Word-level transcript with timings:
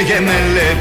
με 0.00 0.06
γεμελέ 0.06 0.76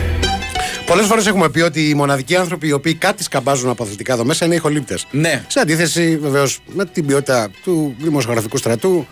Πολλές 0.85 1.05
φορές 1.05 1.27
έχουμε 1.27 1.49
πει 1.49 1.59
ότι 1.61 1.89
οι 1.89 1.93
μοναδικοί 1.93 2.35
άνθρωποι 2.35 2.67
οι 2.67 2.71
οποίοι 2.71 2.93
κάτι 2.93 3.23
σκαμπάζουν 3.23 3.69
από 3.69 3.83
αθλητικά 3.83 4.13
εδώ 4.13 4.25
μέσα 4.25 4.45
είναι 4.45 4.53
οι 4.53 4.57
ηχολήπτες. 4.57 5.05
Ναι. 5.11 5.43
Σε 5.47 5.59
αντίθεση 5.59 6.17
βεβαίως 6.17 6.59
με 6.65 6.85
την 6.85 7.05
ποιότητα 7.05 7.49
του 7.63 7.95
δημοσιογραφικού 7.99 8.57
στρατού. 8.57 9.07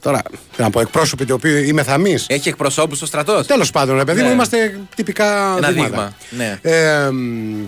Τώρα, 0.00 0.22
τι 0.56 0.62
να 0.62 0.70
πω, 0.70 0.80
εκπρόσωποι 0.80 1.24
του 1.24 1.34
οποίου 1.34 1.56
είμαι 1.56 1.82
θαμής. 1.82 2.26
Έχει 2.28 2.48
εκπροσώπους 2.48 2.96
στο 2.96 3.06
στρατός. 3.06 3.46
Τέλος 3.46 3.70
πάντων, 3.70 3.96
ρε 3.96 4.04
παιδί 4.04 4.20
Ναι. 4.20 4.26
μου, 4.26 4.32
είμαστε 4.32 4.80
τυπικά 4.96 5.54
Ένα 5.56 5.70
δείγματα. 5.70 6.14
δείγμα. 6.30 6.58
Ναι. 6.62 6.70
Ε, 6.70 7.10
μ, 7.10 7.64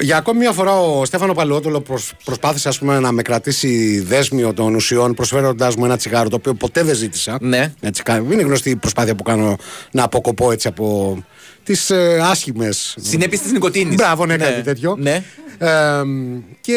για 0.00 0.16
ακόμη 0.16 0.38
μια 0.38 0.52
φορά 0.52 0.80
ο 0.80 1.04
Στέφανο 1.04 1.32
Παλαιότολο 1.34 1.80
προσ- 1.80 2.12
προσπάθησε 2.24 2.68
ας 2.68 2.78
πούμε, 2.78 2.98
να 3.00 3.12
με 3.12 3.22
κρατήσει 3.22 4.00
δέσμιο 4.00 4.52
των 4.54 4.74
ουσιών 4.74 5.14
προσφέροντάς 5.14 5.76
μου 5.76 5.84
ένα 5.84 5.96
τσιγάρο 5.96 6.28
το 6.28 6.36
οποίο 6.36 6.54
ποτέ 6.54 6.82
δεν 6.82 6.94
ζήτησα. 6.94 7.38
Ναι. 7.40 7.72
Έτσι, 7.80 8.02
κα- 8.02 8.16
είναι 8.30 8.42
γνωστή 8.42 8.70
η 8.70 8.76
προσπάθεια 8.76 9.14
που 9.14 9.22
κάνω 9.22 9.56
να 9.90 10.02
αποκοπώ 10.02 10.52
έτσι 10.52 10.68
από 10.68 11.16
τις 11.64 11.90
ε, 11.90 12.20
άσχημε. 12.22 12.68
Συνέπειες 13.00 13.40
της 13.40 13.52
νοικοτήνη. 13.52 13.94
Μπράβο, 13.94 14.26
ναι, 14.26 14.36
κάτι 14.36 14.62
τέτοιο. 14.62 14.96
Ναι. 14.98 15.22
Ε, 15.58 16.02
μ, 16.04 16.38
και 16.60 16.74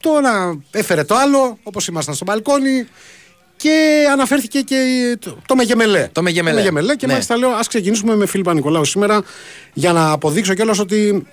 τώρα 0.00 0.60
έφερε 0.70 1.04
το 1.04 1.14
άλλο, 1.14 1.58
όπως 1.62 1.86
ήμασταν 1.86 2.14
στο 2.14 2.24
μπαλκόνι. 2.24 2.86
Και 3.56 4.04
αναφέρθηκε 4.12 4.60
και 4.60 4.76
το, 5.20 5.38
το 5.46 5.54
Μεγεμελέ. 5.56 6.08
Το 6.12 6.22
Μεγεμελέ. 6.22 6.96
και 6.96 7.06
Ναι. 7.06 7.12
μάλιστα 7.12 7.36
λέω: 7.36 7.48
Α 7.50 7.60
ξεκινήσουμε 7.68 8.16
με 8.16 8.26
Φίλιππα 8.26 8.54
Νικολάου 8.54 8.84
σήμερα 8.84 9.22
για 9.72 9.92
να 9.92 10.10
αποδείξω 10.10 10.54
κιόλας 10.54 10.78
ότι 10.78 11.26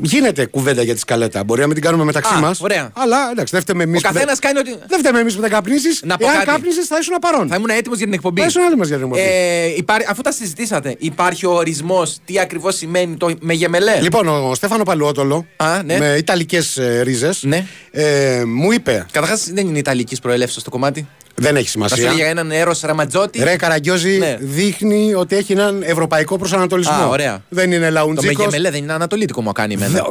γίνεται 0.00 0.46
κουβέντα 0.46 0.82
για 0.82 0.94
τη 0.94 1.00
σκαλέτα. 1.00 1.44
Μπορεί 1.44 1.60
να 1.60 1.66
μην 1.66 1.74
την 1.74 1.84
κάνουμε 1.84 2.04
μεταξύ 2.04 2.34
Α, 2.34 2.38
μας. 2.40 2.60
ωραία. 2.60 2.90
Αλλά 2.92 3.16
εντάξει, 3.30 3.52
δεν 3.52 3.62
φταίμε 3.62 3.82
εμείς. 3.82 4.04
Ο 4.04 4.08
καθένας 4.12 4.38
κάνει 4.38 4.58
ότι. 4.58 4.76
Δεν 4.88 4.98
φταίμε 4.98 5.18
εμείς 5.20 5.34
που 5.34 5.40
δεν 5.40 5.50
καπνίσει. 5.50 5.88
Να 6.02 6.16
πω 6.16 6.24
Εάν 6.26 6.34
κάτι. 6.34 6.46
κάπνισε, 6.46 6.82
θα 6.84 6.98
ήσουν 7.00 7.16
παρόν. 7.20 7.48
Θα 7.48 7.56
ήμουν 7.56 7.68
έτοιμος 7.70 7.96
για 7.98 8.06
την 8.06 8.14
εκπομπή. 8.14 8.40
Θα 8.40 8.46
ήσουν 8.46 8.62
έτοιμος 8.62 8.86
για 8.88 8.96
την 8.96 9.04
εκπομπή. 9.06 9.22
Ε, 9.24 9.66
υπάρ- 9.76 10.10
αφού 10.10 10.22
τα 10.22 10.32
συζητήσατε, 10.32 10.94
υπάρχει 10.98 11.46
ο 11.46 11.52
ορισμός 11.52 12.18
τι 12.24 12.38
ακριβώς 12.40 12.76
σημαίνει 12.76 13.16
το 13.16 13.30
με 13.40 13.52
γεμελέ; 13.52 14.00
Λοιπόν, 14.00 14.28
ο 14.28 14.54
Στέφανο 14.54 14.82
Παλαιότολο 14.82 15.46
Α, 15.56 15.82
ναι. 15.84 15.98
με 15.98 16.14
ιταλικές 16.18 16.78
ρίζες 17.02 17.42
Ναι. 17.42 17.66
ε, 17.90 18.42
μου 18.46 18.72
είπε: 18.72 19.06
Καταρχάς 19.10 19.50
δεν 19.52 19.66
είναι 19.66 19.78
ιταλικής 19.78 20.18
προελεύσεως 20.20 20.64
το 20.64 20.70
κομμάτι. 20.70 21.08
Δεν 21.34 21.56
έχει 21.56 21.64
Θα 21.64 21.70
σου 21.70 21.70
σημασία. 21.88 22.10
έλεγα 22.10 22.26
έναν 22.28 22.50
Έρο 22.50 22.74
Ραματζότη. 22.82 23.42
Ρε 23.42 23.56
Καραγκιόζη 23.56 24.18
Ναι. 24.18 24.36
δείχνει 24.40 25.14
ότι 25.14 25.36
έχει 25.36 25.52
έναν 25.52 25.82
ευρωπαϊκό 25.82 26.38
προσανατολισμό. 26.38 26.92
Α, 26.94 27.06
ωραία. 27.06 27.42
Δεν 27.48 27.72
είναι 27.72 27.86
Το 27.86 27.92
λαουντζίκος. 27.92 28.36
Μεγεμελέ 28.36 28.70
δεν 28.70 28.82
είναι 28.82 28.92
ανατολίτικο 28.92 29.42
μου 29.42 29.52
κάνει 29.52 29.74
εμένα. 29.74 30.06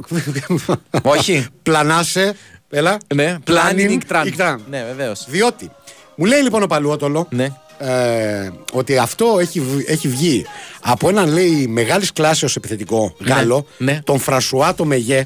Όχι. 1.02 1.46
Πλανάσε. 1.64 2.34
Έλα. 2.70 2.98
Ναι, 3.16 3.36
πλάνιν 3.44 3.90
ικτράν. 3.92 4.28
ικτράν. 4.28 4.62
Ναι, 4.70 4.84
βεβαίως. 4.88 5.26
Διότι 5.30 5.72
μου 6.16 6.26
λέει 6.26 6.42
λοιπόν 6.42 6.64
ο 6.64 6.68
Παλουότολο 6.68 7.28
Ναι. 7.30 7.48
ε, 7.78 8.50
ότι 8.74 8.98
αυτό 8.98 9.38
έχει, 9.40 9.60
β- 9.60 9.90
έχει 9.90 10.08
βγει 10.08 10.46
από 10.82 11.10
έναν 11.10 11.34
λέει 11.34 11.68
μεγάλης 11.70 12.14
κλάσεως 12.14 12.56
επιθετικό 12.56 13.16
Γάλλο, 13.26 13.66
ναι. 13.78 14.00
τον 14.04 14.20
Φρασουά 14.20 14.76
το 14.76 14.86
Μεγέ. 14.86 15.26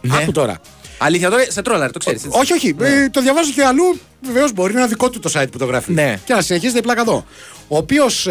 Ναι. 0.00 0.16
Άκου 0.16 0.32
τώρα. 0.32 0.58
Αλήθεια 0.98 1.30
τώρα 1.30 1.44
σε 1.48 1.62
τρόλαρ, 1.62 1.90
το 1.92 1.98
ξέρεις. 1.98 2.22
Όχι, 2.28 2.52
όχι. 2.52 2.76
Ε, 2.80 3.08
το 3.08 3.20
διαβάζω 3.20 3.52
και 3.52 3.64
αλλού. 3.64 3.98
Βεβαίως 4.22 4.52
μπορεί 4.52 4.72
να 4.72 4.78
είναι 4.80 4.88
δικό 4.88 5.10
του 5.10 5.18
το 5.18 5.30
site 5.34 5.46
που 5.52 5.58
το 5.58 5.64
γράφει. 5.64 5.92
Ναι. 5.92 6.18
Και 6.24 6.34
να 6.34 6.40
συνεχίζεται 6.40 6.78
η 6.78 6.82
πλάκα 6.82 7.00
εδώ. 7.00 7.24
Ο 7.68 7.76
οποίος, 7.76 8.28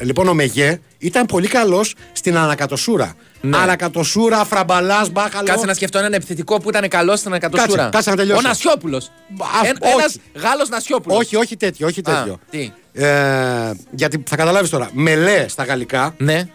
λοιπόν, 0.00 0.28
ο 0.28 0.34
Μεγέ 0.34 0.80
ήταν 0.98 1.26
πολύ 1.26 1.46
καλός 1.48 1.94
στην 2.12 2.36
ανακατοσούρα. 2.36 3.14
Ναι. 3.40 3.56
Ανακατοσούρα, 3.56 4.44
φραμπαλάς, 4.44 5.10
μπάχαλος. 5.10 5.48
Κάτσε 5.50 5.66
να 5.66 5.74
σκεφτώ 5.74 5.98
έναν 5.98 6.12
επιθετικό 6.12 6.60
που 6.60 6.68
ήταν 6.68 6.88
καλός 6.88 7.18
στην 7.18 7.30
ανακατοσούρα. 7.30 7.76
Κάτσε, 7.76 7.88
κάτσε 7.90 8.10
να 8.10 8.16
τελειώσω. 8.16 8.38
Ο 8.38 8.48
Νασιόπουλος. 8.48 9.04
Α, 9.38 9.66
Ένα 9.66 9.78
όχι. 9.80 10.20
Γάλλος 10.34 10.68
Νασιόπουλος. 10.68 11.18
Όχι, 11.18 11.36
όχι 11.36 11.56
τέτοιο, 11.56 11.86
όχι 11.86 12.00
Α, 12.00 12.02
τέτοιο. 12.02 12.38
τι; 12.50 12.72
Ε, 12.92 13.70
γιατί 13.90 14.22
θα 14.28 14.36
καταλάβεις 14.36 14.70
τώρα. 14.70 14.88
Μελέ 14.92 15.44
στα 15.48 15.64
γαλλικά, 15.64 16.14
Ναι. 16.18 16.48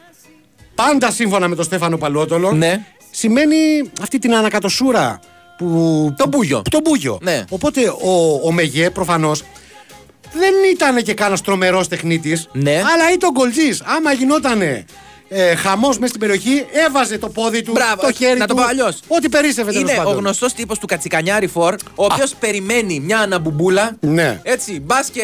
πάντα 0.75 1.11
σύμφωνα 1.11 1.47
με 1.47 1.55
τον 1.55 1.65
Στέφανο 1.65 1.97
Παλαιότολο, 1.97 2.51
Ναι. 2.51 2.85
Σημαίνει 3.13 3.55
αυτή 4.01 4.19
την 4.19 4.35
ανακατοσούρα. 4.35 5.19
Που, 5.57 6.13
Το 6.17 6.27
μπούγιο. 6.27 6.61
Το 6.71 6.79
μπούγιο. 6.83 7.19
Ναι. 7.21 7.43
Οπότε 7.49 7.81
ο, 8.01 8.39
ο 8.43 8.51
Μεγέ 8.51 8.89
προφανώς 8.89 9.43
δεν 10.33 10.53
ήταν 10.73 11.03
και 11.03 11.13
κανένα 11.13 11.37
τρομερό 11.43 11.85
τεχνίτης. 11.85 12.49
Ναι. 12.51 12.71
Αλλά 12.75 13.13
ήταν 13.13 13.31
γκολτζή. 13.31 13.69
Άμα 13.83 14.11
γινότανε 14.13 14.85
ε, 15.29 15.55
χαμός 15.55 15.95
μέσα 15.97 16.07
στην 16.07 16.19
περιοχή, 16.19 16.65
έβαζε 16.87 17.17
το 17.17 17.29
πόδι 17.29 17.61
του, 17.61 17.71
Μπράβο, 17.71 18.01
το 18.01 18.11
χέρι 18.11 18.39
να 18.39 18.47
του. 18.47 18.55
το 18.55 18.61
πω 18.61 18.67
αλλιώς. 18.67 18.99
Ό,τι 19.07 19.29
περίσσευε 19.29 19.71
τέλος 19.71 19.89
Είναι 19.89 19.99
ο 19.99 20.03
πάντων. 20.03 20.19
γνωστός 20.19 20.53
τύπος 20.53 20.79
του 20.79 20.85
Κατσικανιάρη 20.87 21.47
Φορ, 21.47 21.73
ο 21.95 22.05
οποίος 22.05 22.33
περιμένει 22.39 22.99
μια 22.99 23.19
αναμπουμπούλα. 23.19 23.95
Ναι. 23.99 24.39
Έτσι, 24.43 24.79
μπας 24.79 25.09
και 25.09 25.21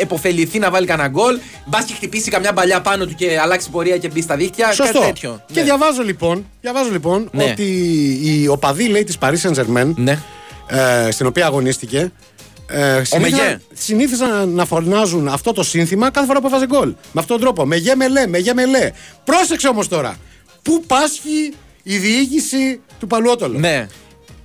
εποφεληθεί 0.00 0.58
να 0.58 0.70
βάλει 0.70 0.86
κανένα 0.86 1.08
γκολ, 1.08 1.38
μπας 1.66 1.84
και 1.84 1.92
χτυπήσει 1.94 2.30
καμιά 2.30 2.52
παλιά 2.52 2.80
πάνω 2.80 3.06
του 3.06 3.14
και 3.14 3.38
αλλάξει 3.42 3.70
πορεία 3.70 3.98
και 3.98 4.08
μπει 4.08 4.20
στα 4.22 4.36
δίχτυα. 4.36 4.72
Σωστό. 4.72 4.92
Κάτι 4.98 5.06
τέτοιο. 5.12 5.42
Και 5.46 5.60
Ναι. 5.60 5.62
διαβάζω 5.62 6.02
λοιπόν, 6.02 6.46
διαβάζω 6.60 6.90
λοιπόν 6.90 7.28
Ναι. 7.32 7.44
ότι 7.44 7.62
η 8.22 8.48
οπαδή 8.48 8.88
λέει 8.88 9.04
της 9.04 9.16
Paris 9.20 9.36
Saint 9.42 9.54
Germain, 9.54 9.92
Ναι. 9.94 10.18
ε, 11.06 11.10
στην 11.10 11.26
οποία 11.26 11.46
αγωνίστηκε, 11.46 12.12
ε, 12.70 13.04
συνήθιζαν, 13.04 13.38
Μεγέ. 13.40 13.60
συνήθιζαν 13.74 14.48
να 14.48 14.64
φωνάζουν 14.64 15.28
αυτό 15.28 15.52
το 15.52 15.62
σύνθημα 15.62 16.10
κάθε 16.10 16.26
φορά 16.26 16.40
που 16.40 16.46
έβαζε 16.46 16.66
γκολ. 16.66 16.88
Με 16.88 17.20
αυτόν 17.20 17.26
τον 17.36 17.40
τρόπο. 17.40 17.66
Μεγέ 17.66 17.94
μελέ, 17.94 18.26
μεγέ 18.26 18.54
μελέ. 18.54 18.90
Πρόσεξε 19.24 19.68
όμως 19.68 19.88
τώρα. 19.88 20.16
Πού 20.62 20.82
πάσχει 20.86 21.52
η 21.82 21.96
διοίκηση 21.96 22.80
του 23.00 23.06
Παλουότολου. 23.06 23.58
Ναι. 23.58 23.86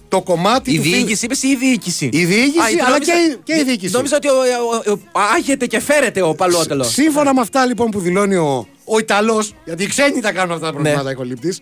Το 0.08 0.22
κομμάτι 0.22 0.72
Η 0.72 0.76
του 0.78 0.82
φιλ- 0.82 0.96
διοίκηση, 0.96 1.26
είπες 1.26 1.44
ή 1.44 1.48
η 1.48 1.56
διοίκηση. 1.56 2.10
Η 2.14 2.26
διοίκηση, 2.26 2.60
Α, 2.60 2.64
αλλά 2.66 2.90
νόμιζα- 2.90 3.14
και 3.14 3.20
η- 3.32 3.38
και 3.44 3.56
η 3.60 3.64
διοίκηση. 3.64 3.94
Νόμιζα 3.94 4.16
ότι 4.16 4.28
ο, 4.30 4.34
ο, 4.34 4.92
ο, 4.92 4.92
ο- 4.92 5.20
άγεται 5.36 5.66
και 5.66 5.80
φέρεται 5.80 6.22
ο 6.22 6.36
παλότελο. 6.36 6.84
Σύμφωνα 6.84 7.34
με 7.34 7.42
αυτά 7.42 7.66
λοιπόν 7.66 7.90
που 7.92 8.00
δηλώνει 8.00 8.36
ο, 8.36 8.68
ο 8.86 8.98
Ιταλός, 9.00 9.54
γιατί 9.66 9.84
οι 9.84 9.88
ξένοι 9.88 10.20
τα 10.20 10.32
κάνουν 10.32 10.54
αυτά 10.54 10.66
τα 10.66 10.72
προβλήματα 10.72 11.04
Ναι. 11.04 11.10
ναι. 11.10 11.16
κολύπτη, 11.16 11.56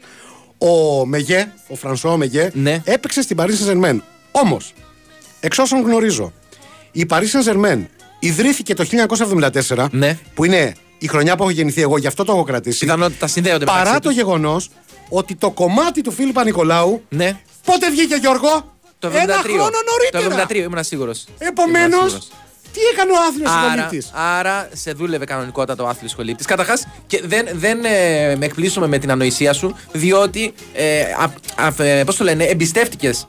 ο 0.57 1.05
Μεγέ, 1.05 1.53
ο 1.67 1.75
Φρανσουά 1.75 2.17
Μεγέ, 2.17 2.51
Ναι. 2.53 2.81
έπαιξε 2.83 3.21
στην 3.21 3.37
Paris 3.39 3.49
Saint 3.67 3.71
Germain. 3.83 3.97
Όμως, 4.31 4.73
εξ 5.39 5.57
όσων 5.57 5.81
γνωρίζω, 5.81 6.33
η 6.91 7.05
Paris 7.09 7.19
Saint 7.19 7.51
Germain 7.53 7.85
ιδρύθηκε 8.19 8.73
το 8.73 8.85
1974, 9.75 9.87
Ναι. 9.91 10.17
που 10.33 10.45
είναι 10.45 10.73
η 10.97 11.07
χρονιά 11.07 11.35
που 11.35 11.43
έχω 11.43 11.51
γεννηθεί 11.51 11.81
εγώ, 11.81 11.97
γι' 11.97 12.07
αυτό 12.07 12.23
το 12.23 12.31
έχω 12.31 12.43
κρατήσει. 12.43 12.79
Πιθανότητα 12.79 13.27
συνδέονται 13.27 13.65
Παρά 13.65 13.77
μεταξύ 13.77 13.99
το 14.01 14.07
τους. 14.07 14.17
γεγονός 14.17 14.69
ότι 15.09 15.35
το 15.35 15.51
κομμάτι 15.51 16.01
του 16.01 16.11
Φίλιππα 16.11 16.43
Νικολάου. 16.43 17.03
Ναι. 17.09 17.39
Πότε 17.65 17.89
βγήκε 17.89 18.15
Γιώργο, 18.15 18.73
Το 18.99 19.07
73. 19.07 19.11
Ένα 19.23 19.33
χρόνο 19.35 19.63
νωρίτερα. 19.91 20.45
Το 20.45 20.53
73, 20.53 20.55
ήμουν 20.55 20.83
σίγουρος. 20.83 21.25
Επομένως, 21.37 22.27
τι 22.73 22.79
έκανε 22.93 23.11
ο 23.11 23.15
άθλιος 23.29 23.51
Άρα, 23.51 23.71
συλλογητή. 23.71 24.07
άρα 24.13 24.69
σε 24.73 24.91
δούλευε 24.91 25.25
κανονικότατα 25.25 25.83
ο 25.83 25.87
άθλιος 25.87 26.11
σχολήπτη. 26.11 26.43
Καταρχάς, 26.45 26.87
δεν, 27.23 27.47
δεν 27.53 27.85
ε, 27.85 28.35
με 28.35 28.45
εκπλήσουμε 28.45 28.87
με 28.87 28.97
την 28.97 29.11
ανοησία 29.11 29.53
σου, 29.53 29.75
διότι. 29.91 30.53
Ε, 30.73 31.03
Πώς 32.05 32.15
το 32.15 32.23
λένε, 32.23 32.43
εμπιστεύτηκες 32.43 33.27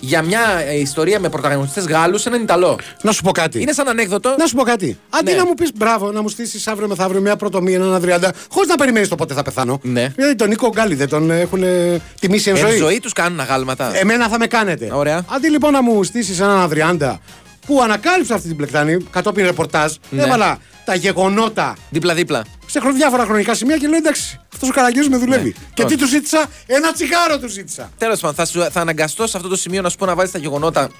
για 0.00 0.22
μια 0.22 0.40
ε, 0.66 0.78
ιστορία 0.78 1.20
με 1.20 1.28
πρωταγωνιστές 1.28 1.84
Γάλλους 1.86 2.26
έναν 2.26 2.42
Ιταλό. 2.42 2.78
Να 3.02 3.12
σου 3.12 3.22
πω 3.22 3.30
κάτι. 3.30 3.60
Είναι 3.60 3.72
σαν 3.72 3.88
ανέκδοτο. 3.88 4.34
Να 4.38 4.46
σου 4.46 4.54
πω 4.56 4.62
κάτι. 4.62 4.98
Αντί 5.10 5.30
Ναι. 5.30 5.36
να 5.36 5.46
μου 5.46 5.54
πεις 5.54 5.70
μπράβο, 5.74 6.12
να 6.12 6.22
μου 6.22 6.28
στήσεις 6.28 6.66
αύριο 6.66 6.88
μεθαύριο 6.88 7.20
μια 7.20 7.36
πρωτομή, 7.36 7.74
έναν 7.74 7.94
αδριάντα, 7.94 8.32
χωρίς 8.50 8.68
να 8.68 8.74
περιμένεις 8.76 9.08
το 9.08 9.14
πότε 9.14 9.34
θα 9.34 9.42
πεθάνω. 9.42 9.78
Ναι. 9.82 10.12
Δηλαδή 10.16 10.34
τον 10.34 10.48
Νίκο 10.48 10.68
Γκάλι 10.68 10.94
δεν 10.94 11.08
τον 11.08 11.30
έχουν 11.30 11.62
ε, 11.62 12.00
τιμήσει 12.20 12.50
εν 12.50 12.56
Εν 12.56 12.66
ζωή. 12.68 12.76
ζωή 12.76 13.00
τους 13.00 13.12
κάνουν 13.12 13.40
αγάλματα. 13.40 13.96
Εμένα 13.98 14.28
θα 14.28 14.38
με 14.38 14.46
κάνετε. 14.46 14.88
Ωραία. 14.92 15.24
Αντί 15.28 15.48
λοιπόν 15.48 15.72
να 15.72 15.82
μου 15.82 16.04
στήσεις 16.04 16.40
έναν 16.40 16.58
αδριάντα 16.58 17.20
που 17.66 17.82
ανακάλυψα 17.82 18.34
αυτή 18.34 18.48
την 18.48 18.56
πλεκτάνη 18.56 18.96
κατόπιν 19.10 19.44
ρεπορτάζ, 19.44 19.92
Ναι. 20.10 20.22
έβαλα 20.22 20.58
τα 20.84 20.94
γεγονότα 20.94 21.76
Δίπλα-δίπλα. 21.90 22.44
σε 22.66 22.80
χρο- 22.80 22.92
διάφορα 22.94 23.24
χρονικά 23.24 23.54
σημεία 23.54 23.76
και 23.76 23.86
λέω 23.86 23.96
εντάξει, 23.96 24.40
αυτός 24.54 24.68
ο 24.68 24.72
καραγκιόζης 24.72 25.10
με 25.10 25.16
δουλεύει. 25.16 25.54
Και 25.74 25.82
Όχι. 25.82 25.94
τι 25.94 26.00
του 26.02 26.06
ζήτησα, 26.08 26.46
ένα 26.66 26.92
τσιγάρο 26.92 27.38
του 27.38 27.48
ζήτησα. 27.48 27.90
Τέλος 27.98 28.20
πάντων, 28.20 28.36
θα, 28.36 28.44
σου- 28.44 28.66
θα 28.72 28.80
αναγκαστώ 28.80 29.26
σε 29.26 29.36
αυτό 29.36 29.48
το 29.48 29.56
σημείο 29.56 29.82
να 29.82 29.88
σου 29.88 29.96
πω 29.96 30.06
να 30.06 30.14
βάλεις 30.14 30.30
τα 30.30 30.38
γεγονότα 30.38 30.90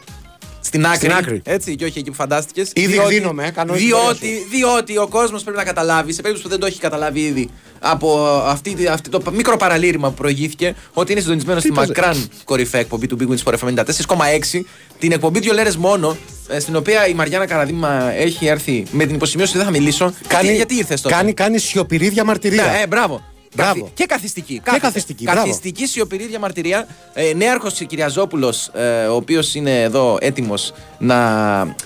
στην 0.66 0.86
άκρη. 0.86 0.96
Στην 0.96 1.12
άκρη. 1.12 1.40
Έτσι, 1.44 1.74
και 1.74 1.84
όχι 1.84 1.98
εκεί 1.98 2.10
που 2.10 2.16
φαντάστηκες. 2.16 2.70
Ήδη 2.74 3.00
δίνομαι, 3.08 3.46
ε, 3.46 3.50
κάνω 3.50 3.72
την 3.72 3.88
πορεία 3.90 4.12
διότι, 4.18 4.46
διότι 4.50 4.98
ο 4.98 5.08
κόσμος 5.08 5.42
πρέπει 5.42 5.58
να 5.58 5.64
καταλάβει, 5.64 6.12
σε 6.12 6.20
περίπτωση 6.22 6.42
που 6.42 6.48
δεν 6.50 6.60
το 6.60 6.66
έχει 6.66 6.80
καταλάβει 6.80 7.20
ήδη 7.20 7.50
από 7.78 8.26
αυτή, 8.46 8.86
αυτή 8.88 9.08
το 9.10 9.22
μικρό 9.32 9.56
παραλήρημα 9.56 10.08
που 10.08 10.14
προηγήθηκε, 10.14 10.74
ότι 10.92 11.12
είναι 11.12 11.20
συντονισμένο 11.20 11.60
στη 11.60 11.70
παίζει; 11.72 11.92
μακράν 11.96 12.28
κορυφαία 12.44 12.80
εκπομπή 12.80 13.06
του 13.06 13.16
Big 13.20 13.32
Wins 13.32 13.52
for 13.52 13.58
FM 13.58 13.74
94,6. 13.74 14.60
Την 14.98 15.12
εκπομπή 15.12 15.40
δύο 15.40 15.52
λέρες 15.52 15.76
μόνο, 15.76 16.16
ε, 16.48 16.60
στην 16.60 16.76
οποία 16.76 17.08
η 17.08 17.14
Μαριάννα 17.14 17.46
Καραδίμα 17.46 18.12
έχει 18.12 18.46
έρθει 18.46 18.84
με 18.90 19.06
την 19.06 19.14
υποσημείωση 19.14 19.50
ότι 19.56 19.64
δεν 19.64 19.72
θα 19.72 19.78
μιλήσω. 19.78 20.12
γιατί, 20.30 20.54
γιατί 20.54 20.74
ήρθες 20.74 21.00
τότε; 21.00 21.14
κάνει, 21.14 21.32
κάνει 21.32 21.58
σιωπηρή 21.58 22.08
διαμαρτυρία. 22.08 22.62
Ναι, 22.62 22.80
ε, 22.82 22.86
μπράβο. 22.86 23.34
Μπράβο. 23.54 23.80
Καθι- 23.80 23.94
Και 23.94 24.06
καθιστική. 24.06 24.60
καθιστική, 24.80 25.24
μπράβο. 25.24 25.40
Καθιστική 25.40 25.86
σιωπηρή 25.86 26.26
διαμαρτυρία. 26.26 26.86
Ε, 27.14 27.32
Νέαρχος 27.36 27.82
Κυριαζόπουλο, 27.86 28.54
ε, 28.72 29.04
ο 29.06 29.14
οποίος 29.14 29.54
είναι 29.54 29.82
εδώ 29.82 30.18
έτοιμος 30.20 30.72
να 30.98 31.16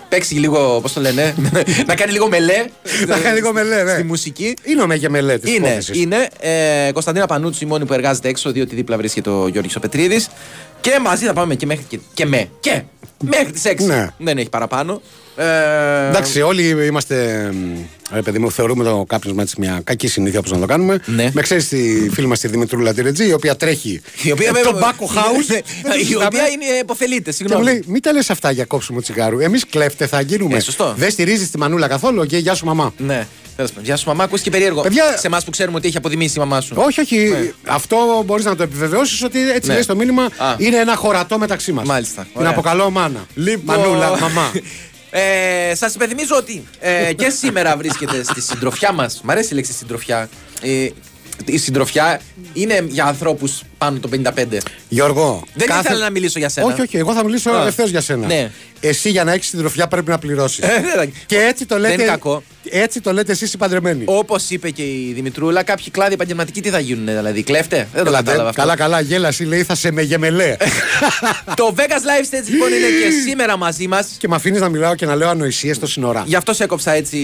παίξει 0.08 0.34
λίγο, 0.34 0.78
πώς 0.82 0.92
το 0.92 1.00
λένε, 1.00 1.34
να 1.86 1.94
κάνει 1.94 2.12
λίγο 2.12 2.28
μελέ. 2.28 2.64
Να 3.06 3.18
κάνει 3.18 3.34
λίγο 3.34 3.52
μελέ, 3.52 3.82
ναι. 3.82 3.92
Στη 3.92 4.02
μουσική. 4.04 4.54
Είναι 4.64 4.82
ο 4.82 4.86
Μέγε 4.86 5.08
Μελέ 5.08 5.38
της 5.38 5.50
Είναι, 5.54 5.66
υπόθεσης. 5.66 5.96
είναι. 6.02 6.28
Ε, 6.40 6.90
Κωνσταντίνα 6.92 7.26
Πανούτσι, 7.26 7.64
η 7.64 7.66
μόνη 7.66 7.84
που 7.86 7.92
εργάζεται 7.92 8.28
έξω, 8.28 8.52
διότι 8.52 8.74
δίπλα 8.74 8.96
βρίσκεται 8.96 9.30
ο 9.30 9.48
Γιώργος 9.48 9.76
ο 9.76 9.80
Πετρίδης. 9.80 10.28
Και 10.80 10.98
μαζί 11.02 11.24
θα 11.26 11.32
πάμε 11.32 11.54
και 11.54 11.66
μέχρι 11.66 11.84
και, 11.88 11.98
και 12.14 12.26
με. 12.26 12.48
Και 12.60 12.82
μέχρι 13.24 13.50
τις 13.52 13.62
6. 13.66 13.84
Ναι. 13.86 14.06
Δεν 14.18 14.38
έχει 14.38 14.48
παραπάνω. 14.48 15.00
Ε, 15.44 16.08
Εντάξει, 16.08 16.40
όλοι 16.40 16.68
είμαστε. 16.86 17.48
μ, 17.52 17.78
Ρε 18.14 18.22
παιδί 18.22 18.38
μου, 18.38 18.50
θεωρούμε 18.50 18.84
το 18.84 19.04
κάπνισμα 19.08 19.42
έτσι 19.42 19.54
μια 19.58 19.80
κακή 19.84 20.08
συνήθεια 20.08 20.38
όπως 20.38 20.50
να 20.50 20.58
το 20.58 20.66
κάνουμε. 20.66 21.00
Ναι. 21.06 21.30
Με 21.32 21.42
ξέρεις 21.42 21.68
τη 21.68 22.08
φίλη 22.12 22.26
μας 22.26 22.40
τη 22.40 22.48
Δημητρούλα 22.48 22.94
τη 22.94 23.02
Ρετζή, 23.02 23.28
η 23.28 23.32
οποία 23.32 23.56
τρέχει 23.56 24.00
η 24.22 24.30
οποία, 24.32 24.48
ε, 24.48 24.52
βέβαια, 24.52 24.72
το 24.72 24.78
Μπάκο 24.78 25.10
House. 25.14 25.46
Ναι, 25.48 25.60
δεν 25.82 25.90
το 25.92 25.96
η 25.96 25.98
συζητάμε. 25.98 26.24
οποία 26.26 26.48
είναι 26.48 26.64
υποφελείται, 26.80 27.22
Και 27.22 27.26
μου 27.28 27.34
συγγνώμη. 27.36 27.64
λέει, 27.64 27.84
μην 27.86 28.02
τα 28.02 28.12
λες 28.12 28.30
αυτά 28.30 28.50
για 28.50 28.64
κόψιμο 28.64 29.00
τσιγάρου. 29.00 29.38
Εμείς 29.40 29.66
κλέφτε 29.66 30.06
θα 30.06 30.20
γίνουμε. 30.20 30.56
Ε, 30.56 30.60
σωστό. 30.60 30.94
Δεν 30.96 31.10
στηρίζεις 31.10 31.50
τη 31.50 31.58
μανούλα 31.58 31.88
καθόλου 31.88 32.26
και 32.26 32.36
γεια 32.38 32.54
σου 32.54 32.64
μαμά. 32.66 32.92
Ναι, 32.96 33.26
τέλος 33.56 33.70
πάντων. 33.70 33.84
Γεια 33.84 33.96
σου, 33.96 34.08
μαμά, 34.08 34.24
ακούστηκε 34.24 34.50
περίεργο. 34.50 34.82
Παιδιά- 34.82 35.16
Σε 35.18 35.26
εμάς 35.26 35.44
που 35.44 35.50
ξέρουμε 35.50 35.76
ότι 35.76 35.88
έχει 35.88 35.96
αποδημήσει 35.96 36.34
η 36.36 36.38
μαμά 36.40 36.60
σου. 36.60 36.74
Όχι, 36.78 37.00
όχι. 37.00 37.52
Αυτό 37.66 37.96
μπορείς 38.26 38.44
να 38.44 38.56
το 38.56 38.62
επιβεβαιώσεις 38.62 39.22
ότι 39.22 39.50
έτσι 39.50 39.68
Ναι. 39.68 39.72
λέει 39.74 39.82
στο 39.82 39.96
μήνυμα. 39.96 40.22
Α. 40.24 40.54
Είναι 40.58 40.76
ένα 40.76 40.94
χωρατό 40.96 41.38
μεταξύ 41.38 41.72
μας. 41.72 41.86
Μάλιστα. 41.86 42.22
Την 42.22 42.30
Ωραία. 42.34 42.50
αποκαλώ 42.50 42.90
μάνα. 42.90 43.26
Λοιπόν, 43.34 43.76
Μανούλα, 43.78 44.18
μαμά. 44.20 44.50
Ε, 45.10 45.74
Σας 45.74 45.94
υπενθυμίζω 45.94 46.36
ότι 46.36 46.64
ε, 46.80 47.12
και 47.12 47.30
σήμερα 47.30 47.76
βρίσκεται 47.76 48.22
στη 48.22 48.40
συντροφιά 48.40 48.92
μας. 48.92 49.20
Μ' 49.22 49.30
αρέσει 49.30 49.52
η 49.52 49.54
λέξη 49.54 49.72
συντροφιά. 49.72 50.28
Ε, 50.62 50.88
η 51.44 51.58
συντροφιά 51.58 52.20
είναι 52.52 52.84
για 52.88 53.04
ανθρώπους 53.04 53.62
πάνω 53.80 53.98
των 53.98 54.10
55. 54.10 54.58
Γιώργο. 54.88 55.44
Δεν 55.54 55.68
ήθελα 55.80 55.98
να 55.98 56.10
μιλήσω 56.10 56.38
για 56.38 56.48
σένα. 56.48 56.66
Όχι, 56.66 56.80
όχι. 56.80 56.96
Εγώ 56.96 57.12
θα 57.14 57.24
μιλήσω 57.24 57.50
Α. 57.50 57.66
ευθέως 57.66 57.90
για 57.90 58.00
σένα. 58.00 58.26
Ναι. 58.26 58.50
Εσύ 58.80 59.10
για 59.10 59.24
να 59.24 59.32
έχεις 59.32 59.46
συντροφιά 59.48 59.88
πρέπει 59.88 60.10
να 60.10 60.18
πληρώσεις. 60.18 60.58
Ε, 60.58 60.84
δεν- 60.96 61.12
και 61.26 61.36
έτσι 61.38 61.66
το 61.66 61.76
λέτε. 61.76 61.88
Δεν 61.88 61.98
είναι 62.00 62.08
κακό. 62.10 62.42
Έτσι 62.70 63.00
το 63.00 63.12
λέτε 63.12 63.32
εσείς 63.32 63.52
οι 63.52 63.56
παντρεμένοι. 63.56 64.02
Όπως 64.06 64.50
είπε 64.50 64.70
και 64.70 64.82
η 64.82 65.12
Δημητρούλα, 65.14 65.62
κάποιοι 65.62 65.90
κλάδοι 65.90 66.14
επαγγελματικοί 66.14 66.60
τι 66.60 66.68
θα 66.70 66.78
γίνουν, 66.78 67.06
δηλαδή 67.06 67.42
κλέφτε; 67.42 67.76
Δεν 67.76 68.02
το 68.04 68.08
Έλατε, 68.08 68.24
κατάλαβα 68.24 68.48
αυτό. 68.48 68.60
καλά, 68.60 68.76
καλά, 68.76 69.00
γέλαση 69.00 69.44
λέει 69.44 69.62
θα 69.62 69.74
σε 69.74 69.90
με 69.92 70.02
γεμελέ. 70.02 70.56
Το 71.54 71.74
Vegas 71.76 71.80
Live 71.80 72.24
Stage 72.34 72.48
λοιπόν 72.50 72.68
είναι 72.68 72.86
και 72.86 73.10
σήμερα 73.28 73.56
μαζί 73.56 73.86
μας. 73.88 74.06
και 74.18 74.28
με 74.28 74.34
αφήνεις 74.36 74.60
να 74.60 74.68
μιλάω 74.68 74.94
και 74.94 75.06
να 75.06 75.14
λέω 75.14 75.28
ανοησίες 75.28 75.76
στο 75.76 75.86
σύνορα. 75.86 76.22
Γι' 76.26 76.34
αυτό 76.36 76.52
σε 76.52 76.64
έκοψα 76.64 76.92
έτσι, 76.92 77.18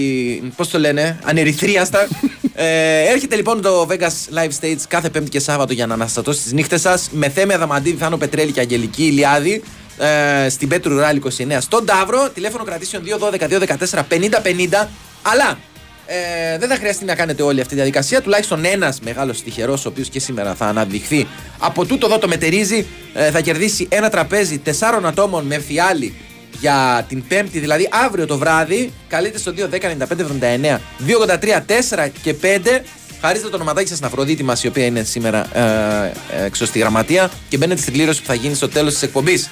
πώς 0.55 0.69
το 0.69 0.79
λένε, 0.79 1.19
ανερυθρίαστα. 1.23 2.07
ε, 2.55 3.01
έρχεται 3.11 3.35
λοιπόν 3.35 3.61
το 3.61 3.87
Vegas 3.89 4.35
Live 4.37 4.49
Stage 4.61 4.77
κάθε 4.87 5.09
Πέμπτη 5.09 5.29
και 5.29 5.39
Σάββατο 5.39 5.73
για 5.73 5.87
να 5.87 5.93
αναστατώσεις 5.93 6.46
τι 6.47 6.53
νύχτες 6.53 6.81
σας 6.81 7.09
με 7.11 7.29
Θέμη 7.29 7.53
Αδαμαντίδη, 7.53 7.97
Θάνο 7.97 8.17
Πετρέλη 8.17 8.51
και 8.51 8.59
Αγγελική 8.59 9.03
Ηλιάδη. 9.03 9.63
Ε, 9.97 10.49
στην 10.49 10.67
Πέτρου 10.67 10.97
Ράλη 10.97 11.21
29 11.37 11.57
στον 11.59 11.85
Ταύρο. 11.85 12.29
Τηλέφωνο 12.33 12.63
κρατήσεων 12.63 13.03
212-214-50-50. 13.03 14.87
Αλλά 15.21 15.57
ε, 16.05 16.57
δεν 16.57 16.69
θα 16.69 16.75
χρειαστεί 16.75 17.05
να 17.05 17.15
κάνετε 17.15 17.43
όλη 17.43 17.59
αυτή 17.59 17.69
τη 17.69 17.75
διαδικασία. 17.75 18.21
Τουλάχιστον 18.21 18.65
ένας 18.65 18.99
μεγάλος 18.99 19.43
τυχερός, 19.43 19.85
ο 19.85 19.89
οποίος 19.89 20.09
και 20.09 20.19
σήμερα 20.19 20.55
θα 20.55 20.65
αναδειχθεί 20.65 21.27
από 21.57 21.85
τούτο 21.85 22.05
εδώ 22.05 22.19
το 22.19 22.27
μετερίζει, 22.27 22.85
ε, 23.13 23.31
θα 23.31 23.41
κερδίσει 23.41 23.87
ένα 23.89 24.09
τραπέζι 24.09 24.57
τεσσάρων 24.57 25.05
ατόμων 25.05 25.45
με 25.45 25.59
φιάλι 25.59 26.15
για 26.59 27.05
την 27.07 27.27
Πέμπτη, 27.27 27.59
δηλαδή 27.59 27.89
αύριο 28.05 28.25
το 28.25 28.37
βράδυ. 28.37 28.91
Καλείτε 29.07 29.37
στο 29.37 29.53
210-95-79 29.55 30.79
283 31.07 31.61
4 31.65 32.09
και 32.21 32.35
5. 32.41 32.81
Χαρίστε 33.21 33.49
το 33.49 33.55
ονοματάκι 33.55 33.87
σας 33.87 33.97
στην 33.97 34.09
Αφροδίτη 34.09 34.43
μας, 34.43 34.63
η 34.63 34.67
οποία 34.67 34.85
είναι 34.85 35.03
σήμερα 35.03 35.57
ε, 35.57 36.13
ε, 36.41 36.45
έξω 36.45 36.65
στη 36.65 36.79
γραμματεία 36.79 37.31
και 37.49 37.57
μπαίνετε 37.57 37.81
στην 37.81 37.93
κλήρωση 37.93 38.21
που 38.21 38.27
θα 38.27 38.33
γίνει 38.33 38.53
στο 38.55 38.69
τέλος 38.69 38.93
της 38.93 39.01
εκπομπής. 39.01 39.49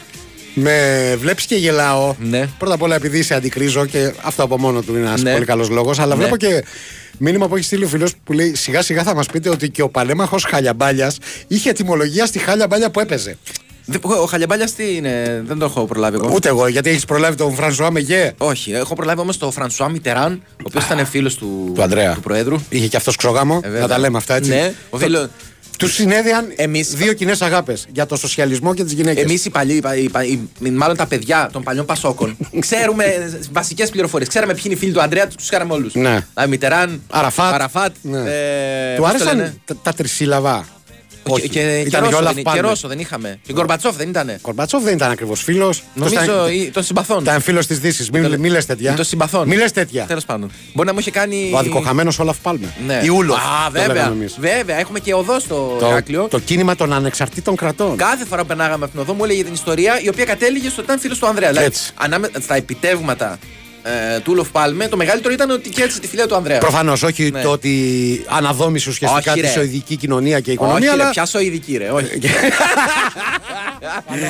Με 0.53 1.15
βλέπεις 1.19 1.45
και 1.45 1.55
γελάω. 1.55 2.15
Ναι. 2.19 2.47
Πρώτα 2.57 2.73
απ' 2.73 2.81
όλα 2.81 2.95
επειδή 2.95 3.23
σε 3.23 3.33
αντικρίζω 3.33 3.85
και 3.85 4.13
αυτό 4.21 4.43
από 4.43 4.57
μόνο 4.59 4.81
του 4.81 4.95
είναι 4.95 5.07
ένας 5.07 5.21
Ναι. 5.21 5.33
πολύ 5.33 5.45
καλός 5.45 5.69
λόγος. 5.69 5.99
Αλλά 5.99 6.15
Ναι. 6.15 6.21
βλέπω 6.21 6.37
και 6.37 6.63
μήνυμα 7.17 7.47
που 7.47 7.55
έχει 7.55 7.65
στείλει 7.65 7.83
ο 7.83 7.87
φίλος 7.87 8.13
που 8.23 8.33
λέει 8.33 8.55
σιγά 8.55 8.81
σιγά 8.81 9.03
θα 9.03 9.15
μας 9.15 9.25
πείτε 9.27 9.49
ότι 9.49 9.69
και 9.69 9.81
ο 9.81 9.89
παλέμαχο 9.89 10.37
Χαλιαμπάλιας 10.49 11.17
είχε 11.47 11.69
ετοιμολογία 11.69 12.25
στη 12.25 12.39
Χάλιαμπάλια 12.39 12.91
που 12.91 12.99
έπαιζε. 12.99 13.37
Ο 14.01 14.25
Χαλιαμπάλιας 14.25 14.73
τι 14.73 14.95
είναι, 14.95 15.43
δεν 15.47 15.57
το 15.57 15.65
έχω 15.65 15.85
προλάβει 15.85 16.15
εγώ. 16.15 16.31
Ούτε 16.33 16.47
εγώ, 16.49 16.67
γιατί 16.67 16.89
έχεις 16.89 17.05
προλάβει 17.05 17.35
τον 17.35 17.55
Φρανσουά 17.55 17.91
Μεγέ; 17.91 18.33
Όχι, 18.37 18.71
έχω 18.71 18.95
προλάβει 18.95 19.19
όμως 19.19 19.37
τον 19.37 19.51
Φρανσουά 19.51 19.89
Μιτεράν, 19.89 20.41
ο 20.51 20.63
οποίος 20.63 20.83
ήταν 20.85 21.05
φίλος 21.05 21.35
του, 21.35 21.71
Του 21.75 21.81
Ανδρέα. 21.81 22.13
του 22.13 22.19
Προέδρου. 22.21 22.57
Είχε 22.69 22.87
και 22.87 22.97
αυτός 22.97 23.15
ξογάμο. 23.15 23.59
Ε, 23.63 23.67
βέβαια. 23.67 23.81
να 23.81 23.87
τα 23.87 23.97
λέμε 23.99 24.17
αυτά 24.17 24.35
έτσι. 24.35 24.49
Ναι, 24.49 24.73
ο 24.89 24.97
φίλο- 24.97 25.29
Τους 25.77 25.93
συνέδιαν 25.93 26.45
Εμείς- 26.55 26.95
δύο 26.95 27.13
κοινές 27.13 27.41
αγάπες 27.41 27.85
για 27.93 28.05
το 28.05 28.15
σοσιαλισμό 28.15 28.73
και 28.73 28.83
τις 28.83 28.93
γυναίκες. 28.93 29.23
Εμείς 29.23 29.45
οι 29.45 29.49
παλιοί, 29.49 29.75
οι 29.77 29.81
πα- 29.81 29.95
οι 29.95 30.09
πα- 30.09 30.23
οι- 30.25 30.69
μάλλον 30.71 30.95
τα 30.97 31.05
παιδιά 31.05 31.49
των 31.51 31.63
παλιών 31.63 31.85
Πασόκων, 31.85 32.37
ξέρουμε 32.59 33.05
βασικές 33.51 33.89
πληροφορίες. 33.89 34.29
Ξέραμε 34.29 34.53
ποιοι 34.53 34.61
είναι 34.65 34.73
οι 34.73 34.77
φίλοι 34.77 34.91
του 34.91 35.01
Ανδρέα, 35.01 35.27
τους 35.27 35.49
ξέραμε 35.49 35.73
όλους. 35.73 35.93
Ναι. 35.95 36.19
Μιτεράν, 36.49 37.01
Αραφάτ. 37.09 37.53
Αραφάτ 37.53 37.95
Ναι. 38.01 38.17
ε, 38.17 38.95
Του 38.95 39.01
πώς 39.01 39.11
το 39.11 39.15
άρεσαν 39.17 39.37
λένε; 39.37 39.55
τα, 39.65 39.75
τα 39.83 39.93
τρισύλλαβα. 39.93 40.65
Και, 41.33 41.41
και, 41.41 41.47
και, 41.47 41.59
ήταν 41.85 41.99
Ρώσο, 41.99 42.11
Γιόλαφ 42.11 42.33
δεν, 42.33 42.43
Πάλμε. 42.43 42.61
και 42.61 42.67
Ρώσο 42.67 42.87
δεν 42.87 42.99
είχαμε. 42.99 43.39
Και 43.47 43.53
Γκορμπατσόφ 43.53 43.95
δεν 43.95 44.09
ήταν. 44.09 44.31
Κορμπατσόφ 44.41 44.83
δεν 44.83 44.93
ήταν 44.93 45.11
ακριβώς 45.11 45.41
φίλος. 45.43 45.83
Νομίζω 45.93 46.47
ή- 46.49 46.69
των 46.73 46.83
συμπαθών. 46.83 47.21
Ήταν 47.21 47.41
φίλος 47.41 47.67
της 47.67 47.79
Δύσης. 47.79 48.09
Μην, 48.09 48.23
Ήταν- 48.23 48.39
μη 48.39 48.49
λες 48.49 48.65
τέτοια. 48.65 48.91
ή 48.91 48.95
των 48.95 49.05
συμπαθών. 49.05 49.47
Μη 49.47 49.55
λες 49.55 49.71
τέτοια. 49.71 50.05
Τέλος 50.05 50.25
πάντων. 50.25 50.51
Μπορεί 50.73 50.87
να 50.87 50.93
μου 50.93 50.99
είχε 50.99 51.11
κάνει. 51.11 51.51
Ο 51.53 51.57
αδικοχαμένος 51.57 52.19
Όλαφ 52.19 52.37
Πάλμε. 52.37 52.73
Ναι. 52.85 52.99
Η 53.03 53.07
Ούλος. 53.07 53.37
Α, 53.37 53.69
βέβαια. 53.71 54.13
Βέβαια, 54.39 54.77
έχουμε 54.79 54.99
και 54.99 55.13
οδό 55.13 55.39
στο 55.39 55.77
Το, 55.79 55.87
Ηράκλειο. 55.87 56.27
το 56.29 56.39
κίνημα 56.39 56.75
των 56.75 56.93
ανεξαρτήτων 56.93 57.55
κρατών. 57.55 57.97
Κάθε 57.97 58.25
φορά 58.25 58.41
που 58.41 58.47
περνάγαμε 58.47 58.83
από 58.83 58.91
την 58.93 59.01
οδό 59.01 59.13
μου 59.13 59.23
έλεγε 59.23 59.43
την 59.43 59.53
ιστορία 59.53 59.99
η 60.01 60.07
οποία 60.09 60.25
κατέληγε 60.25 60.65
στο 60.69 60.75
ότι 60.81 60.85
ήταν 60.85 60.99
φίλος 60.99 61.19
του 61.19 61.27
Ανδρέα. 61.27 61.49
Δηλαδή, 61.49 61.65
Έτσι. 61.65 61.91
ανάμε, 61.95 62.29
στα 62.41 62.55
επιτεύγματα 62.55 63.39
ε, 63.87 64.19
του 64.19 64.31
Ουλοφ 64.31 64.49
Πάλμε, 64.49 64.87
το 64.87 64.97
μεγαλύτερο 64.97 65.33
ήταν 65.33 65.49
ότι 65.49 65.69
κέρδισε 65.69 65.99
τη 65.99 66.07
φιλία 66.07 66.27
του 66.27 66.35
Ανδρέας. 66.35 66.59
Προφανώς 66.59 67.03
όχι 67.03 67.29
Ναι. 67.31 67.41
το 67.41 67.49
ότι 67.51 68.25
αναδόμησες 68.27 68.87
ουσιαστικά 68.93 69.31
Όχι, 69.31 69.41
τη 69.41 69.47
ρε. 69.47 69.51
σοηδική 69.53 69.95
κοινωνία 69.95 70.39
και 70.39 70.51
η 70.51 70.53
Όχι, 70.53 70.63
οικονομία. 70.63 70.95
ρε, 70.95 71.01
αλλά 71.01 71.09
πιάσω 71.11 71.39
ειδική, 71.39 71.77
ρε. 71.77 71.89
Όχι. 71.89 72.07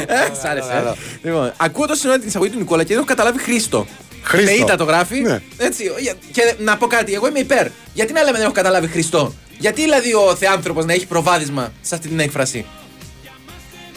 Ε, 0.07 0.15
Σ' 0.41 0.45
άρεσε. 0.45 0.71
ε. 0.71 1.27
Λοιπόν, 1.27 1.53
ακούω 1.57 1.85
το 1.87 1.95
συνόλο 1.95 2.19
την 2.19 2.27
εισαγωγή 2.27 2.51
του 2.51 2.57
Νικόλα 2.57 2.81
και 2.81 2.87
δεν 2.87 2.97
έχω 2.97 3.05
καταλάβει 3.05 3.39
Χρήστο. 3.39 3.87
Χρήστο. 4.23 4.51
Με 4.51 4.57
ήττα 4.57 4.75
το 4.75 4.83
γράφει. 4.83 5.19
Ναι. 5.19 5.41
Έτσι, 5.57 5.83
για- 5.99 6.13
και 6.31 6.53
να 6.59 6.77
πω 6.77 6.87
κάτι, 6.87 7.13
εγώ 7.13 7.27
είμαι 7.27 7.39
υπέρ. 7.39 7.67
Γιατί 7.93 8.13
να 8.13 8.19
λέμε 8.21 8.31
δεν 8.37 8.41
έχω 8.45 8.51
καταλάβει 8.53 8.87
Χριστό. 8.87 9.33
Γιατί 9.57 9.81
δηλαδή 9.81 10.13
ο 10.13 10.35
θεάνθρωπος 10.39 10.85
να 10.85 10.93
έχει 10.93 11.05
προβάδισμα 11.05 11.71
σε 11.81 11.95
αυτή 11.95 12.07
την 12.07 12.19
έκφραση; 12.19 12.65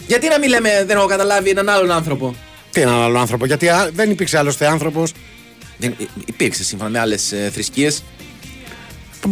Γιατί 0.07 0.27
να 0.27 0.39
μην 0.39 0.49
λέμε 0.49 0.83
δεν 0.87 0.97
έχω 0.97 1.05
καταλάβει 1.07 1.49
έναν 1.49 1.69
άλλον 1.69 1.91
άνθρωπο; 1.91 2.35
Τι 2.71 2.81
έναν 2.81 3.01
άλλο 3.01 3.19
άνθρωπο, 3.19 3.45
γιατί 3.45 3.69
α, 3.69 3.89
δεν 3.93 4.09
υπήρξε 4.11 4.37
άλλωστε 4.37 4.67
άνθρωπο. 4.67 5.03
Δεν, 5.79 5.93
υ- 5.97 6.09
υπήρξε 6.25 6.63
σύμφωνα 6.63 6.89
με 6.89 6.99
άλλες 6.99 7.33
θρησκείες. 7.53 8.03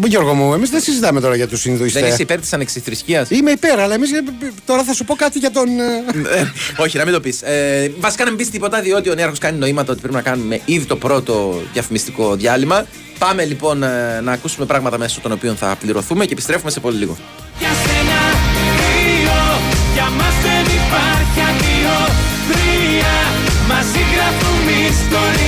Γιώργο 0.06 0.34
μου, 0.34 0.54
εμείς 0.54 0.70
δεν 0.70 0.82
συζητάμε 0.82 1.22
τώρα 1.22 1.36
για 1.36 1.48
τους 1.48 1.66
Ινδουιστέ. 1.66 2.00
Δεν 2.00 2.10
είσαι 2.10 2.22
υπέρ 2.22 2.40
της 2.40 2.54
ανεξιθρησκεία. 2.54 3.26
Είμαι 3.30 3.52
υπέρ, 3.52 3.80
αλλά 3.80 3.94
εμείς 3.94 4.10
τώρα 4.66 4.84
θα 4.84 4.94
σου 4.94 5.06
πω 5.06 5.16
κάτι 5.16 5.40
για 5.40 5.52
τον. 5.52 5.68
ε, 5.80 6.52
Όχι, 6.78 6.98
να 6.98 7.04
μην 7.04 7.14
το 7.14 7.20
πεις. 7.20 7.42
Ε, 7.42 7.92
βασικά 8.00 8.24
να 8.24 8.30
μην 8.30 8.40
πεις 8.40 8.50
τίποτα, 8.50 8.82
διότι 8.82 9.10
ο 9.10 9.14
Νέαρχος 9.14 9.38
κάνει 9.40 9.58
νοήματα 9.58 9.92
ότι 9.92 10.02
πρέπει 10.02 10.16
να 10.16 10.22
κάνουμε 10.22 10.60
ήδη 10.66 10.86
το 10.86 10.96
πρώτο 10.96 11.62
διαφημιστικό 11.74 12.36
διάλειμμα. 12.36 12.86
Πάμε 13.20 13.46
λοιπόν 13.46 13.84
ε, 13.84 14.20
να 14.24 14.32
ακούσουμε 14.32 14.66
πράγματα 14.66 14.98
μέσω 14.98 15.20
των 15.22 15.32
οποίων 15.32 15.56
θα 15.56 15.76
πληρωθούμε 15.80 16.26
και 16.26 16.34
επιστρέφουμε 16.34 16.72
σε 16.72 16.80
πολύ 16.80 16.98
λίγο. 16.98 17.18
Για 17.60 17.70
σένα 17.70 18.20
δύο, 18.80 19.38
για 19.94 20.10
μας 20.10 20.34
δεν 20.44 20.64
υπάρχει 20.76 21.40
αντίο 21.50 21.98
Τρία, 22.52 23.16
μαζί 23.68 24.00
γράφουμε 24.14 24.72
ιστορία 24.90 25.47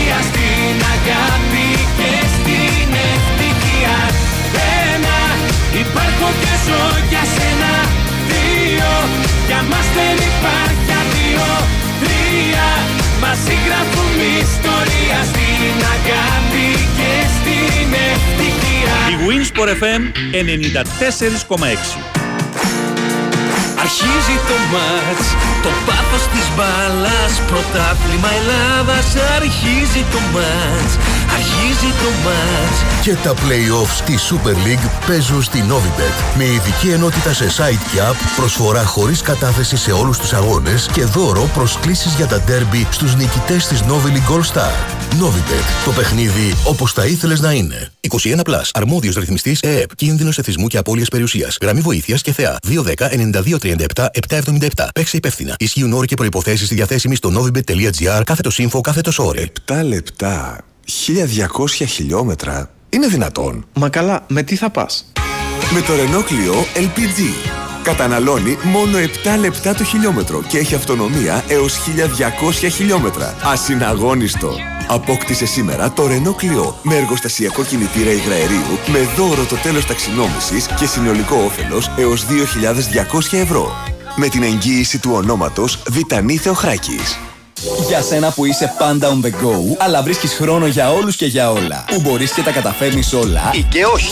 υπάρχω 5.86 6.28
και 6.42 6.54
ζω 6.66 6.84
για 7.12 7.24
σένα 7.36 7.74
Δύο, 8.30 8.92
για 9.48 9.62
μας 9.70 9.88
δεν 9.98 10.16
υπάρχει 10.32 10.92
αντίο 11.02 11.50
Τρία, 12.02 12.68
μαζί 13.24 13.56
γράφουμε 13.66 14.26
ιστορία 14.48 15.20
στην 15.32 15.76
αγάπη 15.96 16.68
και 16.98 17.14
στην 17.36 17.88
ευτυχία. 18.12 18.96
Η 19.14 19.16
Winsport 19.28 19.72
FM 19.82 20.02
94,6. 20.34 22.20
Αρχίζει 23.84 24.36
το 24.50 24.58
μάτς, 24.74 25.28
το 25.64 25.72
πάθος 25.86 26.24
της 26.34 26.46
μπάλας 26.56 27.34
Πρωτάθλημα 27.50 28.30
Ελλάδας. 28.40 29.08
Αρχίζει 29.38 30.04
το 30.14 30.20
μάτς, 30.34 30.94
αρχίζει 31.38 31.92
το 32.02 32.10
μάτς 32.26 32.80
Και 33.04 33.16
τα 33.16 33.34
play-offs 33.34 34.02
τη 34.06 34.14
Super 34.30 34.54
League 34.54 34.90
παίζουν 35.08 35.44
στη 35.44 35.64
Novibet. 35.70 36.38
Με 36.38 36.44
ειδική 36.44 36.90
ενότητα 36.90 37.34
σε 37.34 37.46
site 37.46 37.92
και 37.94 38.00
app, 38.12 38.16
προσφορά 38.38 38.86
χωρίς 38.86 39.22
κατάθεση 39.22 39.78
σε 39.78 39.92
όλους 39.92 40.18
τους 40.18 40.34
αγώνες 40.34 40.90
και 40.94 41.04
δώρο 41.04 41.50
προσκλήσεις 41.54 42.14
για 42.14 42.28
τα 42.28 42.44
derby 42.48 42.86
στους 42.92 43.16
νικητές 43.16 43.68
της 43.68 43.82
Novi 43.82 44.08
League 44.08 44.30
All 44.36 44.44
Star. 44.54 44.72
Novibet. 45.22 45.86
Το 45.86 45.92
παιχνίδι 45.92 46.56
όπως 46.66 46.94
θα 46.94 47.06
ήθελες 47.06 47.40
να 47.40 47.52
είναι. 47.52 47.92
21+. 48.10 48.72
Αρμόδιος 48.74 49.16
ρυθμιστής 49.16 49.60
ΕΕΠ. 49.60 49.96
Κίνδυνος 49.96 50.38
εθισμού 50.38 50.68
και 50.68 50.78
απώλειας 50.78 51.08
περιουσίας. 51.08 51.58
Γραμμή 51.62 51.82
βοήθειας 51.82 52.22
και 52.22 52.32
θεά. 52.32 52.58
210-9237-777. 52.68 54.88
Παίξε 54.94 55.18
υπεύθυνα. 55.18 55.56
Ισχύουν 55.60 55.94
όροι 55.94 56.08
και 56.08 56.16
προϋποθέσεις 56.16 56.66
στη 56.66 56.76
διαθέσιμη 56.76 57.16
στο 57.16 57.32
novibet.gr 57.36 58.22
κάθετο 58.24 58.50
info 58.58 58.82
κάθετο 58.82 59.12
όρε. 59.18 59.46
7 59.68 59.74
λεπτά, 59.84 60.58
1200 60.86 61.86
χιλιόμετρα. 61.88 62.70
Είναι 62.90 63.08
δυνατόν. 63.08 63.66
Μα 63.74 63.90
καλά, 63.90 64.26
με 64.28 64.44
τι 64.44 64.56
θα 64.56 64.70
πας; 64.70 65.12
Με 65.74 65.82
το 65.82 65.94
Renault 65.94 66.32
Clio 66.32 66.80
LPG. 66.80 67.50
Καταναλώνει 67.84 68.58
μόνο 68.64 68.98
7 68.98 69.40
λεπτά 69.40 69.74
το 69.74 69.84
χιλιόμετρο 69.84 70.42
και 70.48 70.58
έχει 70.58 70.76
αυτονομία 70.76 71.44
έως 71.48 71.78
1200 71.78 72.70
χιλιόμετρα. 72.70 73.36
Ασυναγώνιστο. 73.44 74.52
Απόκτησε 74.88 75.46
σήμερα 75.46 75.92
το 75.92 76.04
Renault 76.04 76.44
Clio 76.44 76.74
με 76.84 76.96
εργοστασιακό 76.96 77.64
κινητήρα 77.64 78.12
υγραερίου 78.12 78.80
με 78.88 79.00
δώρο 79.16 79.44
το 79.46 79.56
τέλος 79.56 79.86
ταξινόμησης 79.86 80.68
και 80.68 80.86
συνολικό 80.86 81.36
όφελος 81.36 81.92
έως 81.98 82.26
2.200 82.26 83.38
ευρώ. 83.38 83.72
Με 84.16 84.28
την 84.28 84.44
εγγύηση 84.44 85.00
του 85.00 85.12
ονόματος 85.14 85.84
Βιτανή 85.90 86.38
Θεοχράκης. 86.38 87.29
Για 87.88 88.02
σένα 88.02 88.32
που 88.32 88.46
είσαι 88.46 88.74
πάντα 88.78 89.10
on 89.10 89.26
the 89.26 89.30
go, 89.30 89.76
αλλά 89.78 90.04
βρίσκεις 90.04 90.34
χρόνο 90.34 90.68
για 90.68 90.92
όλους 90.92 91.16
και 91.16 91.26
για 91.26 91.52
όλα. 91.52 91.86
Που 91.88 92.02
μπορείς 92.02 92.32
και 92.32 92.42
τα 92.42 92.52
καταφέρνεις 92.52 93.14
όλα. 93.14 93.52
Ή 93.54 93.66
και 93.70 93.86
όχι. 93.86 94.12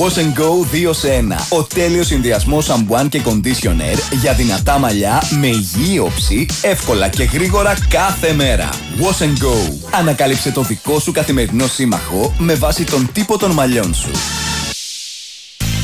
Wash 0.00 0.18
and 0.18 0.40
Go 0.40 0.88
2 0.90 0.94
σε 0.94 1.08
1. 1.08 1.46
Ο 1.48 1.62
τέλειος 1.62 2.06
συνδυασμός 2.06 2.64
σαμπουάν 2.64 3.08
και 3.08 3.20
conditioner 3.24 3.98
για 4.20 4.32
δυνατά 4.32 4.78
μαλλιά 4.78 5.22
με 5.30 5.46
υγιή 5.46 6.00
όψη, 6.04 6.46
εύκολα 6.62 7.08
και 7.08 7.22
γρήγορα 7.22 7.74
κάθε 7.88 8.32
μέρα. 8.32 8.68
Wash 9.00 9.24
and 9.24 9.44
Go. 9.44 9.72
Ανακάλυψε 9.90 10.50
το 10.50 10.62
δικό 10.62 10.98
σου 10.98 11.12
καθημερινό 11.12 11.66
σύμμαχο 11.66 12.34
με 12.38 12.54
βάση 12.54 12.84
τον 12.84 13.10
τύπο 13.12 13.38
των 13.38 13.50
μαλλιών 13.50 13.94
σου. 13.94 14.10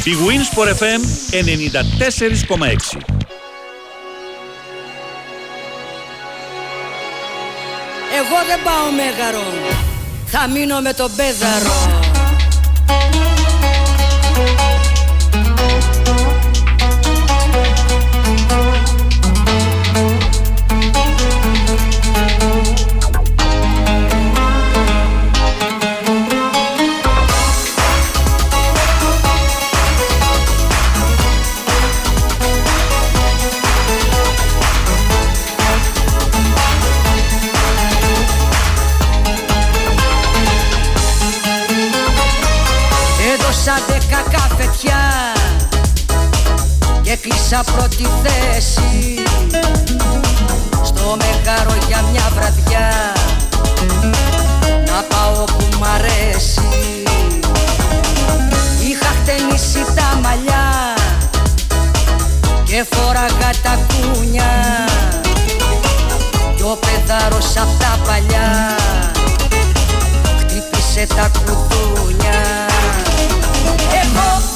Η 0.04 0.12
Winsport 0.26 0.68
FM 0.68 1.02
94,6. 1.30 3.24
Εγώ 8.16 8.38
δεν 8.47 8.62
πάω 8.62 8.90
μέγαρο 8.90 9.44
Θα 10.26 10.49
μείνω 10.49 10.80
με 10.80 10.92
τον 10.92 11.11
πέδαρο 11.16 12.03
Και 47.54 47.61
κλείσα 47.61 47.73
πρώτη 47.73 48.06
θέση. 48.23 49.23
Στο 50.84 51.16
μεγάρο 51.16 51.75
για 51.88 52.04
μια 52.12 52.28
βραδιά 52.34 53.12
Να 54.87 55.02
πάω 55.02 55.44
που 55.44 55.78
μ' 55.78 55.84
αρέσει. 55.84 57.02
Είχα 58.88 59.06
χτενίσει 59.23 59.84
τα 59.94 60.18
μαλλιά 60.23 60.94
Και 62.64 62.84
φόραγα 62.90 63.50
τα 63.62 63.78
κούνια. 63.88 64.50
Κι 66.56 66.62
ο 66.62 66.78
παιδάρος 66.80 67.56
απ' 67.56 67.80
τα 67.80 67.99
παλιά 68.06 68.76
Χτύπησε 70.38 71.06
τα 71.16 71.30
κουδούνια. 71.44 72.40
Εγώ 74.02 74.53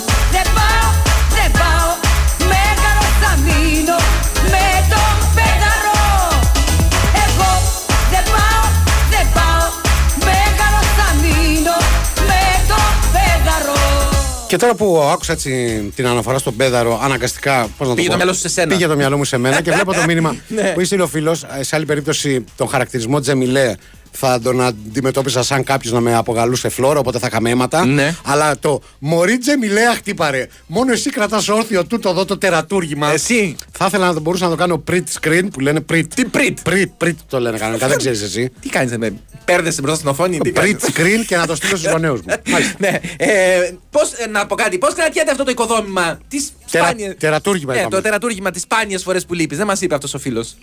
Και 14.48 14.56
τώρα 14.56 14.74
που 14.74 14.98
άκουσα 15.12 15.32
έτσι 15.32 15.50
την 15.94 16.06
αναφορά 16.06 16.38
στον 16.38 16.56
Πέδαρο, 16.56 17.00
αναγκαστικά. 17.02 17.68
Πώς 17.78 17.88
να 17.88 17.94
Πήγε 17.94 18.06
πω, 18.06 18.12
το 18.12 18.16
μυαλό 18.18 18.32
σου 18.32 18.40
σε 18.40 18.48
σένα. 18.48 18.68
Πήγε 18.74 18.86
το 18.86 18.96
μυαλό 18.96 19.16
μου 19.16 19.24
σε 19.24 19.38
μένα 19.38 19.60
και 19.62 19.70
βλέπω 19.72 19.92
το 19.92 20.02
μήνυμα 20.06 20.36
Ναι. 20.48 20.72
που 20.74 20.80
είσαι 20.80 20.94
ο 20.94 21.06
φίλο. 21.06 21.34
Σε 21.34 21.76
άλλη 21.76 21.84
περίπτωση, 21.84 22.44
τον 22.56 22.68
χαρακτηρισμό 22.68 23.20
Τζεμιλέ 23.20 23.74
θα 24.20 24.40
τον 24.40 24.60
αντιμετώπισα 24.60 25.42
σαν 25.42 25.64
κάποιος 25.64 25.92
να 25.92 26.00
με 26.00 26.14
απογαλούσε 26.14 26.68
φλόρο, 26.68 26.98
οπότε 26.98 27.18
θα 27.18 27.26
είχαμε 27.26 27.50
αίματα. 27.50 27.86
Ναι. 27.86 28.14
Αλλά 28.24 28.58
το 28.58 28.82
Μωρή 28.98 29.38
Τζεμιλέα 29.38 29.94
χτύπαρε. 29.94 30.46
Μόνο 30.66 30.92
εσύ 30.92 31.10
κρατάς 31.10 31.48
όρθιο 31.48 31.84
τούτο 31.86 32.08
εδώ 32.08 32.24
το 32.24 32.38
τερατούργημα. 32.38 33.12
Εσύ. 33.12 33.56
Θα 33.72 33.86
ήθελα 33.86 34.06
να 34.06 34.14
το 34.14 34.20
μπορούσα 34.20 34.44
να 34.44 34.50
το 34.50 34.56
κάνω 34.56 34.84
print 34.90 35.02
screen 35.20 35.42
που 35.52 35.60
λένε 35.60 35.84
print. 35.92 36.04
Τι 36.14 36.22
print? 36.32 36.54
Print, 36.70 37.04
print 37.04 37.14
το 37.28 37.40
λένε 37.40 37.58
κανονικά, 37.58 37.88
δεν 37.88 37.98
ξέρεις 38.02 38.22
εσύ. 38.22 38.50
Τι 38.60 38.68
κάνεις 38.68 38.96
με 38.96 39.12
πέρδεσαι 39.44 39.80
μπροστά 39.80 39.96
στην 39.98 40.08
οθόνη, 40.08 40.38
τι 40.38 40.50
Print 40.50 40.54
κάνεις. 40.54 40.76
screen 40.94 41.24
και 41.26 41.36
να 41.36 41.46
το 41.46 41.54
στείλω 41.56 41.76
στους 41.76 41.90
γονέους 41.90 42.20
μου. 42.20 42.34
Μάλιστα. 42.50 42.74
ναι. 42.84 42.98
Ε, 43.16 43.70
πώς, 43.90 44.12
ε, 44.12 44.26
να 44.26 44.46
πω 44.46 44.54
κάτι, 44.54 44.78
πώς 44.78 44.94
κρατιέται 44.94 45.30
αυτό 45.30 45.44
το 45.44 45.50
οικοδόμημα 45.50 46.18
της 46.28 46.52
Τερα- 46.70 46.84
σπάνια. 46.84 47.16
τερατούργημα 47.16 47.72
Ναι, 47.72 47.78
είπαμε. 47.78 47.94
το 47.94 48.02
τερατούργημα 48.02 48.50
της 48.50 48.62
σπάνιες 48.62 49.02
φορές 49.02 49.24
που 49.26 49.34
λείπεις. 49.34 49.56
Δεν 49.58 49.66
μας 49.66 49.80
είπε 49.80 49.94
αυτός 49.94 50.14
ο 50.14 50.18
φίλος. 50.18 50.56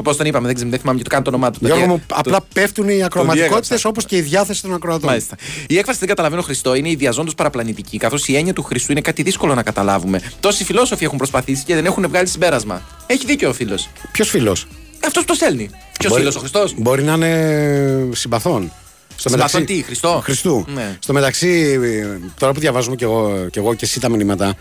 Όπως 0.00 0.16
τον 0.16 0.26
είπαμε, 0.26 0.46
δεν, 0.46 0.54
ξέρω, 0.54 0.70
δεν 0.70 0.78
θυμάμαι 0.78 0.98
και 0.98 1.04
το 1.04 1.10
κάνω 1.10 1.22
το 1.22 1.30
όνομά 1.30 1.50
του. 1.50 1.58
Γιώργο 1.60 1.80
Το- 1.82 1.88
μου, 1.88 2.02
το- 2.06 2.14
απλά 2.18 2.40
πέφτουν 2.52 2.88
οι 2.88 3.02
ακροματικότητες 3.02 3.60
διέγραψα. 3.68 3.88
όπως 3.88 4.04
και 4.04 4.16
η 4.16 4.20
διάθεση 4.20 4.62
των 4.62 4.74
ακροατών. 4.74 5.08
Μάλιστα. 5.08 5.36
Η 5.66 5.78
έκφραση 5.78 5.98
δεν 5.98 6.08
καταλαβαίνω 6.08 6.42
Χριστό 6.42 6.74
είναι 6.74 6.90
ιδιαζόντως 6.90 7.34
παραπλανητική, 7.34 7.98
καθώς 7.98 8.28
η 8.28 8.36
έννοια 8.36 8.52
του 8.52 8.62
Χριστού 8.62 8.92
είναι 8.92 9.00
κάτι 9.00 9.22
δύσκολο 9.22 9.54
να 9.54 9.62
καταλάβουμε. 9.62 10.20
Τόσοι 10.40 10.64
φιλόσοφοι 10.64 11.04
έχουν 11.04 11.18
προσπαθήσει 11.18 11.64
και 11.64 11.74
δεν 11.74 11.84
έχουν 11.86 12.08
βγάλει 12.08 12.26
συμπέρασμα. 12.28 12.82
Έχει 13.06 13.24
δίκιο 13.26 13.48
ο 13.48 13.52
φίλος. 13.52 13.88
Ποιος 14.12 14.28
φίλος; 14.28 14.66
Αυτός 15.06 15.22
που 15.24 15.28
το 15.28 15.34
στέλνει. 15.34 15.70
Ποιο 15.98 16.10
φίλος, 16.14 16.36
ο 16.36 16.38
Χριστός; 16.38 16.74
Μπορεί 16.76 17.02
να 17.02 17.12
είναι 17.12 18.08
συμπαθών. 18.12 18.72
Στο 19.16 19.28
Συμπαθών 19.28 19.64
τι, 19.64 19.82
Χριστό; 19.82 20.20
Χριστού. 20.24 20.64
Ναι. 20.74 20.96
Στο 21.00 21.12
μεταξύ, 21.12 21.78
ε, 21.82 22.18
τώρα 22.38 22.52
που 22.52 22.60
διαβάζουμε 22.60 22.96
κι 22.96 23.04
εγώ, 23.04 23.46
κι 23.50 23.58
εγώ 23.58 23.74
και 23.74 23.84
εσύ 23.84 24.00
τα 24.00 24.08
μηνύματα, 24.08 24.54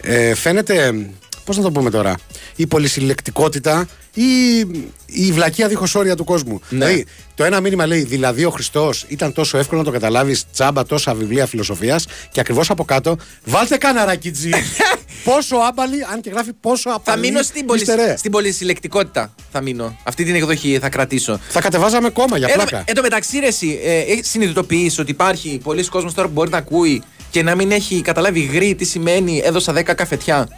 ε, 0.00 0.34
φαίνεται. 0.34 1.06
Πώς 1.44 1.56
να 1.56 1.62
το 1.62 1.70
πούμε 1.70 1.90
τώρα, 1.90 2.14
η 2.56 2.66
πολυσυλλεκτικότητα 2.66 3.88
ή 4.14 4.58
η 5.06 5.32
βλακεία 5.32 5.68
δίχως 5.68 5.94
όρια 5.94 6.16
του 6.16 6.24
κόσμου. 6.24 6.60
Ναι. 6.68 6.78
Δηλαδή, 6.86 7.06
το 7.34 7.44
ένα 7.44 7.60
μήνυμα 7.60 7.86
λέει: 7.86 8.02
Δηλαδή, 8.02 8.44
ο 8.44 8.50
Χριστός 8.50 9.04
ήταν 9.08 9.32
τόσο 9.32 9.58
εύκολο 9.58 9.78
να 9.80 9.86
το 9.86 9.92
καταλάβεις, 9.92 10.44
τσάμπα 10.52 10.84
τόσα 10.86 11.14
βιβλία 11.14 11.46
φιλοσοφίας, 11.46 12.06
και 12.32 12.40
ακριβώς 12.40 12.70
από 12.70 12.84
κάτω, 12.84 13.16
βάλτε 13.44 13.76
κάνα 13.76 14.04
ρακιτζί. 14.04 14.50
πόσο 15.24 15.56
άμπαλοι, 15.56 16.04
αν 16.12 16.20
και 16.20 16.30
γράφει 16.30 16.52
πόσο 16.52 16.90
Θα 16.90 16.96
απαλή. 16.96 17.20
μείνω 17.20 17.42
στην, 17.42 17.66
πολυ... 17.66 17.80
είστε, 17.80 17.94
ρε. 17.94 18.16
στην 18.16 18.30
πολυσυλλεκτικότητα. 18.30 19.34
Θα 19.52 19.60
μείνω. 19.60 19.96
Αυτή 20.02 20.24
την 20.24 20.34
εκδοχή 20.34 20.78
θα 20.80 20.88
κρατήσω. 20.88 21.40
Θα 21.48 21.60
κατεβάζαμε 21.60 22.08
κόμμα 22.10 22.38
για 22.38 22.48
Εν 22.50 22.58
τω- 22.58 22.64
πλάκα. 22.66 22.84
Εν 22.86 22.94
τω 22.94 23.02
μεταξύ, 23.02 23.38
ρε, 23.38 23.46
εσύ, 23.46 23.80
ε, 23.84 23.98
έχεις 23.98 24.28
συνειδητοποιήσει 24.30 25.00
ότι 25.00 25.10
υπάρχει 25.10 25.60
πολλοί 25.62 25.84
κόσμος 25.84 26.14
τώρα 26.14 26.26
που 26.28 26.32
μπορεί 26.34 26.50
να 26.50 26.56
ακούει 26.58 27.02
και 27.30 27.42
να 27.42 27.54
μην 27.54 27.70
έχει 27.70 28.00
καταλάβει 28.02 28.40
γρή 28.40 28.74
τι 28.74 28.84
σημαίνει 28.84 29.40
έδωσα 29.44 29.72
10 29.72 29.82
καφετιά. 29.94 30.48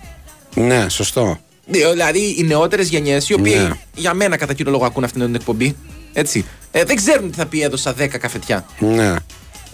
Ναι, 0.60 0.88
σωστό. 0.88 1.38
Ε, 1.72 1.90
Δηλαδή 1.92 2.34
οι 2.38 2.42
νεότερες 2.44 2.88
γενιές, 2.88 3.28
οι 3.28 3.34
οποίοι 3.34 3.54
Ναι. 3.62 3.70
για 3.94 4.14
μένα 4.14 4.36
κατά 4.36 4.54
κύριο 4.54 4.72
λόγο 4.72 4.84
ακούν 4.84 5.04
αυτήν 5.04 5.20
την 5.25 5.34
εκπομπή. 5.34 5.76
Έτσι. 6.12 6.44
Ε, 6.70 6.84
δεν 6.84 6.96
ξέρουν 6.96 7.30
τι 7.30 7.36
θα 7.36 7.46
πει 7.46 7.62
έδωσα 7.62 7.94
10 7.98 8.18
καφετιά. 8.18 8.66
Ναι. 8.78 9.14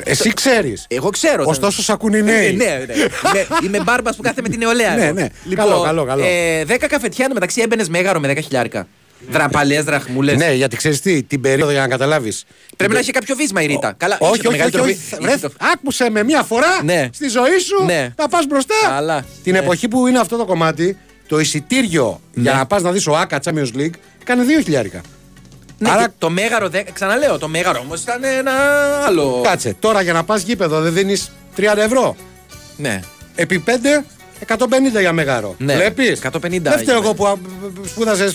Εσύ 0.04 0.32
ξέρεις. 0.34 0.86
Εγώ 0.88 1.10
ξέρω. 1.10 1.44
Ωστόσο, 1.46 1.82
σ' 1.82 1.90
ακούν 1.90 2.14
οι 2.14 2.22
νέοι. 2.22 2.46
Ε, 2.46 2.50
ναι, 2.52 2.64
ναι. 2.86 2.94
Είμαι- 2.94 3.46
Είμαι 3.64 3.82
μπάρμπας 3.82 4.16
που 4.16 4.22
κάθεται 4.22 4.42
με 4.42 4.48
την 4.48 4.58
νεολαία. 4.58 4.94
Ναι, 4.94 5.04
εγώ. 5.04 5.12
ναι. 5.14 5.26
Λοιπόν, 5.44 5.64
Καλό, 5.66 5.80
καλό, 5.82 6.04
καλό. 6.04 6.24
Ε, 6.24 6.64
10 6.64 6.86
καφετιά 6.88 7.24
εν 7.24 7.30
μεταξύ 7.34 7.60
έμπαινες 7.60 7.88
μέγαρο 7.88 8.20
με 8.20 8.28
10 8.28 8.40
χιλιάρικα. 8.42 8.86
Δραπαλές, 9.30 9.84
δραχμούλες. 9.84 10.36
Ναι, 10.36 10.52
γιατί 10.52 10.76
ξέρεις 10.76 11.00
τι, 11.00 11.22
την 11.22 11.40
περίοδο 11.40 11.70
για 11.70 11.80
να 11.80 11.88
καταλάβεις. 11.88 12.44
Πρέπει 12.76 12.92
να 12.92 12.98
έχει 12.98 13.10
κάποιο 13.10 13.34
βίσμα 13.36 13.62
η 13.62 13.66
Ρίτα. 13.66 13.94
Καλά, 13.96 14.18
είχε 14.20 14.30
Όχι, 14.30 14.42
το 14.42 14.48
όχι, 14.48 14.48
όχι, 14.48 14.56
μεγαλύτερο 14.56 14.82
όχι. 14.84 14.92
βι- 15.10 15.20
Βρε, 15.22 15.30
είχε 15.34 15.48
το- 15.48 15.54
Άκουσε 15.74 16.10
με 16.10 16.22
μία 16.22 16.42
φορά 16.42 16.66
Ναι. 16.84 17.08
στη 17.12 17.28
ζωή 17.28 17.58
σου 17.58 17.84
Ναι. 17.84 18.08
να 18.16 18.28
πας 18.28 18.46
μπροστά. 18.46 18.74
Καλά. 18.88 19.24
Την 19.42 19.52
Ναι. 19.52 19.58
εποχή 19.58 19.88
που 19.88 20.06
είναι 20.06 20.18
αυτό 20.18 20.36
το 20.36 20.44
κομμάτι, 20.44 20.96
το 21.26 21.38
εισιτήριο 21.40 22.20
για 22.34 22.52
Ναι. 22.52 22.58
να 22.58 22.66
πας 22.66 22.82
να 22.82 22.92
δεις 22.92 23.06
ο 23.06 23.16
ΑΚΑ 23.16 23.40
Champions 23.44 23.76
League 23.76 23.90
κάνει 24.24 24.44
2 24.44 24.62
χιλιάρικα. 24.62 25.00
Ναι, 25.78 25.90
Άρα- 25.90 26.02
και 26.06 26.12
το 26.18 26.30
μέγαρο, 26.30 26.68
δε- 26.68 26.82
ξαναλέω, 26.92 27.38
το 27.38 27.48
μέγαρο 27.48 27.80
όμως 27.84 28.02
ήταν 28.02 28.24
ένα 28.24 28.52
άλλο. 29.06 29.40
Κάτσε, 29.44 29.76
τώρα 29.80 30.02
για 30.02 30.12
να 30.12 30.24
πας 30.24 30.42
γήπεδο 30.42 30.80
δεν 30.80 30.92
δίνεις 30.92 31.32
30 31.56 31.82
ευρώ. 31.82 32.16
Ναι. 32.76 33.00
Επί 33.34 33.58
5, 33.58 34.04
150 34.46 35.00
για 35.00 35.12
μεγάρο. 35.12 35.54
Ναι, 35.58 35.74
Βλέπεις; 35.74 36.18
150 36.20 36.70
Δεν 36.70 36.78
φταίω 36.78 36.96
είναι. 36.96 37.04
εγώ 37.04 37.14
που 37.14 37.38
σπούδασε 37.86 38.32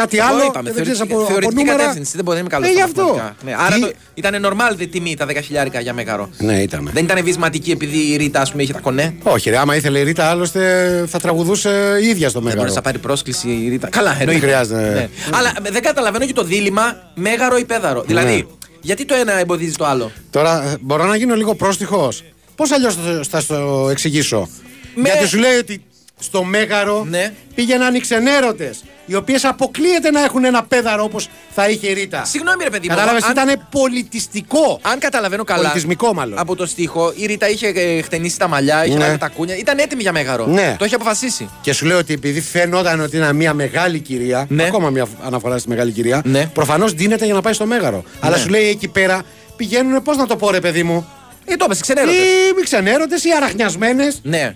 κάτι 0.00 0.16
Εγώ 0.18 0.26
άλλο. 0.26 0.44
είπαμε, 0.44 0.68
και 0.68 0.74
δεν 0.74 0.82
ξέρεις 0.82 0.98
θεωρητική, 0.98 1.12
από, 1.12 1.20
από 1.22 1.26
θεωρητική 1.30 1.54
νούμερα. 1.62 1.78
κατεύθυνση. 1.78 2.12
Δεν 2.14 2.24
μπορεί 2.24 2.36
να 2.36 2.40
είμαι 2.40 2.50
καλός. 2.50 2.68
Ε, 2.68 2.70
στα 2.72 2.78
γι' 2.78 2.84
αυτό. 2.84 3.02
μαθηματικά. 3.02 3.34
Ναι, 3.44 3.54
άρα 3.66 3.74
Τι- 3.74 3.80
το, 3.80 3.90
ήταν 4.14 4.46
normal 4.46 4.74
τη 4.78 4.86
τιμή 4.86 5.16
τα 5.16 5.26
10 5.26 5.40
χιλιάρικα 5.44 5.80
για 5.80 5.92
μέγαρο. 5.92 6.28
Ναι, 6.38 6.62
ήταν. 6.62 6.90
Δεν 6.92 7.04
ήταν 7.04 7.24
βυσματική 7.24 7.70
επειδή 7.70 7.98
η 8.12 8.16
Ρίτα, 8.16 8.40
ας 8.40 8.50
πούμε, 8.50 8.62
είχε 8.62 8.72
τα 8.72 8.80
κονέ; 8.80 9.14
Όχι, 9.22 9.50
ρε, 9.50 9.58
άμα 9.58 9.76
ήθελε 9.76 9.98
η 9.98 10.02
Ρίτα, 10.02 10.24
άλλωστε 10.30 11.04
θα 11.08 11.18
τραγουδούσε 11.20 11.98
η 12.02 12.06
ίδια 12.06 12.28
στο 12.28 12.38
Δεν 12.38 12.42
μέγαρο. 12.42 12.56
μπορούσε 12.60 12.76
να 12.76 12.82
πάρει 12.82 12.98
πρόσκληση 12.98 13.48
η 13.48 13.68
Ρίτα. 13.68 13.88
Καλά, 13.88 14.16
εννοείται. 14.20 14.40
χρειάζεται. 14.46 14.92
Ναι. 14.92 15.08
Αλλά 15.38 15.48
ε, 15.64 15.70
δεν 15.70 15.82
καταλαβαίνω 15.82 16.26
και 16.26 16.32
το 16.32 16.44
δίλημα 16.44 16.82
μέγαρο 17.14 17.56
ή 17.56 17.64
πέδαρο. 17.64 17.98
Ναι. 18.00 18.06
Δηλαδή, 18.06 18.46
γιατί 18.80 19.04
το 19.04 19.14
ένα 19.14 19.32
εμποδίζει 19.32 19.74
το 19.76 19.84
άλλο; 19.86 20.10
Τώρα 20.30 20.62
ε, 20.62 20.76
μπορώ 20.80 21.04
να 21.06 21.16
γίνω 21.16 21.34
λίγο 21.34 21.54
πρόστιχος. 21.54 22.24
Πώς 22.54 22.70
αλλιώς 22.72 22.94
θα, 22.94 23.20
θα 23.30 23.40
στο 23.40 23.88
εξηγήσω; 23.90 24.48
Με- 24.94 25.08
Γιατί 25.08 25.26
σου 25.28 25.38
λέει 25.38 25.56
ότι 25.56 25.82
στο 26.20 26.44
Μέγαρο 26.44 27.04
Ναι. 27.08 27.32
πήγαιναν 27.54 27.94
οι 27.94 28.00
ξενέρωτε. 28.00 28.74
Οι 29.06 29.14
οποίες 29.14 29.44
αποκλείεται 29.44 30.10
να 30.10 30.22
έχουν 30.24 30.44
ένα 30.44 30.62
πέδαρο 30.64 31.02
όπως 31.04 31.28
θα 31.54 31.68
είχε 31.68 31.86
η 31.88 31.92
Ρίτα. 31.92 32.24
Συγγνώμη, 32.24 32.64
ρε 32.64 32.70
παιδί 32.70 32.88
μου. 32.88 32.94
Κατάλαβες, 32.94 33.22
αν- 33.22 33.30
ήταν 33.30 33.66
πολιτιστικό. 33.70 34.78
Αν 34.82 34.98
καταλαβαίνω 34.98 35.44
καλά. 35.44 35.60
Πολιτισμικό, 35.62 36.14
μάλλον. 36.14 36.38
Από 36.38 36.56
το 36.56 36.66
στίχο, 36.66 37.12
η 37.16 37.26
Ρίτα 37.26 37.48
είχε 37.50 37.66
ε, 37.68 38.02
χτενίσει 38.02 38.38
τα 38.38 38.48
μαλλιά, 38.48 38.86
είχε 38.86 38.96
Ναι. 38.96 39.04
βάλει 39.04 39.18
τα 39.18 39.28
κούνια. 39.28 39.56
Ήταν 39.56 39.78
έτοιμη 39.78 40.02
για 40.02 40.12
μέγαρο. 40.12 40.46
Ναι. 40.46 40.76
Το 40.78 40.84
είχε 40.84 40.94
αποφασίσει. 40.94 41.48
Και 41.60 41.72
σου 41.72 41.86
λέω 41.86 41.98
ότι 41.98 42.12
επειδή 42.12 42.40
φαινόταν 42.40 43.00
ότι 43.00 43.16
είναι 43.16 43.32
μια 43.32 43.54
μεγάλη 43.54 43.98
κυρία, 44.00 44.46
Ναι. 44.48 44.62
ακόμα 44.64 44.90
μια 44.90 45.06
αναφορά 45.24 45.58
στη 45.58 45.68
μεγάλη 45.68 45.90
κυρία, 45.92 46.22
Ναι. 46.24 46.46
προφανώς 46.46 46.92
δίνεται 46.92 47.24
για 47.24 47.34
να 47.34 47.40
πάει 47.40 47.52
στο 47.52 47.66
μέγαρο. 47.66 48.04
Αλλά 48.20 48.36
σου 48.36 48.48
λέει 48.48 48.68
εκεί 48.68 48.88
πέρα 48.88 49.22
πηγαίνουν, 49.56 50.02
πώς 50.02 50.16
να 50.16 50.26
το 50.26 50.36
πω, 50.36 50.50
ρε 50.50 50.60
παιδί 50.60 50.82
μου, 50.82 51.06
Ε, 51.48 51.56
το 51.56 51.64
έπεσε, 51.64 51.80
ξενέρωτες. 51.80 52.16
ή 52.16 52.52
μη 52.56 52.62
ξενέρωτες 52.62 53.24
ή 53.24 53.28
αραχνιασμένες. 53.36 54.20
Ναι. 54.22 54.54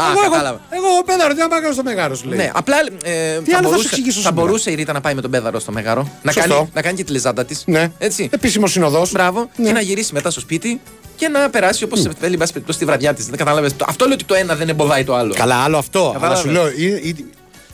Α, 0.00 0.04
εγώ, 0.10 0.20
εγώ, 0.20 0.30
κατάλαβα. 0.30 0.60
εγώ, 0.70 0.86
ο 1.00 1.04
πέδαρος, 1.04 1.34
τι 1.34 1.40
να 1.40 1.48
πάω 1.48 1.72
στο 1.72 1.82
μέγαρο, 1.82 2.14
σου 2.14 2.28
λέει. 2.28 2.38
Ναι, 2.38 2.50
απλά 2.54 2.76
ε, 3.02 3.38
Τι 3.44 3.50
θα, 3.50 3.56
άλλο 3.56 3.56
θα 3.56 3.62
σου 3.62 3.68
μπορούσε, 3.68 3.88
εξηγήσω 3.88 4.20
θα 4.20 4.28
σήμερα; 4.28 4.46
μπορούσε 4.46 4.70
η 4.70 4.74
Ρίτα 4.74 4.92
να 4.92 5.00
πάει 5.00 5.14
με 5.14 5.20
τον 5.20 5.30
Πέδαρο 5.30 5.58
στο 5.60 5.72
Μέγαρο. 5.72 6.10
Να 6.22 6.32
Σωστό. 6.32 6.54
κάνει, 6.54 6.70
να 6.74 6.82
κάνει 6.82 6.96
και 6.96 7.04
τη 7.04 7.12
λεζάντα 7.12 7.44
της. 7.44 7.62
Ναι. 7.66 7.90
Έτσι. 7.98 8.28
Επίσημος 8.32 8.72
συνοδός. 8.72 9.12
Μπράβο. 9.12 9.48
Ναι. 9.56 9.66
Και 9.66 9.72
να 9.72 9.80
γυρίσει 9.80 10.12
μετά 10.14 10.30
στο 10.30 10.40
σπίτι 10.40 10.80
και 11.16 11.28
να 11.28 11.50
περάσει 11.50 11.84
όπως 11.84 12.00
θέλει, 12.20 12.32
εν 12.32 12.38
πάση 12.38 12.52
περιπτώσει, 12.52 12.78
τη 12.78 12.84
βραδιά 12.84 13.14
της. 13.14 13.26
Δεν 13.26 13.36
κατάλαβες. 13.38 13.72
Αυτό 13.86 14.04
λέω 14.04 14.14
ότι 14.14 14.24
το 14.24 14.34
ένα 14.34 14.54
δεν 14.54 14.68
εμποδάει 14.68 15.04
το 15.04 15.14
άλλο. 15.14 15.34
Καλά, 15.34 15.54
άλλο 15.56 15.78
αυτό. 15.78 16.00
Αλλά 16.00 16.12
Κατάλαβες. 16.12 16.40
σου 16.40 16.48
λέω, 16.50 16.68
ή- 16.68 17.08
ή- 17.08 17.26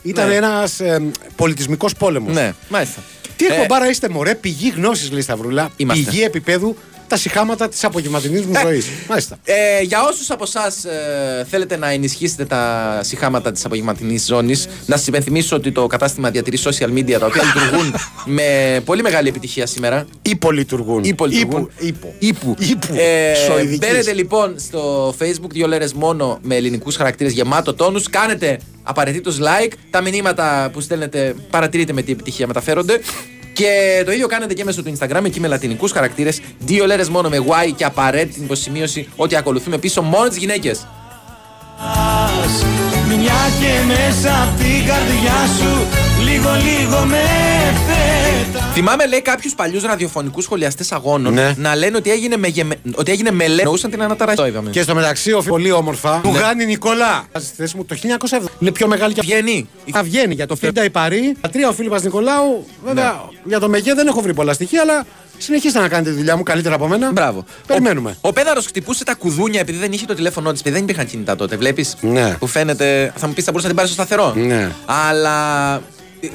ήταν 0.03 0.29
Ναι. 0.29 0.35
ένας 0.35 0.81
ε, 0.81 1.03
πολιτισμικός 1.37 1.95
πόλεμος. 1.95 2.35
Ναι, 2.35 2.53
μάλιστα. 2.69 3.01
Τι 3.37 3.47
Ε, 3.47 3.53
εκπομπάρα 3.53 3.91
είστε, 3.91 4.09
μωρέ, 4.09 4.35
πηγή 4.35 4.73
γνώσης, 4.77 5.11
λέει 5.11 5.21
Σταυρούλα. 5.21 5.71
Είμαστε. 5.77 6.11
Πηγή 6.11 6.23
επίπεδου 6.23 6.77
τα 7.15 7.21
συχάματα 7.21 7.69
της 7.69 7.85
απογευματινής 7.85 8.45
μου 8.45 8.53
ζωής. 8.63 8.87
Μάλιστα. 9.09 9.39
Ε, 9.45 9.83
για 9.83 10.03
όσους 10.03 10.31
από 10.31 10.45
εσάς 10.45 10.85
θέλετε 11.51 11.77
να 11.77 11.91
ενισχύσετε 11.91 12.45
τα 12.45 12.99
συχάματα 13.03 13.53
της 13.53 13.65
απογευματινής 13.65 14.25
ζώνης, 14.27 14.69
να 14.87 14.97
σας 14.97 15.07
υπενθυμίσω 15.07 15.57
ότι 15.57 15.73
το 15.73 15.87
κατάστημα 15.87 16.31
διατηρεί 16.31 16.59
social 16.65 16.89
media 16.89 17.17
τα 17.19 17.27
οποία 17.27 17.43
λειτουργούν 17.55 17.95
με 18.25 18.81
πολύ 18.85 19.03
μεγάλη 19.03 19.29
επιτυχία 19.29 19.67
σήμερα. 19.67 20.07
Υπολειτουργούν. 20.23 21.05
Υπολειτουργούν. 21.05 21.71
Ύπο. 21.79 22.15
Ήπου. 22.19 22.55
Ύπου. 22.59 22.95
Ε, 22.95 23.35
Σοηδικής. 23.35 23.79
μπαίνετε 23.79 24.13
λοιπόν 24.13 24.55
στο 24.59 25.15
facebook 25.19 25.51
δύο 25.51 25.67
λέρες 25.67 25.93
μόνο 25.93 26.39
με 26.43 26.57
ελληνικούς 26.57 26.97
χαρακτήρες 26.97 27.33
γεμάτο 27.33 27.75
τόνους. 27.75 28.11
Κάνετε 28.11 28.59
απαραίτητος 28.83 29.39
like. 29.41 29.73
Τα 29.91 30.01
μηνύματα 30.01 30.71
που 30.73 30.81
στέλνετε 30.81 31.35
παρατηρείτε 31.51 31.93
με 31.93 32.03
τι 32.03 32.13
επιτυχία 32.13 32.47
μεταφέρονται. 32.47 33.01
Και 33.55 34.03
το 34.05 34.13
ίδιο 34.13 34.27
κάνετε 34.27 34.55
και 34.55 34.65
μέσω 34.65 34.83
του 34.83 34.97
Instagram 34.99 35.25
εκεί 35.25 35.41
με 35.41 35.49
λατινικούς 35.49 35.93
χαρακτήρες. 35.93 36.41
Δύο 36.59 36.87
λέρες 36.87 37.09
μόνο 37.09 37.29
με 37.29 37.39
Y 37.39 37.73
και 37.77 37.85
απαραίτητη 37.85 38.41
υποσημείωση 38.41 39.09
ότι 39.17 39.37
ακολουθούμε 39.37 39.79
πίσω 39.79 40.03
μόνο 40.03 40.29
τις 40.29 40.37
γυναίκες. 40.37 40.87
Μια 43.09 43.41
και 43.61 43.73
μέσα 43.87 44.43
απ' 44.43 44.59
την 44.59 44.87
καρδιά 44.87 45.39
σου 45.59 45.87
Λίγο 46.25 46.51
λίγο 46.51 47.05
με 47.05 47.21
πέτα 47.87 48.65
Θυμάμαι, 48.73 49.07
λέει, 49.07 49.23
κάποιους 49.23 49.55
παλιούς 49.55 49.83
ραδιοφωνικούς 49.83 50.45
σχολιαστές 50.45 50.93
αγώνων 50.93 51.33
Ναι. 51.33 51.55
να 51.57 51.75
λένε 51.77 51.97
ότι 51.97 52.11
έγινε 52.11 52.37
με, 52.37 52.49
γεμε... 52.49 52.77
ότι 52.95 53.13
έγινε 53.13 53.31
με 53.31 53.47
λέ. 53.47 53.63
Νοούσαν 53.63 53.91
την 53.91 54.03
αναταραχή. 54.03 54.37
Το 54.37 54.47
είδαμε. 54.47 54.71
Και 54.71 54.83
στο 54.83 54.95
μεταξύ, 54.95 55.33
ο 55.33 55.43
πολύ 55.47 55.71
όμορφα, 55.71 56.21
του 56.23 56.31
Γάνη 56.35 56.65
Νικολά. 56.67 57.25
Στη 57.39 57.55
θέση 57.57 57.77
μου 57.77 57.85
το 57.85 57.97
1970. 58.31 58.39
Είναι 58.59 58.71
πιο 58.71 58.87
μεγάλη 58.89 59.15
και 59.15 59.21
Βγαίνει. 59.21 59.69
Θα 59.93 60.03
βγαίνει 60.03 60.35
για 60.35 60.47
το 60.47 60.57
Φίντα 60.57 60.85
η 60.85 60.91
Παρή. 60.91 61.37
Τα 61.41 61.49
τρία 61.49 61.69
ο 61.69 61.73
Φίλιππας 61.73 62.03
Νικολάου. 62.03 62.67
Βέβαια, 62.85 63.05
Ναι. 63.05 63.39
για 63.45 63.61
το 63.61 63.69
Μεγέ 63.69 63.95
δεν 63.95 64.07
έχω 64.07 64.21
βρει 64.21 64.35
πολλά 64.35 64.53
στοιχεία, 64.53 64.81
αλλά 64.81 65.07
συνεχίστε 65.39 65.81
να 65.81 65.89
κάνετε 65.89 66.11
τη 66.11 66.17
δουλειά 66.17 66.37
μου 66.37 66.43
καλύτερα 66.43 66.75
από 66.75 66.87
μένα. 66.89 67.13
Μπράβο. 67.13 67.45
Περιμένουμε. 67.67 68.17
Ο, 68.21 68.29
ο 68.29 68.33
Πέδαρος 68.33 68.67
χτυπούσε 68.67 69.05
τα 69.05 69.15
κουδούνια 69.15 69.61
επειδή 69.61 69.79
δεν 69.79 69.93
είχε 69.93 70.07
το 70.07 70.15
τηλέφωνό 70.15 70.53
της. 70.53 70.63
Δεν 70.63 70.75
υπήρχαν 70.83 71.07
κινητά 71.07 71.37
τότε, 71.37 71.57
βλέπεις; 71.57 71.97
Ναι. 72.01 72.37
Που 72.39 72.47
φαίνεται. 72.47 73.13
Θα 73.17 73.27
μου 73.27 73.33
πεις, 73.33 73.45
θα 73.45 73.51
μπορούσε 73.51 73.69
να 73.69 73.75
την 73.75 73.83
πάρεις 73.83 73.93
στο 73.93 74.03
σταθερό. 74.03 74.33
Ναι. 74.47 74.71
Αλλά. 74.87 75.81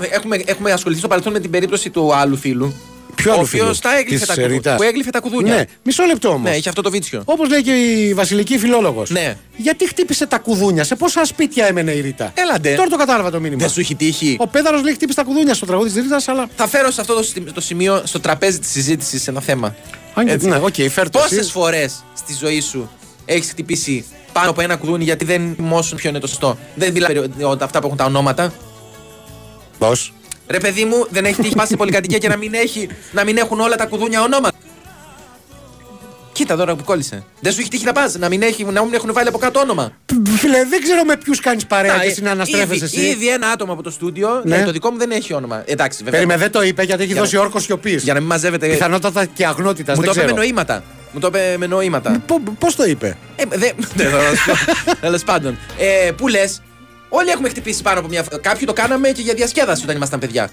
Έχουμε, 0.09 0.39
έχουμε 0.45 0.71
ασχοληθεί 0.71 0.99
στο 0.99 1.07
παρελθόν 1.07 1.33
με 1.33 1.39
την 1.39 1.49
περίπτωση 1.51 1.89
του 1.89 2.15
άλλου 2.15 2.37
φίλου. 2.37 2.73
Ποιο 3.15 3.31
ο 3.31 3.33
άλλο 3.33 3.43
οποίος 3.43 3.61
φίλο. 3.65 3.77
τα 3.81 3.97
έγλυφε 3.97 4.25
τα, 4.25 4.33
κουδούνια. 4.33 4.55
Ρίτας. 4.55 4.75
που 4.75 4.83
έγλυφε 4.83 5.09
τα 5.09 5.19
κουδούνια. 5.19 5.55
Ναι, 5.55 5.63
μισό 5.83 6.03
λεπτό 6.03 6.29
όμως. 6.29 6.49
Ναι, 6.49 6.55
είχε 6.55 6.69
αυτό 6.69 6.81
το 6.81 6.89
βίτσιο. 6.91 7.21
Όπως 7.25 7.49
λέει 7.49 7.61
και 7.61 7.71
η 7.71 8.13
Βασιλική 8.13 8.57
Φιλόλογος. 8.57 9.09
Ναι. 9.09 9.35
Γιατί 9.57 9.87
χτύπησε 9.87 10.25
τα 10.27 10.37
κουδούνια, 10.37 10.83
σε 10.83 10.95
πόσα 10.95 11.25
σπίτια 11.25 11.65
έμενε 11.65 11.91
η 11.91 11.99
Ρίτα; 12.01 12.31
Έλαντε. 12.35 12.73
Τώρα 12.75 12.89
το 12.89 12.97
κατάλαβα 12.97 13.31
το 13.31 13.39
μήνυμα. 13.39 13.61
Δεν 13.61 13.69
σου 13.69 13.79
έχει 13.79 13.95
τύχει; 13.95 14.35
Ο 14.39 14.47
Πέδαρος 14.47 14.83
λέει 14.83 14.93
χτύπησε 14.93 15.17
τα 15.17 15.23
κουδούνια 15.23 15.53
στο 15.53 15.65
τραγούδι 15.65 15.89
της 15.91 16.01
Ρίτα, 16.03 16.21
αλλά. 16.31 16.47
Θα 16.55 16.67
φέρω 16.67 16.91
σε 16.91 17.01
αυτό 17.01 17.13
το, 17.13 17.23
στι- 17.23 17.51
το 17.53 17.61
σημείο, 17.61 18.01
στο 18.05 18.19
τραπέζι 18.19 18.59
της 18.59 18.69
συζήτησης, 18.69 19.27
ένα 19.27 19.41
θέμα. 19.41 19.75
Αν 20.13 20.25
και- 20.25 20.31
Έτσι. 20.31 20.47
ναι, 20.47 20.57
οκ, 20.57 20.73
φέρτε 20.91 21.19
Πόσες 21.19 21.37
εσύ. 21.37 21.51
φορές 21.51 22.03
στη 22.13 22.35
ζωή 22.39 22.61
σου 22.61 22.89
έχεις 23.25 23.49
χτυπήσει 23.49 24.05
πάνω 24.33 24.49
από 24.49 24.61
ένα 24.61 24.75
κουδούνι 24.75 25.03
γιατί 25.03 25.25
δεν 25.25 25.53
θυμόσουν 25.55 25.97
ποιο 25.97 26.09
είναι 26.09 26.19
το 26.19 26.27
σωστό; 26.27 26.57
Δεν 26.75 26.91
μιλάω 26.91 27.07
περί- 27.07 27.61
αυτά 27.61 27.79
που 27.79 27.85
έχουν 27.85 27.97
τα 27.97 28.05
ονόματα. 28.05 28.53
Πώς; 29.79 30.13
Ρε 30.47 30.57
παιδί 30.59 30.85
μου, 30.85 31.05
δεν 31.09 31.25
έχει 31.25 31.41
τύχει 31.41 31.55
πα 31.55 31.65
σε 31.65 31.75
πολυκατοικία 31.75 32.17
και 32.17 32.27
να 32.27 32.37
μην, 32.37 32.53
έχει, 32.53 32.89
να 33.11 33.23
μην 33.23 33.37
έχουν 33.37 33.59
όλα 33.59 33.75
τα 33.75 33.85
κουδούνια 33.85 34.21
ονόματα. 34.21 34.57
Κοίτα 36.31 36.55
τώρα 36.55 36.75
που 36.75 36.83
κόλλησε. 36.83 37.23
Δεν 37.39 37.51
σου 37.53 37.59
έχει 37.59 37.69
τύχει 37.69 37.85
να 37.85 37.91
πας, 37.91 38.15
να 38.17 38.29
μην, 38.29 38.41
έχει, 38.41 38.63
να 38.63 38.83
μην 38.83 38.93
έχουν 38.93 39.13
βάλει 39.13 39.27
από 39.27 39.37
κάτω 39.37 39.59
όνομα. 39.59 39.91
Φίλε, 40.37 40.65
δεν 40.65 40.81
ξέρω 40.81 41.03
με 41.03 41.17
ποιους 41.17 41.39
κάνεις 41.39 41.65
παρέα 41.65 41.95
Να, 41.95 42.03
και 42.03 42.09
συναναστρέφεσαι 42.09 42.85
ήδη, 42.85 42.85
εσύ. 42.85 42.99
Ήδη 43.05 43.29
ένα 43.29 43.47
άτομο 43.47 43.73
από 43.73 43.83
το 43.83 43.89
στούντιο, 43.91 44.41
Ναι. 44.45 44.57
ναι. 44.57 44.63
το 44.63 44.71
δικό 44.71 44.91
μου 44.91 44.97
δεν 44.97 45.11
έχει 45.11 45.33
όνομα. 45.33 45.63
Εντάξει, 45.65 45.97
βέβαια. 46.03 46.11
Περίμενε, 46.19 46.39
δεν 46.41 46.51
το 46.51 46.61
είπε 46.63 46.83
γιατί 46.83 47.03
έχει 47.03 47.11
Για 47.11 47.21
δώσει 47.21 47.35
να- 47.35 47.41
όρκο 47.41 47.59
σιωπής. 47.59 48.03
Για 48.03 48.13
να 48.13 48.19
μην 48.19 48.27
μαζεύετε. 48.29 48.67
Πιθανότατα 48.67 49.25
και 49.25 49.45
αγνότητας. 49.45 49.97
Μου 49.97 50.03
δεν 50.03 50.13
το 50.13 50.19
είπε 50.21 50.25
με 50.29 50.33
ξέρω. 50.33 50.47
νοήματα. 50.47 50.83
Μου 51.11 51.19
το 51.19 51.27
είπε 51.27 51.55
με 51.57 51.67
νοήματα. 51.67 52.23
Πώς 52.59 52.75
το 52.75 52.83
είπε; 52.83 53.17
Ε, 53.35 53.43
δεν. 53.49 53.71
Τέλος 55.01 55.23
πάντων. 55.23 55.57
Ε, 55.77 56.11
Πού 56.11 56.27
λες, 56.27 56.61
όλοι 57.09 57.29
έχουμε 57.29 57.49
χτυπήσει 57.49 57.81
πάνω 57.81 57.99
από 57.99 58.07
μια 58.07 58.23
φορά. 58.23 58.37
Κάποιοι 58.41 58.65
το 58.67 58.73
κάναμε 58.73 59.09
και 59.09 59.21
για 59.21 59.33
διασκέδαση 59.33 59.83
όταν 59.83 59.95
ήμασταν 59.95 60.19
παιδιά. 60.19 60.49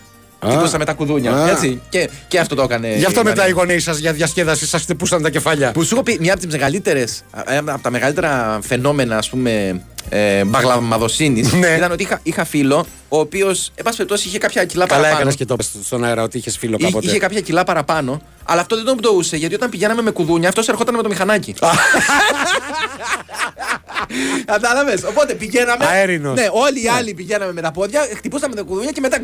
Κοιτούσαμε 0.49 0.85
τα 0.85 0.93
κουδούνια. 0.93 1.33
Α. 1.33 1.49
Έτσι. 1.51 1.81
Και, 1.89 2.11
και 2.29 2.39
αυτό 2.39 2.55
το 2.55 2.63
έκανε. 2.63 2.97
Γι' 2.97 3.05
αυτό 3.05 3.21
η 3.21 3.25
μετά 3.25 3.37
Μαρία. 3.37 3.55
οι 3.55 3.57
γονείς 3.59 3.83
σας 3.83 3.99
για 3.99 4.13
διασκέδαση 4.13 4.67
σας 4.67 4.83
χτυπούσαν 4.83 5.23
τα 5.23 5.31
κεφάλια. 5.31 5.73
Που 5.73 5.83
σου 5.85 5.95
έχω 5.95 6.03
πει 6.03 6.17
μια 6.21 6.33
από 6.33 6.43
τις 6.43 6.53
μεγαλύτερες, 6.53 7.23
από 7.65 7.83
τα 7.83 7.91
μεγαλύτερα 7.91 8.59
φαινόμενα, 8.63 9.17
ας 9.17 9.29
πούμε, 9.29 9.83
ε, 10.09 10.45
μπαγλαμαδοσύνης 10.45 11.53
Ναι. 11.53 11.67
ήταν 11.77 11.93
ότι 11.93 12.03
είχα, 12.03 12.21
είχα 12.23 12.45
φίλο, 12.45 12.87
ο 13.09 13.19
οποίος, 13.19 13.71
εν 13.75 13.85
πάση 13.85 13.97
περιπτώσει, 13.97 14.29
είχε 14.29 14.39
κάποια 14.39 14.65
κιλά 14.65 14.87
Καλά 14.87 14.91
παραπάνω. 15.01 15.17
έκανες 15.21 15.37
και 15.37 15.45
το 15.45 15.55
είπες 15.55 15.71
στον 15.85 16.05
αέρα 16.05 16.23
ότι 16.23 16.39
είχες 16.39 16.57
φίλο 16.59 16.77
Είχε, 16.79 16.87
κάποτε. 16.89 17.07
είχε 17.07 17.19
κάποια 17.19 17.41
κιλά 17.41 17.65
παραπάνω, 17.65 18.21
αλλά 18.45 18.61
αυτό 18.61 18.77
δεν 18.77 18.85
τον 18.85 18.97
πτωούσε 18.97 19.37
γιατί 19.37 19.55
όταν 19.55 19.71
πηγαίναμε 19.71 20.03
με 20.03 20.11
κουδούνια, 20.11 20.49
αυτός 20.49 20.69
ερχόταν 20.69 20.95
με 20.95 21.03
το 21.03 21.09
μηχανάκι. 21.09 21.55
Κατάλαβες. 24.53 25.03
Οπότε 25.05 25.35
πηγαίναμε. 25.35 25.85
Αέρινος. 25.87 26.39
Ναι, 26.39 26.49
όλοι 26.53 26.85
οι 26.85 26.89
άλλοι 26.89 27.15
πηγαίναμε 27.15 27.53
με 27.53 27.61
τα 27.61 27.71
πόδια, 27.71 28.01
χτυπούσαμε 28.17 28.55
τα 28.55 28.63
κουδούνια 28.63 28.91
και 28.91 29.01
μετά. 29.01 29.19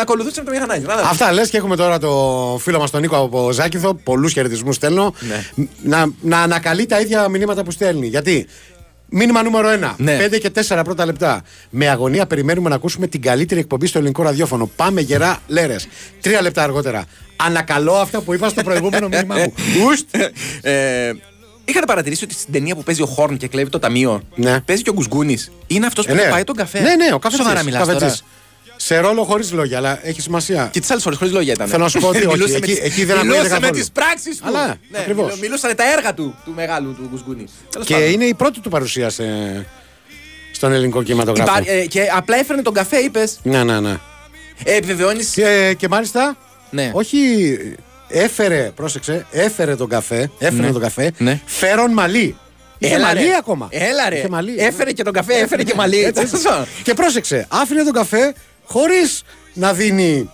ακολουθούσαμε 0.00 0.46
το 0.46 0.52
μηχανάκι. 0.52 0.80
Κατάλαβες. 0.80 1.10
Αυτά 1.10 1.32
λες 1.32 1.50
και 1.50 1.56
έχουμε 1.56 1.76
τώρα 1.76 1.98
το 1.98 2.58
φίλο 2.62 2.78
μας 2.78 2.90
τον 2.90 3.00
Νίκο 3.00 3.16
από 3.16 3.52
Ζάκηθο. 3.52 3.94
Πολλούς 3.94 4.32
χαιρετισμούς 4.32 4.74
στέλνω. 4.76 5.14
Ναι. 5.20 5.44
Να, 5.82 6.06
να 6.20 6.40
ανακαλεί 6.40 6.86
τα 6.86 7.00
ίδια 7.00 7.28
μηνύματα 7.28 7.64
που 7.64 7.70
στέλνει. 7.70 8.06
Γιατί 8.06 8.46
μήνυμα 9.08 9.42
νούμερο 9.42 9.68
1. 9.72 9.94
Ναι. 9.96 10.18
5 10.26 10.38
και 10.38 10.50
4 10.68 10.80
πρώτα 10.84 11.06
λεπτά. 11.06 11.42
Με 11.70 11.88
αγωνία 11.88 12.26
περιμένουμε 12.26 12.68
να 12.68 12.74
ακούσουμε 12.74 13.06
την 13.06 13.22
καλύτερη 13.22 13.60
εκπομπή 13.60 13.86
στο 13.86 13.98
ελληνικό 13.98 14.22
ραδιόφωνο. 14.22 14.70
Πάμε 14.76 15.00
γερά 15.00 15.38
λέρες. 15.46 15.88
Τρία 16.20 16.42
λεπτά 16.42 16.62
αργότερα. 16.62 17.04
Ανακαλώ 17.36 17.94
αυτά 17.94 18.20
που 18.20 18.34
είπα 18.34 18.48
στο 18.48 18.62
προηγούμενο 18.62 19.08
μήνυμά 19.08 19.34
μου. 19.34 19.52
Ουστ. 19.86 20.08
Ε, 20.62 21.12
Είχατε 21.68 21.86
παρατηρήσει 21.86 22.24
ότι 22.24 22.34
στην 22.34 22.52
ταινία 22.52 22.74
που 22.74 22.82
παίζει 22.82 23.02
ο 23.02 23.06
Χόρν 23.06 23.36
και 23.36 23.48
κλέβει 23.48 23.70
το 23.70 23.78
ταμείο 23.78 24.22
Ναι. 24.34 24.60
παίζει 24.60 24.82
και 24.82 24.90
ο 24.90 24.92
Γκουσγκούνη. 24.92 25.38
Είναι 25.66 25.86
αυτός 25.86 26.06
που 26.06 26.12
Ε, 26.12 26.14
ναι. 26.14 26.30
πάει 26.30 26.44
τον 26.44 26.56
καφέ. 26.56 26.80
Ναι, 26.80 26.94
ναι, 26.94 27.12
ο 27.14 27.18
καφετζής, 27.18 27.38
Σοβαρά 27.46 27.62
μιλάς 27.64 27.80
τώρα. 27.86 27.92
καφετζής. 27.92 28.24
Σε 28.80 28.98
ρόλο 28.98 29.24
χωρίς 29.24 29.52
λόγια, 29.52 29.76
αλλά 29.76 29.98
έχει 30.02 30.20
σημασία. 30.20 30.68
Και 30.72 30.80
τις 30.80 30.90
άλλες 30.90 31.02
φορές 31.02 31.18
χωρίς 31.18 31.32
λόγια 31.32 31.52
ήταν. 31.52 31.68
Θέλω 31.68 31.82
να 31.82 31.88
σου 31.88 32.00
πω 32.00 32.08
ότι 32.08 32.18
όχι, 32.26 32.26
Μιλούσε 32.26 32.52
με 32.52 32.56
εκεί- 32.56 32.66
τις- 32.74 32.78
εκεί 32.84 33.04
δεν 33.04 33.16
ακούγεται 33.16 33.36
Μιλούσε 33.36 33.54
με 33.54 33.58
καθόλου. 33.60 33.80
τις 33.80 33.90
πράξεις 33.90 34.36
του. 34.36 34.44
Αλλά, 34.46 34.66
ναι, 34.90 34.98
ακριβώς. 34.98 35.30
μιλ- 35.30 35.40
Μιλούσαν 35.40 35.76
τα 35.76 35.92
έργα 35.96 36.14
του, 36.14 36.34
του 36.44 36.52
μεγάλου 36.56 36.94
του 36.94 37.08
Γκουσγκούνη. 37.10 37.44
Τέλος 37.70 37.86
Και 37.86 37.94
πάντων. 37.94 38.10
είναι 38.10 38.24
η 38.24 38.34
πρώτη 38.34 38.60
του 38.60 38.68
παρουσία 38.70 39.10
σε- 39.10 39.66
στον 40.52 40.72
ελληνικό 40.72 41.02
κινηματογράφο. 41.02 41.58
Υπά- 41.60 41.68
ε, 41.72 41.86
και 41.86 42.02
απλά 42.16 42.36
έφερνε 42.38 42.62
τον 42.62 42.74
καφέ, 42.74 42.96
είπες. 42.98 43.38
Ναι, 43.42 43.64
ναι, 43.64 43.80
ναι. 43.80 43.96
Ε, 44.64 44.74
Επιβεβαιώνει. 44.76 45.24
Και, 45.24 45.74
και 45.78 45.88
μάλιστα, 45.88 46.36
Ναι. 46.70 46.90
όχι, 46.94 47.18
έφερε, 48.08 48.70
πρόσεξε, 48.74 49.26
έφερε 49.30 49.76
τον 49.76 49.88
καφέ, 49.88 50.30
έφερε 50.38 50.62
Ναι. 50.66 50.72
τον 50.72 50.80
καφέ, 50.80 51.10
Ναι. 51.18 51.40
φέρον 51.46 51.92
μαλλί. 51.92 52.36
Είχε 52.78 52.94
Έλα, 52.94 53.06
μαλλί 53.06 53.22
ρε. 53.24 53.36
ακόμα. 53.38 53.68
Έλα 53.70 54.08
ρε. 54.08 54.16
Είχε 54.16 54.28
μαλλί. 54.28 54.54
Έφερε 54.58 54.92
και 54.92 55.02
τον 55.02 55.12
καφέ, 55.12 55.34
έφερε 55.34 55.62
και 55.62 55.74
μαλλί. 55.74 56.04
Έτσι, 56.04 56.22
έτσι. 56.22 56.34
Σωστό. 56.34 56.66
και 56.82 56.94
πρόσεξε, 56.94 57.46
άφηνε 57.48 57.82
τον 57.82 57.92
καφέ 57.92 58.34
χωρίς 58.64 59.22
να 59.54 59.72
δίνει... 59.72 60.30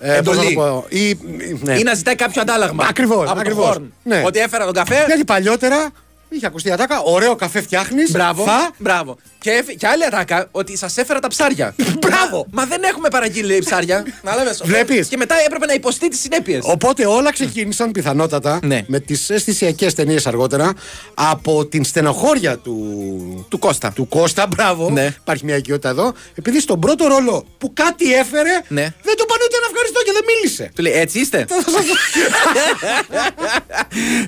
ε, 0.00 0.20
πώς 0.24 0.36
να 0.36 0.42
Εντολή. 0.42 0.54
το 0.54 0.60
πω, 0.60 0.84
ή, 0.88 1.18
ναι. 1.62 1.78
Ή 1.78 1.82
να 1.82 1.94
ζητάει 1.94 2.14
κάποιο 2.14 2.40
αντάλλαγμα. 2.42 2.86
Ακριβώς, 2.88 3.16
Από 3.18 3.28
τον 3.28 3.38
ακριβώς. 3.38 3.64
Χόρν. 3.66 3.92
Ναι. 4.02 4.22
Ότι 4.26 4.38
έφερα 4.38 4.64
τον 4.64 4.74
καφέ. 4.74 5.04
Γιατί 5.06 5.24
παλιότερα 5.24 5.88
Είχε 6.28 6.46
ακουστεί 6.46 6.68
η 6.68 6.72
ατάκα. 6.72 7.00
Ωραίο 7.00 7.36
καφέ 7.36 7.60
φτιάχνεις. 7.62 8.10
Μπράβο. 8.10 8.44
Θα. 8.44 8.70
Μπράβο. 8.78 9.16
Και, 9.38 9.50
έφ- 9.50 9.70
και 9.76 9.86
άλλη 9.86 10.04
ατάκα 10.04 10.48
ότι 10.50 10.76
σας 10.76 10.96
έφερα 10.96 11.18
τα 11.20 11.28
ψάρια. 11.28 11.74
Μπράβο. 12.06 12.46
Μα 12.50 12.64
δεν 12.66 12.82
έχουμε 12.82 13.08
παραγγείλει 13.08 13.46
λέει, 13.46 13.58
ψάρια. 13.58 14.04
Κατάλαβες. 14.22 14.60
Βλέπεις. 14.64 15.08
Και 15.08 15.16
μετά 15.16 15.34
έπρεπε 15.46 15.66
να 15.66 15.72
υποστεί 15.72 16.08
τις 16.08 16.20
συνέπειες. 16.20 16.60
Οπότε 16.64 17.06
όλα 17.06 17.32
ξεκίνησαν 17.32 17.90
πιθανότατα 17.92 18.58
Ναι. 18.62 18.84
με 18.86 19.00
τις 19.00 19.30
αισθησιακές 19.30 19.94
ταινίες 19.94 20.26
αργότερα 20.26 20.72
από 21.14 21.66
την 21.66 21.84
στενοχώρια 21.84 22.58
του, 22.58 23.46
Του 23.48 23.58
Κώστα. 23.58 23.92
του 23.92 24.08
Κώστα. 24.08 24.46
Μπράβο. 24.46 24.90
Ναι. 24.90 25.14
Υπάρχει 25.20 25.44
μια 25.44 25.56
οικειότητα 25.56 25.88
εδώ. 25.88 26.12
Επειδή 26.34 26.60
στον 26.60 26.80
πρώτο 26.80 27.06
ρόλο 27.06 27.44
που 27.58 27.72
κάτι 27.74 28.14
έφερε 28.14 28.50
Ναι. 28.68 28.82
δεν 29.02 29.16
του 29.16 29.24
πάνε 29.26 29.42
ούτε 29.46 29.56
ένα 29.56 29.66
ευχαριστώ 29.70 29.97
και 30.08 30.14
δεν 30.14 30.24
μίλησε. 30.34 30.70
Του 30.74 30.82
λέει 30.82 30.92
έτσι 30.92 31.18
είστε; 31.20 31.46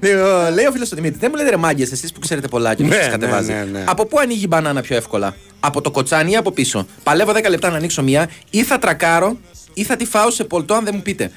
Λοιπόν, 0.02 0.54
λέει 0.54 0.64
ο 0.66 0.72
φίλος 0.72 0.88
του 0.88 0.94
Δημήτρη, 0.94 1.18
δεν 1.18 1.28
μου 1.32 1.36
λέτε 1.38 1.50
ρε 1.50 1.56
μάγκες, 1.56 1.92
εσείς 1.92 2.12
που 2.12 2.20
ξέρετε 2.20 2.48
πολλά 2.48 2.74
και 2.74 2.82
που 2.82 2.88
Ναι, 2.88 2.94
σας 2.94 3.04
ναι, 3.04 3.10
κατεβάζει. 3.10 3.52
ναι, 3.52 3.64
ναι. 3.72 3.84
Από 3.86 4.06
πού 4.06 4.18
ανοίγει 4.18 4.44
η 4.44 4.46
μπανάνα 4.48 4.80
πιο 4.80 4.96
εύκολα, 4.96 5.36
Από 5.60 5.80
το 5.80 5.90
κοτσάνι 5.90 6.30
ή 6.30 6.36
από 6.36 6.50
πίσω; 6.52 6.86
Παλεύω 7.02 7.32
10 7.32 7.48
λεπτά 7.48 7.70
να 7.70 7.76
ανοίξω 7.76 8.02
μία, 8.02 8.30
ή 8.50 8.62
θα 8.62 8.78
τρακάρω, 8.78 9.38
ή 9.74 9.84
θα 9.84 9.96
τη 9.96 10.04
φάω 10.04 10.30
σε 10.30 10.44
πολτό 10.44 10.74
αν 10.74 10.84
δεν 10.84 10.92
μου 10.96 11.02
πείτε. 11.02 11.30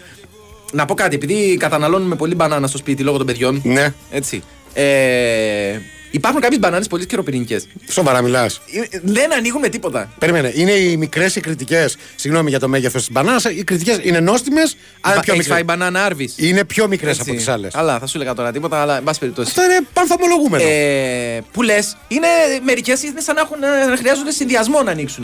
Να 0.72 0.86
πω 0.86 0.94
κάτι, 0.94 1.16
επειδή 1.16 1.58
καταναλώνουμε 1.58 2.16
πολύ 2.16 2.36
μπανάνα 2.36 2.68
στο 2.68 2.78
σπίτι 2.78 3.04
λόγω 3.04 3.18
των 3.18 3.26
παιδιών. 3.26 3.62
Ναι. 3.64 3.94
Έτσι. 4.12 4.44
Ε, 4.74 5.78
υπάρχουν 6.14 6.42
κάποιες 6.42 6.60
μπανάνες 6.60 6.88
πολύ 6.88 7.04
σκυροπυρηνικέ. 7.04 7.62
Σοβαρά 7.90 8.22
μιλάς. 8.22 8.62
Δεν 9.04 9.34
ανοίγουν 9.34 9.62
με 9.62 9.70
τίποτα. 9.70 10.12
Περίμενε, 10.20 10.52
είναι 10.56 10.72
οι 10.72 10.98
μικρές 10.98 11.36
οι 11.36 11.40
κριτικές. 11.40 11.98
Συγγνώμη 12.16 12.50
για 12.50 12.60
το 12.60 12.68
μέγεθος 12.68 13.02
της 13.02 13.12
μπανάνας. 13.12 13.44
Οι 13.44 13.64
κριτικές 13.64 14.00
είναι 14.02 14.20
νόστιμες, 14.20 14.76
αλλά 15.02 15.20
πιο 15.20 15.34
Έχει 15.34 15.44
φάει 15.44 15.60
μικρέ. 15.60 15.64
μπανάνα 15.78 16.04
άρβης. 16.06 16.34
Είναι 16.38 16.64
πιο 16.66 16.88
μικρές 16.88 17.20
από 17.20 17.32
τις 17.34 17.48
άλλες. 17.48 17.76
Αλλά 17.76 18.00
θα 18.00 18.08
σου 18.08 18.18
έλεγα 18.18 18.34
τώρα 18.34 18.52
τίποτα, 18.52 18.82
αλλά 18.82 18.98
εν 18.98 19.04
πάση 19.04 19.20
περιπτώσει. 19.20 19.48
Αυτό 19.50 19.64
είναι 19.64 19.80
πανθομολογούμενο. 19.94 20.64
Ε, 20.68 21.42
που 21.52 21.62
λες, 21.62 21.98
είναι 22.08 22.28
μερικές 22.64 23.04
είναι 23.04 23.20
σαν 23.22 23.36
να, 23.36 23.42
έχουν, 23.42 23.60
να 23.90 23.98
χρειάζονται 23.98 24.32
συνδυασμό 24.32 24.82
να 24.82 24.92
ανοίξουν. 24.92 25.24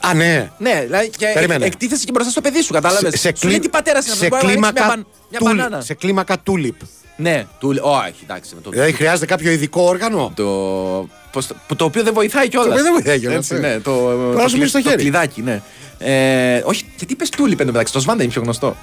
Α, 0.00 0.14
ναι. 0.14 0.50
Ναι, 0.58 0.82
δηλαδή 0.84 1.10
και 1.16 1.26
Περίμενε. 1.34 1.64
εκτίθεσαι 1.66 2.04
και 2.04 2.12
μπροστά 2.12 2.30
στο 2.30 2.40
παιδί 2.40 2.62
σου, 2.62 2.72
κατάλαβες. 2.72 3.10
Σε, 3.12 3.16
σε, 3.18 3.32
Σου 3.36 3.48
λέει 3.48 3.58
τι 3.58 3.68
πατέρα 3.68 3.98
είναι 3.98 4.06
σε 4.06 4.12
αυτό 4.12 4.36
που 4.36 4.46
μπορεί 4.46 4.58
να 4.58 4.68
ανοίξει 4.68 4.72
μια, 4.72 4.82
κλίμακα, 4.82 4.94
μπαν- 4.94 5.06
μια 5.30 5.38
τούλ- 5.38 5.56
μπανάνα. 5.56 5.80
σε 5.82 5.94
κλίμακα 5.94 6.38
τούλιπ. 6.38 6.74
Ναι, 7.20 7.46
του 7.58 7.72
λέει, 7.72 7.82
Όχι, 7.84 8.14
εντάξει. 8.22 8.54
Με 8.54 8.60
το, 8.60 8.70
Δηλαδή 8.70 8.92
χρειάζεται 8.92 9.26
κάποιο 9.26 9.50
ειδικό 9.50 9.82
όργανο; 9.82 10.32
το, 10.34 10.44
πώς 11.32 11.46
το, 11.46 11.54
που 11.66 11.76
το 11.76 11.84
οποίο 11.84 12.02
δεν 12.02 12.12
βοηθάει 12.14 12.48
κιόλας. 12.48 12.68
Το 12.68 12.72
οποίο 12.72 12.84
δεν 12.84 12.92
βοηθάει 12.92 13.18
κιόλας, 13.18 13.50
Έτσι, 13.50 13.54
ε. 13.54 13.58
ναι, 13.68 13.80
το, 13.80 14.10
να 14.10 14.42
το, 14.42 14.48
σου 14.48 14.56
μείνει 14.56 14.68
στο 14.68 14.82
το 14.82 14.88
χέρι. 14.88 15.02
κλειδάκι, 15.02 15.42
ναι. 15.42 15.62
Ε, 15.98 16.62
όχι, 16.64 16.84
γιατί 16.96 17.14
πες 17.14 17.28
τούλιπ 17.28 17.60
εντωμεταξύ. 17.60 17.92
Το 17.92 18.00
σβάντα 18.00 18.22
είναι 18.22 18.32
πιο 18.32 18.42
γνωστό. 18.42 18.76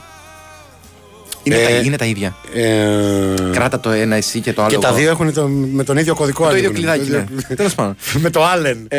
Είναι, 1.48 1.62
Ε, 1.62 1.66
τα, 1.66 1.70
είναι 1.76 1.96
τα 1.98 2.06
ίδια. 2.06 2.36
Ε, 2.54 3.34
Κράτα 3.52 3.80
το 3.80 3.90
ένα 3.90 4.16
εσύ 4.16 4.40
και 4.40 4.54
το 4.54 4.62
άλλο. 4.62 4.72
και 4.72 4.78
τα 4.78 4.88
εγώ. 4.88 4.98
δύο 4.98 5.10
έχουν 5.10 5.34
το, 5.34 5.48
με 5.48 5.84
τον 5.84 5.98
ίδιο 5.98 6.16
κωδικό. 6.16 6.50
Το 6.50 6.56
ίδιο 6.56 6.70
ανοίγουν. 6.70 6.76
κλειδάκι, 6.94 7.12
Το 7.12 7.18
ναι. 7.18 7.26
ίδιο- 7.42 7.56
Τέλος 7.56 7.76
πάντων. 7.76 7.96
με 8.24 8.30
το 8.30 8.42
Allen. 8.54 8.76
Ε, 8.88 8.98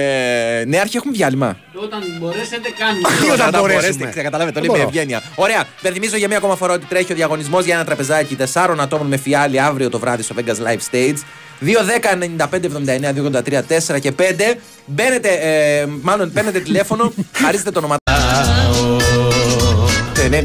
ναι, 0.67 0.79
αρχή 0.79 0.97
έχουμε 0.97 1.13
διάλειμμα. 1.17 1.57
Όταν 1.75 2.01
μπορέσετε, 2.21 2.69
κάνουμε. 2.79 3.09
Όταν 3.33 3.49
Όταν 3.49 3.61
μπορέσουμε. 3.61 3.93
μπορέσετε, 3.99 4.23
καταλάβετε, 4.23 4.61
το 4.61 4.67
Δεν 4.67 4.71
λέει 4.71 4.81
με 4.81 4.85
μπορώ. 4.85 4.99
ευγένεια. 4.99 5.23
Ωραία. 5.35 5.65
Υπενθυμίζω 5.79 6.17
για 6.17 6.29
μία 6.29 6.37
ακόμα 6.37 6.57
φορά 6.57 6.73
ότι 6.73 6.87
τρέχει 6.89 7.13
ο 7.13 7.15
διαγωνισμός 7.15 7.65
για 7.65 7.75
ένα 7.75 7.85
τραπεζάκι 7.85 8.37
4 8.55 8.79
ατόμων 8.81 9.07
με 9.07 9.17
φιάλη 9.17 9.61
αύριο 9.61 9.89
το 9.91 9.99
βράδυ 9.99 10.23
στο 10.23 10.35
Vegas 10.39 10.51
Live 10.67 10.95
Stage. 10.95 11.15
2, 11.61 11.83
10, 11.85 12.15
95, 12.17 12.67
79, 12.67 13.13
283, 13.13 13.63
4 13.95 14.01
και 14.01 14.13
5. 14.13 14.59
Μπαίνετε, 14.87 15.29
ε, 15.29 15.87
μάλλον 16.03 16.33
παίρνετε 16.33 16.61
τηλέφωνο, 16.61 17.13
χαρίζετε 17.43 17.71
το 17.71 17.79
όνομα. 17.79 17.97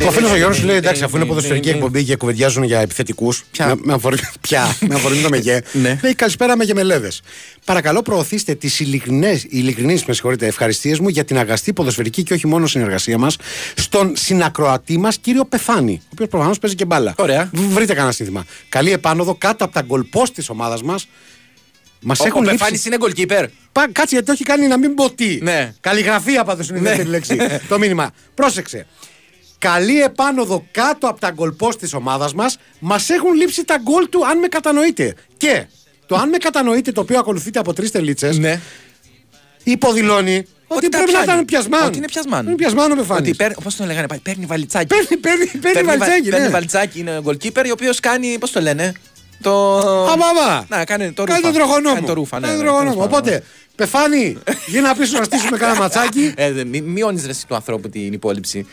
Ο 0.08 0.12
φίλος 0.12 0.32
ο 0.32 0.36
Γιώργος 0.36 0.64
λέει 0.64 0.76
εντάξει, 0.76 1.04
αφού 1.04 1.16
είναι 1.18 1.26
ποδοσφαιρική 1.26 1.70
εκπομπή 1.70 2.04
και 2.04 2.16
κουβεντιάζουν 2.16 2.64
για 2.64 2.80
επιθετικούς. 2.80 3.44
Ποια; 3.52 3.68
Με, 3.68 3.76
με 3.84 3.94
αφορμή, 3.94 4.20
ποια, 4.42 4.76
με 4.88 4.96
αφορμή 4.96 5.22
το 5.22 5.30
μεγέ. 5.30 5.62
Ναι. 5.74 6.00
Λέει 6.04 6.14
καλησπέρα 6.16 6.58
με 6.58 6.64
γεμελέδε. 6.64 7.12
Παρακαλώ 7.66 8.02
προωθήστε 8.02 8.56
τις 8.56 8.80
ειλικρινείς 8.80 10.06
με 10.06 10.14
συγχωρείτε 10.14 10.46
ευχαριστίες 10.48 11.00
μου 11.00 11.08
για 11.08 11.24
την 11.26 11.38
αγαστή 11.38 11.74
ποδοσφαιρική 11.74 12.24
και 12.24 12.34
όχι 12.34 12.48
μόνο 12.48 12.68
συνεργασία 12.68 13.18
μας 13.18 13.38
στον 13.76 14.12
συνακροατή 14.16 14.98
μας 14.98 15.18
κύριο 15.18 15.46
Πεθάνη. 15.46 16.02
Ο 16.04 16.08
οποίος 16.12 16.30
προφανώς 16.30 16.60
παίζει 16.60 16.76
και 16.76 16.86
μπάλα. 16.86 17.14
Ωραία. 17.18 17.50
Β- 17.54 17.74
Βρείτε 17.74 17.94
κανένα 17.94 18.12
σύνθημα. 18.14 18.46
Καλή 18.70 18.92
επάνωδο 18.92 19.36
κάτω 19.36 19.64
από 19.64 19.74
τα 19.74 19.82
γκολπό 19.82 20.24
της 20.34 20.50
ομάδας 20.50 20.84
μας. 20.84 21.08
Μας 22.00 22.20
Ο, 22.20 22.24
ο 22.24 22.28
έχουν 22.28 22.44
Πεφάνης 22.44 22.86
λείψει. 22.86 22.88
είναι 22.88 22.98
goalkeeper. 23.02 23.48
Πα, 23.72 23.82
κάτσε 23.92 24.08
γιατί 24.16 24.26
το 24.26 24.32
έχει 24.32 24.44
κάνει 24.44 24.68
να 24.68 24.78
μην 24.78 24.94
πω 24.94 25.12
τι. 25.14 25.38
Ναι. 25.42 25.74
Καλλιγραφία 25.80 26.44
πάντω 26.44 26.64
είναι 26.70 26.78
η 26.78 26.82
Ναι. 26.82 26.88
δεύτερη 26.88 27.10
λέξη. 27.10 27.38
το 27.70 27.78
μήνυμα. 27.80 28.12
Πρόσεξε. 28.34 28.86
Καλή 29.72 30.02
επάνωδο 30.02 30.66
κάτω 30.72 31.08
από 31.08 31.20
τα 31.20 31.30
γκολ 31.32 31.54
της 31.80 31.94
ομάδας 31.94 32.34
μας. 32.34 32.58
Μας 32.80 33.10
έχουν 33.10 33.34
λείψει 33.34 33.64
τα 33.66 33.78
γκολ 33.82 34.10
του, 34.10 34.28
αν 34.28 34.38
με 34.40 34.48
κατανοείτε. 34.48 35.14
Και 35.38 35.66
το 36.06 36.16
αν 36.16 36.30
με 36.30 36.38
κατανοείτε, 36.38 36.92
το 36.92 37.02
οποίο 37.02 37.20
ακολουθείται 37.20 37.60
από 37.60 37.74
τρεις 37.74 37.92
τελίτσες, 37.92 38.38
Ναι. 38.38 38.60
υποδηλώνει 39.64 40.46
ότι, 40.68 40.90
τα 40.90 40.98
πρέπει 40.98 41.12
να 41.12 41.18
πιάνει. 41.20 41.32
ήταν 41.34 41.46
πιασμένο. 41.46 41.86
Ότι 41.86 41.98
είναι 41.98 42.06
πιασμένο. 42.08 42.48
Είναι 42.48 42.56
πιασμένο 42.56 42.96
με 42.96 43.04
φάνη. 43.04 43.20
Ότι 43.28 43.36
παίρνει, 43.36 43.56
πώς 43.64 43.76
τον 43.76 43.86
λέγανε 43.88 44.08
πάλι, 44.08 44.22
παίρνει 44.24 44.46
βαλιτσάκι. 44.46 44.88
Παίρνει, 44.88 45.18
παίρνει, 45.18 45.46
παίρνει, 45.46 45.82
βα- 45.82 45.98
βαλτσάκι. 45.98 46.30
παίρνει 46.30 46.46
Ναι. 46.46 46.52
βαλιτσάκι, 46.52 47.00
είναι 47.00 47.20
goalkeeper, 47.26 47.64
ο 47.68 47.72
οποίος 47.72 48.00
κάνει, 48.00 48.38
πώς 48.40 48.52
το 48.52 48.62
λένε, 48.62 48.92
το. 49.42 49.78
Αμάμα. 50.08 50.66
Να, 50.70 50.86
κάνει 50.86 51.12
το 51.12 51.24
Κάνει 51.24 51.40
ρούφα. 51.40 51.52
τον 51.52 51.62
τροχονόμο. 51.62 51.96
Κάνει 51.96 52.08
το 52.08 52.14
ρούφα, 52.14 52.40
ναι. 52.40 52.46
Κάνει 52.48 52.58
ναι, 52.60 52.64
τον 52.64 52.74
τροχονόμο. 52.74 52.96
τέλος 53.08 53.10
πάντων. 53.22 53.30
Οπότε, 53.30 53.44
πεθάνει, 53.76 54.38
γίνα 54.74 54.96
πίσω 54.96 55.18
να 55.18 55.24
στήσουμε 55.24 55.58
κανένα 55.58 55.80
ματσάκι. 55.80 56.34
Ε, 56.36 56.52
δε- 56.52 56.64
μη, 56.66 56.82
μειώνεις 56.82 57.26
ρε 57.26 57.34
του 57.48 57.56
ανθρώπου 57.56 57.90
την 57.90 58.14
υπόλοιψη. 58.14 58.68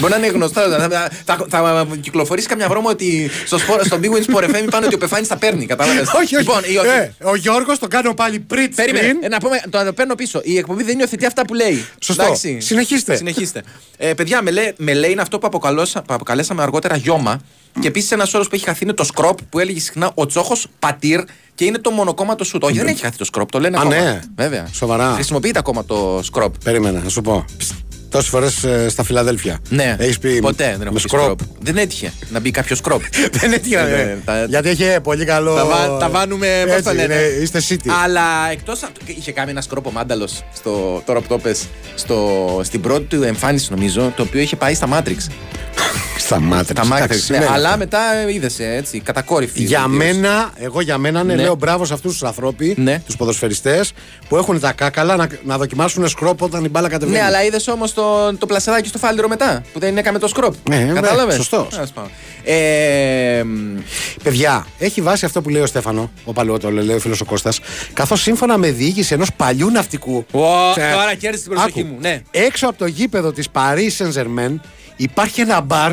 Μπορεί 0.00 0.12
να 0.12 0.18
είναι 0.18 0.26
γνωστό. 0.26 0.60
Θα, 0.60 0.88
θα, 1.24 1.46
θα, 1.48 1.58
θα 1.58 1.86
κυκλοφορήσει 2.00 2.46
καμιά 2.48 2.68
βρώμα 2.68 2.90
ότι 2.90 3.30
στο, 3.46 3.58
σπορ, 3.58 3.84
στο 3.84 3.98
Big 4.02 4.06
Win 4.06 4.34
Sport 4.36 4.44
FM 4.44 4.62
είπαν 4.66 4.84
ότι 4.84 4.94
ο 4.94 4.98
Πεφάνη 4.98 5.26
τα 5.26 5.36
παίρνει. 5.36 5.66
Κατάλαβες; 5.66 6.08
όχι, 6.22 6.36
όχι. 6.36 6.36
Λοιπόν, 6.36 6.62
η, 6.64 6.74
Ε, 6.98 7.12
ο 7.28 7.34
Γιώργος 7.34 7.78
το 7.78 7.88
κάνω 7.88 8.14
πάλι 8.14 8.38
πριτ 8.40 8.74
Περίμενε. 8.74 9.12
screen. 9.12 9.24
Ε, 9.24 9.28
να 9.28 9.38
πούμε, 9.38 9.60
το, 9.70 9.84
το 9.84 9.92
παίρνω 9.92 10.14
πίσω. 10.14 10.40
Η 10.44 10.56
εκπομπή 10.58 10.82
δεν 10.82 10.98
υιοθετεί 10.98 11.26
αυτά 11.26 11.44
που 11.44 11.54
λέει. 11.54 11.84
Σωστό. 12.00 12.34
Συνεχίστε. 12.58 13.16
Συνεχίστε. 13.16 13.62
Ε, 13.96 14.14
παιδιά, 14.14 14.42
με, 14.42 14.50
λέει, 14.50 14.72
με 14.76 14.94
λέει 14.94 15.10
είναι 15.10 15.22
αυτό 15.22 15.38
που, 15.38 15.46
αποκαλώσα- 15.46 16.02
που 16.02 16.14
αποκαλέσαμε 16.14 16.62
αργότερα 16.62 16.96
γιώμα. 16.96 17.40
Και 17.80 17.88
επίσης 17.88 18.10
ένας 18.10 18.34
όρος 18.34 18.48
που 18.48 18.54
έχει 18.54 18.64
χαθεί 18.64 18.84
είναι 18.84 18.92
το 18.92 19.04
σκρόπ 19.04 19.38
που 19.50 19.58
έλεγε 19.58 19.80
συχνά 19.80 20.10
ο 20.14 20.26
Τσόχος 20.26 20.66
πατήρ 20.78 21.20
και 21.54 21.64
είναι 21.64 21.78
το 21.78 21.90
μονοκόμματο 21.90 22.44
σουτ. 22.44 22.64
Όχι, 22.64 22.76
δεν 22.78 22.86
έχει 22.86 23.00
χαθεί 23.00 23.16
το 23.16 23.24
σκρόπ, 23.24 23.50
το 23.50 23.60
λένε 23.60 23.76
Α, 23.76 23.80
ακόμα. 23.80 24.00
ναι. 24.00 24.20
Βέβαια. 24.36 24.68
Σοβαρά. 24.72 25.12
Χρησιμοποιείται 25.14 25.58
ακόμα 25.58 25.84
το 25.84 26.20
σκρόπ. 26.22 26.54
Περίμενα, 26.64 27.00
να 27.02 27.08
σου 27.08 27.20
πω. 27.20 27.44
Τόσες 28.10 28.28
φορές 28.28 28.64
στα 28.88 29.02
Φιλαδέλφια. 29.04 29.58
Ναι, 29.68 29.96
Έχεις 29.98 30.18
πει 30.18 30.40
ποτέ 30.40 30.64
δεν 30.64 30.80
έχω 30.80 30.84
με 30.84 30.90
πει 30.90 30.98
σκρόπ. 31.00 31.22
σκρόπ. 31.22 31.38
Δεν 31.60 31.76
έτυχε 31.76 32.12
να 32.30 32.40
μπει 32.40 32.50
κάποιος 32.50 32.78
σκρόπ. 32.78 33.02
Δεν 33.40 33.52
έτυχε. 33.52 33.76
Ναι, 33.76 33.82
ναι. 33.90 33.96
ναι, 33.96 34.16
τα- 34.24 34.44
Γιατί 34.44 34.68
έχει 34.68 35.00
πολύ 35.02 35.24
καλό. 35.24 35.54
τα, 35.54 35.64
βα- 35.64 35.96
τα 35.96 36.08
βάνουμε, 36.08 36.46
πώς 36.64 36.72
Έτσι, 36.72 36.84
το 36.84 36.92
λένε; 36.94 37.14
είναι, 37.14 37.42
Είστε 37.42 37.62
city. 37.68 37.90
Αλλά 38.04 38.22
εκτός 38.52 38.82
αυτού. 38.82 39.00
Είχε 39.06 39.32
κάνει 39.32 39.50
ένα 39.50 39.60
σκρόπο 39.60 39.90
μάνταλος 39.90 40.42
στο. 40.54 41.02
Τώρα 41.06 41.20
που 41.20 41.26
το 41.28 41.38
πες, 41.38 41.64
στο, 41.94 42.60
στην 42.64 42.80
πρώτη 42.80 43.04
του 43.16 43.22
εμφάνιση, 43.22 43.66
νομίζω, 43.70 44.12
το 44.16 44.22
οποίο 44.22 44.40
είχε 44.40 44.56
πάει 44.56 44.74
στα 44.74 44.88
Matrix. 44.92 45.16
Στα 46.18 46.38
Matrix. 46.52 46.72
Τα 46.74 46.82
Matrix. 46.84 46.96
Εντάξει, 46.96 47.32
ναι, 47.32 47.38
ναι. 47.38 47.46
αλλά 47.50 47.76
μετά 47.76 47.98
είδε 48.30 48.50
έτσι, 48.76 49.00
κατακόρυφη. 49.00 49.62
Για 49.62 49.86
βελτίωση. 49.88 50.14
μένα, 50.18 50.50
εγώ 50.58 50.80
για 50.80 50.98
μένα 50.98 51.22
ναι, 51.24 51.34
Ναι. 51.34 51.42
λέω 51.42 51.54
μπράβο 51.54 51.84
σε 51.84 51.92
αυτούς 51.94 52.12
τους 52.12 52.22
ανθρώπου, 52.22 52.72
Ναι. 52.76 53.02
τους 53.06 53.16
ποδοσφαιριστές, 53.16 53.92
που 54.28 54.36
έχουν 54.36 54.60
τα 54.60 54.72
κάκαλα 54.72 55.16
να, 55.16 55.28
να 55.44 55.58
δοκιμάσουν 55.58 56.08
σκρόπ 56.08 56.42
όταν 56.42 56.64
η 56.64 56.68
μπάλα 56.68 56.88
κατεβαίνει. 56.88 57.18
Ναι, 57.18 57.24
αλλά 57.24 57.44
είδες 57.44 57.68
όμως 57.68 57.94
το, 57.94 58.36
το 58.38 58.46
πλασεδάκι 58.46 58.88
στο 58.88 58.98
φάλιρο 58.98 59.28
μετά 59.28 59.62
που 59.72 59.78
δεν 59.78 59.96
έκαμε 59.98 60.18
το 60.18 60.28
σκρόπ. 60.28 60.54
Ναι, 60.68 60.90
Κατάλαβες; 60.94 61.26
ναι, 61.36 61.42
σωστός. 61.42 61.80
Ε, 62.44 63.42
μ, 63.44 63.78
Παιδιά, 64.22 64.66
έχει 64.78 65.00
βάσει 65.00 65.24
αυτό 65.24 65.42
που 65.42 65.48
λέει 65.48 65.62
ο 65.62 65.66
Στέφανο, 65.66 66.10
ο 66.24 66.32
Παλαιότο, 66.32 66.70
λέει 66.70 66.96
ο 66.96 67.00
φίλος 67.00 67.20
ο 67.20 67.24
Κώστας, 67.24 67.60
καθώς 67.92 68.20
σύμφωνα 68.22 68.58
με 68.58 68.70
διοίκηση 68.70 69.14
ενός 69.14 69.28
παλιού 69.36 69.70
ναυτικού. 69.70 70.24
Ω, 70.32 70.40
Ε, 70.76 70.92
τώρα 70.92 71.14
κέρδισε 71.14 71.42
την 71.44 71.52
προσοχή 71.52 71.80
άκου, 71.80 71.88
μου. 71.88 71.96
Ναι. 72.00 72.20
Έξω 72.30 72.66
από 72.68 72.78
το 72.78 72.86
γήπεδο 72.86 73.32
της 73.32 73.46
Paris 73.52 73.90
Saint-Germain 73.98 74.54
υπάρχει 75.02 75.40
ένα 75.40 75.60
μπαρ 75.60 75.92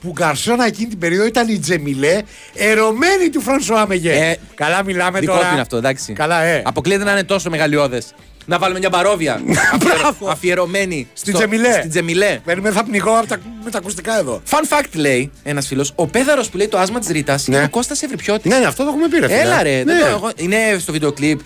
που 0.00 0.10
γκαρσόνα 0.12 0.66
εκείνη 0.66 0.88
την 0.88 0.98
περίοδο 0.98 1.26
ήταν 1.26 1.48
η 1.48 1.58
Τζεμιλέ, 1.58 2.20
ερωμένη 2.54 3.30
του 3.30 3.40
Φρανσουά 3.40 3.86
Μεγέ. 3.86 4.12
Ε, 4.12 4.36
Καλά 4.54 4.84
μιλάμε 4.84 5.20
Δικό 5.20 5.32
τώρα. 5.32 5.44
του 5.46 5.52
είναι 5.52 5.60
αυτό, 5.60 5.76
εντάξει. 5.76 6.12
Καλά, 6.12 6.42
ε. 6.42 6.62
Αποκλείεται 6.64 7.04
να 7.04 7.10
είναι 7.12 7.24
τόσο 7.24 7.50
μεγαλειώδες. 7.50 8.14
Να 8.46 8.58
βάλουμε 8.58 8.78
μια 8.78 8.88
μπαρόβια 8.88 9.40
Μπράβο. 9.84 10.28
αφιερωμένη 10.28 11.08
Στην 11.12 11.32
στο- 11.34 11.38
Τζεμιλέ. 11.46 11.72
Στην 11.72 11.90
Τζεμιλέ. 11.90 12.38
Παίρνουμε, 12.44 12.70
θα 12.70 12.84
πνιγώ 12.84 13.18
από 13.18 13.26
τα, 13.26 13.36
με 13.64 13.70
τα 13.70 13.78
ακουστικά 13.78 14.18
εδώ. 14.18 14.42
Fun 14.50 14.78
fact 14.78 14.88
λέει 14.94 15.30
ένας 15.42 15.66
φίλος, 15.66 15.92
ο 15.94 16.06
πέδαρος 16.06 16.48
που 16.48 16.56
λέει 16.56 16.68
το 16.68 16.78
άσμα 16.78 16.98
της 16.98 17.08
Ρίτας 17.08 17.46
Ναι. 17.46 17.56
είναι 17.56 17.64
ο 17.64 17.68
Κώστας 17.68 18.02
Ευρυπιώτη. 18.02 18.48
Ναι, 18.48 18.58
ναι, 18.58 18.66
αυτό 18.66 18.82
το 18.82 18.88
έχουμε 18.88 19.08
πει, 19.08 19.18
ρε 19.18 19.26
φίλε. 19.26 19.40
Έλα 19.40 19.62
ρε, 19.62 19.76
Ναι. 19.76 19.84
δεν 19.84 20.00
το- 20.00 20.06
εγώ- 20.06 20.30
είναι 20.36 20.56
στο 20.78 20.92
βίντεο 20.92 21.12
κλιπ. 21.12 21.40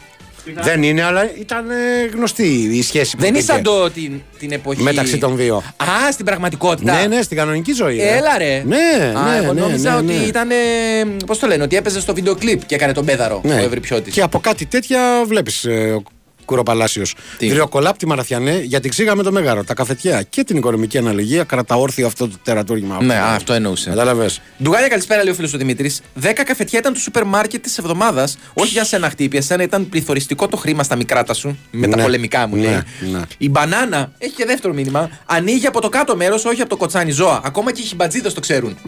Δεν 0.55 0.83
είναι, 0.83 1.03
αλλά 1.03 1.31
ήταν 1.39 1.71
ε, 1.71 1.75
γνωστή 2.15 2.69
η 2.73 2.83
σχέση 2.83 3.17
που 3.17 3.21
Δεν 3.23 3.29
είναι 3.29 3.39
υπήρχε 3.39 3.53
σαν 3.55 3.63
το, 3.63 3.91
την, 3.91 4.21
την 4.39 4.53
εποχή. 4.53 4.83
μεταξύ 4.83 5.19
των 5.19 5.37
δύο. 5.37 5.57
Α, 5.77 6.13
στην 6.13 6.25
πραγματικότητα. 6.25 7.01
Ναι, 7.01 7.07
ναι, 7.07 7.23
στην 7.23 7.37
κανονική 7.37 7.73
ζωή. 7.73 7.97
ρε. 7.97 8.17
Έλα 8.17 8.39
ρε. 8.39 8.63
Ναι, 8.67 9.13
Α, 9.19 9.31
ναι, 9.31 9.37
εγώ 9.43 9.53
ναι, 9.53 9.61
νόμιζα 9.61 9.95
ναι, 9.95 10.13
ναι. 10.13 10.19
ότι 10.19 10.29
ήταν. 10.29 10.49
Πώς 11.27 11.39
το 11.39 11.47
λένε, 11.47 11.63
ότι 11.63 11.77
έπαιζε 11.77 12.01
στο 12.01 12.15
βίντεο 12.15 12.35
κλιπ 12.35 12.67
και 12.67 12.75
έκανε 12.75 12.93
τον 12.93 13.05
πέδαρο 13.05 13.41
Ναι. 13.45 13.55
ο 13.55 13.65
Ευρυπιώτη. 13.65 14.11
Και 14.11 14.23
από 14.23 14.39
κάτι 14.39 14.67
τέτοια 14.67 15.01
βλέπεις. 15.27 15.67
Κουροπαλάσιος. 16.49 17.15
Δριοκολάπτη 17.41 18.07
Μαραθιανέ, 18.07 18.61
γιατί 18.65 18.89
ξύγαμε 18.89 19.23
το 19.23 19.33
μέγαρο, 19.33 19.65
τα 19.65 19.75
καφετιά 19.75 20.23
και 20.23 20.45
την 20.45 20.57
οικονομική 20.57 20.99
αναλογία. 20.99 21.45
Κρατά 21.45 21.75
όρθιο 21.75 22.07
αυτό 22.07 22.29
το 22.29 22.37
τερατούργημα. 22.43 23.03
Ναι, 23.03 23.15
α, 23.15 23.35
αυτό 23.35 23.53
εννοούσε. 23.53 23.91
Κατάλαβε. 23.91 24.31
Ντουγάνια, 24.63 24.89
καλησπέρα, 24.89 25.23
λέει 25.23 25.33
ο 25.33 25.35
φίλος 25.35 25.51
του 25.51 25.59
Δημήτρης. 25.59 26.01
Δέκα 26.15 26.45
καφετιά 26.45 26.79
ήταν 26.79 26.93
του 26.93 27.01
σούπερ 27.01 27.25
μάρκετ 27.25 27.63
της 27.63 27.79
εβδομάδας. 27.79 28.39
Όχι 28.55 28.69
για 28.69 28.85
σένα 28.85 29.11
χτύπη, 29.11 29.37
εσένα 29.37 29.63
ήταν 29.63 29.89
πληθωριστικό 29.89 30.49
το 30.49 30.57
χρήμα 30.57 30.83
στα 30.83 30.97
μικράτα 30.97 31.35
σου. 31.35 31.59
Με 31.71 31.89
τα 31.89 31.97
Ναι. 31.97 32.03
πολεμικά 32.03 32.47
μου 32.47 32.57
λέει. 32.57 32.71
Ναι, 32.71 32.83
ναι. 33.11 33.21
Η 33.39 33.49
μπανάνα 33.49 34.13
έχει 34.19 34.33
και 34.35 34.45
δεύτερο 34.45 34.75
μήνυμα. 34.75 35.11
Ανοίγει 35.27 35.67
από 35.67 35.81
το 35.81 35.89
κάτω 35.89 36.17
μέρος, 36.17 36.45
όχι 36.45 36.61
από 36.61 36.71
το 36.71 36.77
κοτσάνι 36.77 37.11
ζώα. 37.11 37.41
Ακόμα 37.45 37.73
και 37.73 37.81
οι 37.81 37.85
χιμπατζίδες 37.85 38.35
το 38.35 38.41
ξέρουν. 38.41 38.79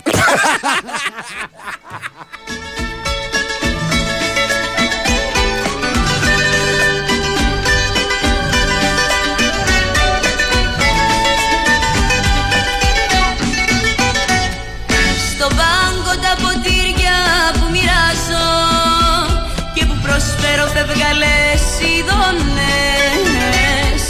προσφέρω 20.40 20.66
φευγαλές 20.76 21.62
ειδονές. 21.92 24.02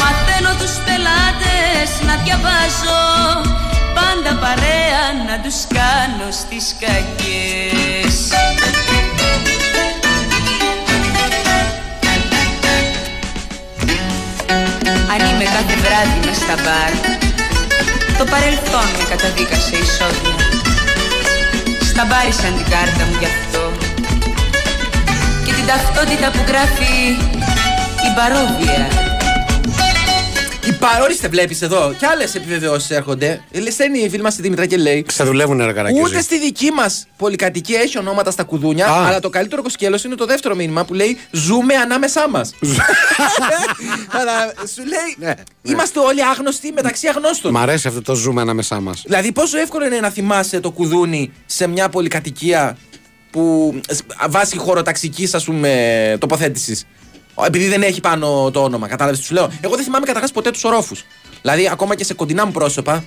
Μαθαίνω 0.00 0.52
τους 0.60 0.74
πελάτες 0.84 1.90
να 2.08 2.14
διαβάζω. 2.24 3.02
Πάντα 3.98 4.32
παρέα 4.42 5.04
να 5.28 5.36
τους 5.42 5.58
κάνω 5.76 6.28
στις 6.40 6.64
κακές. 6.82 8.16
Αν 15.12 15.20
είμαι 15.28 15.44
κάθε 15.44 15.74
βράδυ 15.84 16.18
μες 16.26 16.36
στα 16.36 16.56
μπαρ 16.62 16.92
Το 18.18 18.24
παρελθόν 18.24 18.88
με 18.98 19.04
καταδίκασε 19.10 19.76
ισόβια 19.84 20.34
Σταμπάρισαν 21.90 22.52
την 22.56 22.66
κάρτα 22.72 23.04
μου 23.08 23.16
γι' 23.20 23.30
αυτό. 23.34 23.54
Και 23.54 23.63
την 25.64 25.72
ταυτότητα 25.72 26.30
που 26.30 26.38
γράφει 26.48 26.92
η 28.06 28.14
παρόβια 28.16 28.88
Η 30.68 30.72
παρόριστε 30.72 31.28
βλέπεις 31.28 31.62
εδώ. 31.62 31.94
Και 31.98 32.06
άλλες 32.06 32.34
επιβεβαιώσεις 32.34 32.90
έρχονται. 32.90 33.44
Ε, 33.50 33.70
Στέλνει 33.70 33.98
η 33.98 34.08
φίλη 34.08 34.22
μας 34.22 34.34
τη 34.34 34.42
Δήμητρα 34.42 34.66
και 34.66 34.76
λέει. 34.76 35.02
Ξεδουλεύουν 35.02 35.64
ρε 35.64 35.72
καρακιόζη. 35.72 36.02
Ούτε 36.10 36.20
στη 36.22 36.38
δική 36.38 36.70
μας 36.70 37.06
πολυκατοικία 37.16 37.80
έχει 37.80 37.98
ονόματα 37.98 38.30
στα 38.30 38.42
κουδούνια, 38.42 38.86
Α. 38.86 39.06
αλλά 39.06 39.20
το 39.20 39.30
καλύτερο 39.30 39.62
κοσκέλος 39.62 40.04
είναι 40.04 40.14
το 40.14 40.24
δεύτερο 40.26 40.54
μήνυμα 40.54 40.84
που 40.84 40.94
λέει 40.94 41.18
Ζούμε 41.30 41.74
ανάμεσά 41.74 42.28
μας. 42.28 42.54
Αλλά 44.18 44.52
σου 44.74 44.82
λέει 44.86 45.16
Ναι, 45.16 45.34
Είμαστε 45.62 45.98
όλοι 45.98 46.24
άγνωστοι 46.24 46.72
μεταξύ 46.72 47.08
αγνώστων. 47.08 47.52
Μ' 47.52 47.56
αρέσει 47.56 47.88
αυτό 47.88 48.02
το 48.02 48.14
ζούμε 48.14 48.40
ανάμεσά 48.40 48.80
μας. 48.80 49.02
Δηλαδή, 49.06 49.32
πόσο 49.32 49.58
εύκολο 49.58 49.86
είναι 49.86 50.00
να 50.00 50.10
θυμάσαι 50.10 50.60
το 50.60 50.70
κουδούνι 50.70 51.32
σε 51.46 51.66
μια 51.66 51.88
πολυκατοικία 51.88 52.76
που 53.34 53.80
σ- 53.90 54.28
βάσει 54.30 54.56
χωροταξικής, 54.56 55.34
ας 55.34 55.44
πούμε, 55.44 56.16
τοποθέτησης. 56.20 56.84
Επειδή 57.46 57.68
δεν 57.68 57.82
έχει 57.82 58.00
πάνω 58.00 58.50
το 58.50 58.62
όνομα, 58.62 58.88
κατάλαβες 58.88 59.18
τι 59.20 59.26
σου 59.26 59.34
λέω; 59.34 59.50
Εγώ 59.60 59.74
δεν 59.74 59.84
θυμάμαι 59.84 60.06
καταρχά 60.06 60.28
ποτέ 60.32 60.50
τους 60.50 60.64
ορόφους. 60.64 61.04
Δηλαδή, 61.42 61.68
ακόμα 61.72 61.94
και 61.94 62.04
σε 62.04 62.14
κοντινά 62.14 62.46
μου 62.46 62.52
πρόσωπα. 62.52 63.04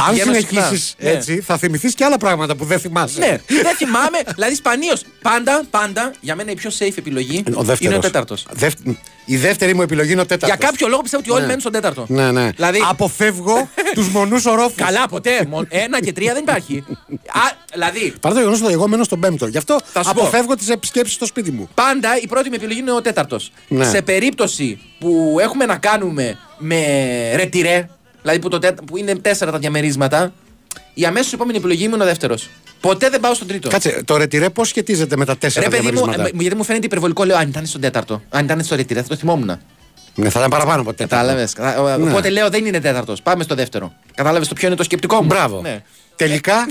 Αν 0.00 0.10
πηγαίνω 0.10 0.32
συχνά. 0.34 0.60
συνεχίσεις 0.62 0.94
Ναι. 0.98 1.10
έτσι, 1.10 1.40
θα 1.40 1.56
θυμηθείς 1.58 1.94
και 1.94 2.04
άλλα 2.04 2.16
πράγματα 2.18 2.56
που 2.56 2.64
δεν 2.64 2.78
θυμάσαι. 2.80 3.18
Ναι, 3.18 3.40
δεν 3.62 3.76
θυμάμαι. 3.76 4.18
δηλαδή, 4.34 4.54
σπανίως. 4.54 5.02
Πάντα, 5.22 5.62
πάντα, 5.70 6.10
για 6.20 6.34
μένα 6.34 6.50
η 6.50 6.54
πιο 6.54 6.70
safe 6.78 6.92
επιλογή 6.98 7.38
Ο 7.46 7.62
δεύτερος. 7.62 7.80
είναι 7.80 7.94
ο 7.94 7.98
τέταρτος. 7.98 8.46
Δεύ- 8.52 8.96
Η 9.30 9.36
δεύτερη 9.36 9.74
μου 9.74 9.82
επιλογή 9.82 10.12
είναι 10.12 10.20
ο 10.20 10.26
τέταρτος. 10.26 10.58
Για 10.58 10.68
κάποιο 10.68 10.88
λόγο 10.88 11.02
πιστεύω 11.02 11.22
ότι 11.22 11.30
όλοι 11.32 11.40
Ναι. 11.40 11.46
μένουν 11.46 11.60
στον 11.60 11.72
τέταρτο. 11.72 12.06
Ναι, 12.08 12.32
ναι. 12.32 12.50
Δηλαδή- 12.50 12.84
Αποφεύγω 12.88 13.68
τους 13.94 14.08
μονούς 14.08 14.46
ορόφους. 14.46 14.74
Καλά, 14.76 15.08
ποτέ. 15.08 15.46
Μο- 15.48 15.66
Ένα 15.68 16.00
και 16.00 16.12
τρία 16.12 16.32
δεν 16.32 16.42
υπάρχει. 16.42 16.84
Α, 17.26 17.40
δηλαδή, 17.72 18.12
Παρά 18.20 18.34
το 18.34 18.40
γεγονός 18.40 18.62
ότι 18.62 18.72
εγώ 18.72 18.88
μένω 18.88 19.04
στον 19.04 19.20
πέμπτο. 19.20 19.46
Γι' 19.46 19.56
αυτό 19.58 19.78
Θα 19.92 20.02
σου 20.02 20.12
πω. 20.14 20.20
αποφεύγω 20.20 20.54
τις 20.54 20.68
επισκέψεις 20.68 21.14
στο 21.14 21.26
σπίτι 21.26 21.50
μου. 21.50 21.68
Πάντα 21.74 22.08
η 22.22 22.26
πρώτη 22.26 22.48
μου 22.48 22.54
επιλογή 22.54 22.78
είναι 22.80 22.92
ο 22.92 23.00
τέταρτος. 23.02 23.52
Ναι. 23.68 23.84
Σε 23.88 24.02
περίπτωση 24.02 24.80
που 24.98 25.36
έχουμε 25.40 25.64
να 25.64 25.76
κάνουμε 25.76 26.38
με 26.58 26.82
ρετυρέ, 27.34 27.88
δηλαδή 28.28 28.38
που, 28.38 28.48
το 28.48 28.58
τέτα- 28.58 28.84
που 28.84 28.96
είναι 28.96 29.14
τέσσερα 29.14 29.50
τα 29.50 29.58
διαμερίσματα, 29.58 30.32
η 30.94 31.04
αμέσως 31.04 31.32
επόμενη 31.32 31.58
επιλογή 31.58 31.88
μου 31.88 31.94
είναι 31.94 32.02
ο 32.02 32.06
δεύτερος. 32.06 32.48
Ποτέ 32.80 33.08
δεν 33.10 33.20
πάω 33.20 33.34
στον 33.34 33.46
τρίτο. 33.46 33.68
Κάτσε, 33.68 34.02
το 34.04 34.16
ρετυρέ 34.16 34.50
πώς 34.50 34.68
σχετίζεται 34.68 35.16
με 35.16 35.24
τα 35.24 35.36
τέσσερα 35.36 35.64
Ρε 35.64 35.70
παιδί 35.70 35.82
μου, 35.86 35.92
διαμερίσματα; 35.92 36.28
ε, 36.28 36.40
γιατί 36.40 36.56
μου 36.56 36.64
φαίνεται 36.64 36.86
υπερβολικό, 36.86 37.24
λέω 37.24 37.36
αν 37.36 37.48
ήταν 37.48 37.66
στον 37.66 37.80
τέταρτο. 37.80 38.22
Αν 38.28 38.44
ήταν 38.44 38.64
στο 38.64 38.76
ρετυρέ, 38.76 39.02
θα 39.02 39.08
το 39.08 39.16
θυμόμουν. 39.16 39.58
Ναι, 40.14 40.30
θα 40.30 40.38
ήταν 40.38 40.50
παραπάνω 40.50 40.80
από 40.80 40.94
τέταρτο. 40.94 41.14
Κατάλαβες. 41.14 41.54
Ναι. 41.98 42.10
Οπότε 42.10 42.28
λέω 42.30 42.50
δεν 42.50 42.66
είναι 42.66 42.80
τέταρτος. 42.80 43.22
Πάμε 43.22 43.42
στο 43.42 43.54
δεύτερο. 43.54 43.92
Κατάλαβες 44.14 44.48
το 44.48 44.54
ποιο 44.54 44.66
είναι 44.66 44.76
το 44.76 44.82
σκεπτικό 44.82 45.16
μου. 45.20 45.26
Μπράβο. 45.26 45.60
Ναι. 45.60 45.82
Τελικά, 46.16 46.66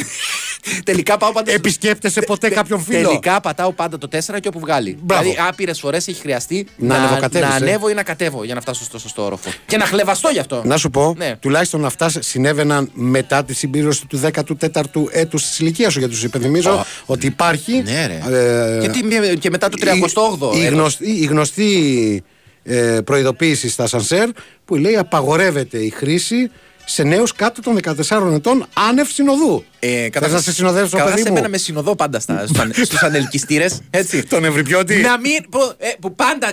Τελικά 0.84 1.18
πάω 1.18 1.32
πάντα. 1.32 1.46
στο- 1.52 1.60
επισκέπτεσαι 1.60 2.22
ποτέ 2.22 2.50
κάποιον 2.50 2.80
φίλο; 2.84 3.08
Τελικά 3.08 3.40
πατάω 3.42 3.72
πάντα 3.72 3.98
το 3.98 4.08
4 4.08 4.40
και 4.40 4.48
όπου 4.48 4.60
βγάλει. 4.60 4.98
Μπράβο. 5.02 5.22
Δηλαδή, 5.24 5.40
άπειρες 5.50 5.80
φορές 5.80 6.08
έχει 6.08 6.20
χρειαστεί 6.22 6.68
Να 6.78 6.96
ανεβοκατέβεις, 6.96 7.48
να 7.50 7.54
ε. 7.54 7.58
ανέβω 7.58 7.90
ή 7.90 7.94
να 7.94 8.04
κατέβω 8.04 8.44
για 8.44 8.56
να 8.56 8.62
φτάσω 8.62 8.84
στο 8.84 9.00
σωστό 9.00 9.26
όροφο. 9.26 9.50
Και 9.66 9.78
να 9.78 9.86
χλεβαστώ 9.86 10.30
γι' 10.30 10.40
αυτό. 10.40 10.62
Να 10.66 10.78
σου 10.78 10.90
πω, 10.90 11.14
Ναι. 11.18 11.36
τουλάχιστον 11.40 11.86
αυτά 11.86 12.10
συνέβαιναν 12.20 12.90
μετά 12.94 13.44
τη 13.44 13.54
συμπλήρωση 13.54 14.06
του 14.08 14.18
14ου 14.18 15.08
έτους 15.12 15.44
της 15.48 15.60
ηλικίας 15.60 15.92
σου. 15.94 16.00
Γιατί 16.00 16.14
τους 16.14 16.24
υπενθυμίζω 16.24 16.86
ότι 17.06 17.26
υπάρχει. 17.26 17.82
Ναι, 17.86 18.06
ρε. 18.08 18.38
ε, 18.38 18.80
Γιατί 18.80 19.04
μη- 19.04 19.38
και 19.40 19.50
μετά 19.50 19.70
το 19.70 19.78
38ο. 19.82 20.52
η, 20.56 20.60
η, 20.60 20.66
έτος. 20.66 20.74
γνωστή, 20.80 21.10
η 21.10 21.26
γνωστή 21.26 22.24
ε, 22.64 23.00
προειδοποίηση 23.06 23.70
στα 23.70 23.88
Σανσέρ 23.88 24.30
που 24.66 24.76
λέει 24.76 24.96
απαγορεύεται 24.98 25.78
η 25.78 25.90
χρήση 25.90 26.52
σε 26.90 27.04
νέους 27.04 27.34
κάτω 27.34 27.62
των 27.62 27.78
14 27.84 28.34
ετών 28.34 28.66
άνευ 28.90 29.08
συνοδού. 29.10 29.64
Ε, 29.80 30.08
Θες 30.20 30.32
να 30.32 30.40
σε 30.40 30.52
συνοδεύσω, 30.54 30.98
καταρχάς 30.98 31.16
παιδί 31.16 31.30
μου; 31.30 31.36
εμένα 31.36 31.50
με 31.50 31.58
συνοδό 31.58 31.96
πάντα 31.96 32.20
στα, 32.20 32.46
στους 32.86 33.04
ανελκυστήρες. 33.04 33.80
Έτσι. 33.90 34.24
Τον 34.24 34.46
Ευρυπιώτη. 34.46 34.96
να 34.96 35.20
μην. 35.20 35.50
Που, 35.50 35.60
ε, 35.78 35.88
που 36.00 36.16
πάντα. 36.16 36.52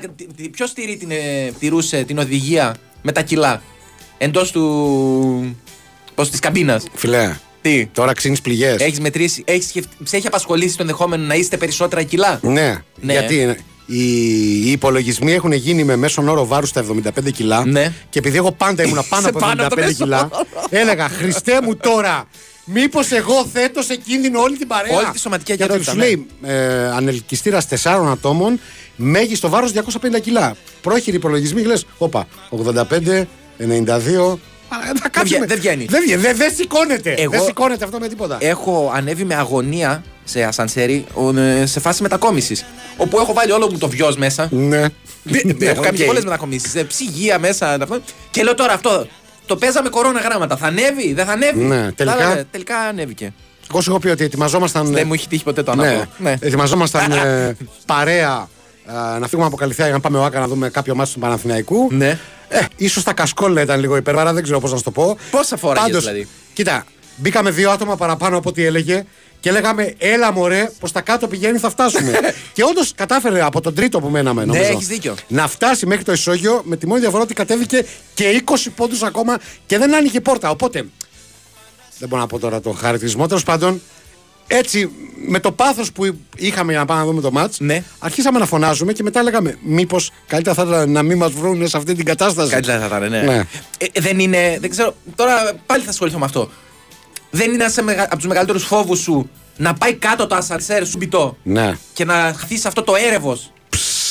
Ποιος 0.50 0.72
τηρεί 0.72 0.96
την, 0.96 1.10
ε, 1.10 1.52
τηρούσε 1.58 2.02
την 2.02 2.18
οδηγία 2.18 2.74
με 3.02 3.12
τα 3.12 3.22
κιλά 3.22 3.62
εντός 4.18 4.50
του. 4.50 5.56
Πώς 6.14 6.30
της 6.30 6.40
καμπίνας; 6.40 6.84
Φιλέ, 6.94 7.36
Τι; 7.60 7.86
τώρα 7.86 8.12
ξύνεις 8.12 8.40
πληγές. 8.40 8.76
Έχεις 8.80 9.00
μετρήσει, 9.00 9.42
έχεις, 9.46 9.68
σκεφ- 9.68 9.86
σε 10.02 10.16
έχει 10.16 10.26
απασχολήσει 10.26 10.76
το 10.76 10.82
ενδεχόμενο 10.82 11.24
να 11.26 11.34
είστε 11.34 11.56
περισσότερα 11.56 12.02
κιλά; 12.02 12.38
Ναι, 12.42 12.82
Ναι. 13.00 13.12
γιατί 13.12 13.34
είναι- 13.40 13.58
οι, 13.86 14.66
οι 14.66 14.70
υπολογισμοί 14.70 15.32
έχουν 15.32 15.52
γίνει 15.52 15.84
με 15.84 15.96
μέσον 15.96 16.28
όρο 16.28 16.46
βάρους 16.46 16.68
στα 16.68 16.84
75 17.24 17.32
κιλά. 17.32 17.64
Ναι. 17.66 17.92
Και 18.10 18.18
επειδή 18.18 18.36
εγώ 18.36 18.52
πάντα 18.52 18.82
ήμουν 18.82 19.04
πάνω 19.08 19.22
Σε 19.22 19.28
από 19.28 19.38
πάνω 19.38 19.66
από 19.66 19.74
το 19.76 19.80
75 19.82 19.84
μέσο 19.86 20.04
κιλά, 20.04 20.28
όρο. 20.32 20.46
έλεγα 20.70 21.08
Χριστέ 21.08 21.58
μου 21.62 21.76
τώρα, 21.76 22.24
μήπως 22.64 23.10
εγώ 23.10 23.46
θέτω 23.52 23.82
σε 23.82 23.94
κίνδυνο 23.96 24.40
όλη 24.40 24.56
την 24.56 24.66
παρέα. 24.66 24.96
Όλη 24.96 25.06
τη 25.12 25.18
σωματική 25.18 25.52
Γιατί 25.54 25.62
ακεραιότητα, 25.62 25.92
σου 25.92 25.98
ναι. 25.98 26.04
λέει 26.04 26.26
ε, 26.56 26.86
ανελκυστήρας 26.88 27.66
4 27.82 28.08
ατόμων, 28.10 28.60
μέγιστο 28.96 29.48
βάρος 29.48 29.72
250 29.74 30.20
κιλά. 30.20 30.54
Πρόχειροι 30.80 31.16
υπολογισμοί, 31.16 31.62
λες, 31.62 31.86
όπα, 31.98 32.26
85, 32.50 33.24
92. 33.58 34.38
Α, 34.68 34.76
Θα 35.02 35.08
κάτσουμε. 35.08 35.38
βγα- 35.38 35.46
δεν 35.46 35.58
βγαίνει. 35.58 35.84
Δεν 35.88 36.02
βγαίνει. 36.02 36.20
Δεν, 36.22 36.36
δεν 36.36 36.54
σηκώνεται. 36.54 37.10
Εγώ- 37.18 37.30
Δεν 37.30 37.42
σηκώνεται 37.42 37.84
αυτό 37.84 37.98
με 37.98 38.08
τίποτα. 38.08 38.36
Έχω 38.40 38.92
ανέβει 38.94 39.24
με 39.24 39.34
αγωνία 39.34 40.02
σε 40.24 40.42
ασανσέρι 40.42 41.04
ο, 41.14 41.38
ε, 41.38 41.66
σε 41.66 41.80
φάση 41.80 42.02
μετακόμισης. 42.02 42.64
Όπου 42.96 43.18
έχω 43.18 43.32
βάλει 43.32 43.52
όλο 43.52 43.70
μου 43.70 43.78
το 43.78 43.88
βιός 43.88 44.16
μέσα. 44.16 44.48
ναι. 44.50 44.87
έχω 45.58 45.80
κάνει 45.82 46.00
οκ. 46.00 46.06
πολλές 46.06 46.24
μετακομίσεις. 46.24 46.84
Ψυγεία 46.87 47.38
μέσα. 47.38 47.72
αυτό. 47.80 48.00
Και 48.30 48.42
λέω 48.42 48.54
τώρα 48.54 48.72
αυτό. 48.72 49.06
Το 49.46 49.56
παίζαμε 49.56 49.88
κορώνα 49.88 50.20
γράμματα. 50.20 50.56
Θα 50.56 50.66
ανέβει, 50.66 51.12
δεν 51.12 51.26
θα 51.26 51.32
ανέβει; 51.32 51.60
Ναι, 51.64 51.92
τελικά- 51.92 52.16
Κατάλαβε, 52.16 52.46
τελικά 52.50 52.78
ανέβηκε. 52.78 53.32
Εγώ 53.70 53.80
σου 53.80 53.90
έχω 53.90 53.98
πει 53.98 54.08
ότι 54.08 54.24
ετοιμαζόμασταν. 54.24 54.92
Δεν 54.92 55.06
μου 55.06 55.12
έχει 55.14 55.28
τύχει 55.28 55.44
ποτέ 55.44 55.62
το 55.62 55.74
Ναι, 55.74 55.87
ανάποδο. 55.87 56.06
Ναι. 56.18 56.34
ετοιμαζόμασταν 56.40 57.12
ε, 57.24 57.56
παρέα 57.87 58.48
ε, 59.14 59.18
να 59.18 59.28
φύγουμε 59.28 59.46
από 59.46 59.56
Καλλιθέα 59.56 59.84
για 59.84 59.94
να 59.94 60.00
πάμε 60.00 60.18
ΟΑΚΑ 60.18 60.40
να 60.40 60.48
δούμε 60.48 60.68
κάποιο 60.68 60.94
ματς 60.94 61.12
του 61.12 61.18
Παναθηναϊκού. 61.18 61.88
Ναι. 61.92 62.18
Ε, 62.48 62.58
ίσως 62.76 63.02
τα 63.02 63.12
κασκόλα 63.12 63.60
ήταν 63.62 63.80
λίγο 63.80 63.96
υπερβάρα, 63.96 64.32
δεν 64.32 64.42
ξέρω 64.42 64.60
πώς 64.60 64.70
να 64.70 64.76
σου 64.76 64.82
το 64.82 64.90
πω. 64.90 65.16
Πόσα 65.30 65.56
φοράγες, 65.56 65.87
Πάντως, 65.90 66.04
δηλαδή; 66.04 66.28
Κοίτα, 66.52 66.84
μπήκαμε 67.16 67.50
δύο 67.50 67.70
άτομα 67.70 67.96
παραπάνω 67.96 68.37
από 68.38 68.48
ό,τι 68.48 68.64
έλεγε 68.64 69.04
και 69.44 69.50
λέγαμε, 69.50 69.94
έλα 69.98 70.33
μωρέ, 70.33 70.70
προ 70.78 70.88
τα 70.90 71.00
κάτω 71.00 71.28
πηγαίνει, 71.28 71.59
θα 71.59 71.70
φτάσουμε. 71.70 72.12
και 72.54 72.62
όντως 72.64 72.92
κατάφερε 72.94 73.42
από 73.42 73.61
τον 73.61 73.74
τρίτο 73.74 74.00
που 74.00 74.09
μέναμε, 74.09 74.44
νομίζω. 74.44 74.64
Ναι, 74.64 74.70
έχεις 74.70 74.87
δίκιο. 74.87 75.14
Να 75.28 75.48
φτάσει 75.48 75.87
μέχρι 75.87 76.04
το 76.04 76.12
ισόγειο 76.12 76.62
με 76.64 76.76
τη 76.76 76.87
μόνη 76.87 77.00
διαφορά 77.00 77.22
ότι 77.22 77.35
κατέβηκε 77.35 77.87
και 78.14 78.42
20 78.46 78.54
πόντους 78.76 79.02
ακόμα 79.02 79.38
και 79.66 79.78
δεν 79.78 79.94
άνοιγε 79.94 80.20
πόρτα. 80.20 80.50
Οπότε, 80.50 80.87
δεν 81.98 82.09
μπορώ 82.09 82.20
να 82.20 82.26
πω 82.28 82.38
τώρα 82.38 82.61
το 82.61 82.70
χαρακτηρισμό. 82.70 83.26
Τέλος 83.26 83.42
πάντων, 83.42 83.83
έτσι 84.46 84.90
με 85.26 85.40
το 85.40 85.52
πάθος 85.52 85.92
που 85.92 86.16
είχαμε 86.37 86.70
για 86.70 86.80
να 86.80 86.87
πάμε 86.87 87.00
να 87.00 87.07
δούμε 87.07 87.20
το 87.20 87.30
μάτς, 87.30 87.61
Ναι. 87.61 87.85
αρχίσαμε 87.98 88.38
να 88.38 88.46
φωνάζουμε 88.46 88.92
και 88.92 89.02
μετά 89.02 89.22
λέγαμε, 89.22 89.59
Μήπως 89.62 90.11
καλύτερα 90.26 90.54
θα 90.54 90.62
ήταν 90.62 90.90
να 90.90 91.02
μην 91.02 91.16
μας 91.18 91.33
βρουν 91.33 91.68
σε 91.68 91.76
αυτή 91.76 91.94
την 91.94 92.04
κατάσταση. 92.04 92.50
Καλύτερα 92.50 92.78
θα 92.78 92.87
ήταν, 92.87 93.11
ναι. 93.11 93.20
Ναι. 93.22 93.44
Ε, 93.78 94.00
δεν 94.00 94.18
είναι. 94.18 94.57
Δεν 94.61 94.70
ξέρω. 94.70 94.94
Τώρα 95.14 95.52
πάλι 95.66 95.83
θα 95.83 95.90
ασχοληθώ 95.90 96.18
με 96.18 96.24
αυτό. 96.24 96.50
Δεν 97.34 97.52
είναι 97.52 97.62
ένας 97.64 97.76
μεγα, 97.82 98.02
από 98.02 98.16
τους 98.16 98.26
μεγαλύτερους 98.26 98.64
φόβους 98.64 98.98
σου 98.98 99.30
να 99.56 99.74
πάει 99.74 99.94
κάτω 99.94 100.26
το 100.26 100.34
ασανσέρ 100.34 100.86
σου 100.86 100.96
μπιτό 100.96 101.36
Ναι. 101.42 101.76
και 101.92 102.04
να 102.04 102.34
χθεί 102.38 102.60
αυτό 102.66 102.82
το 102.82 102.94
έρευος 103.08 103.52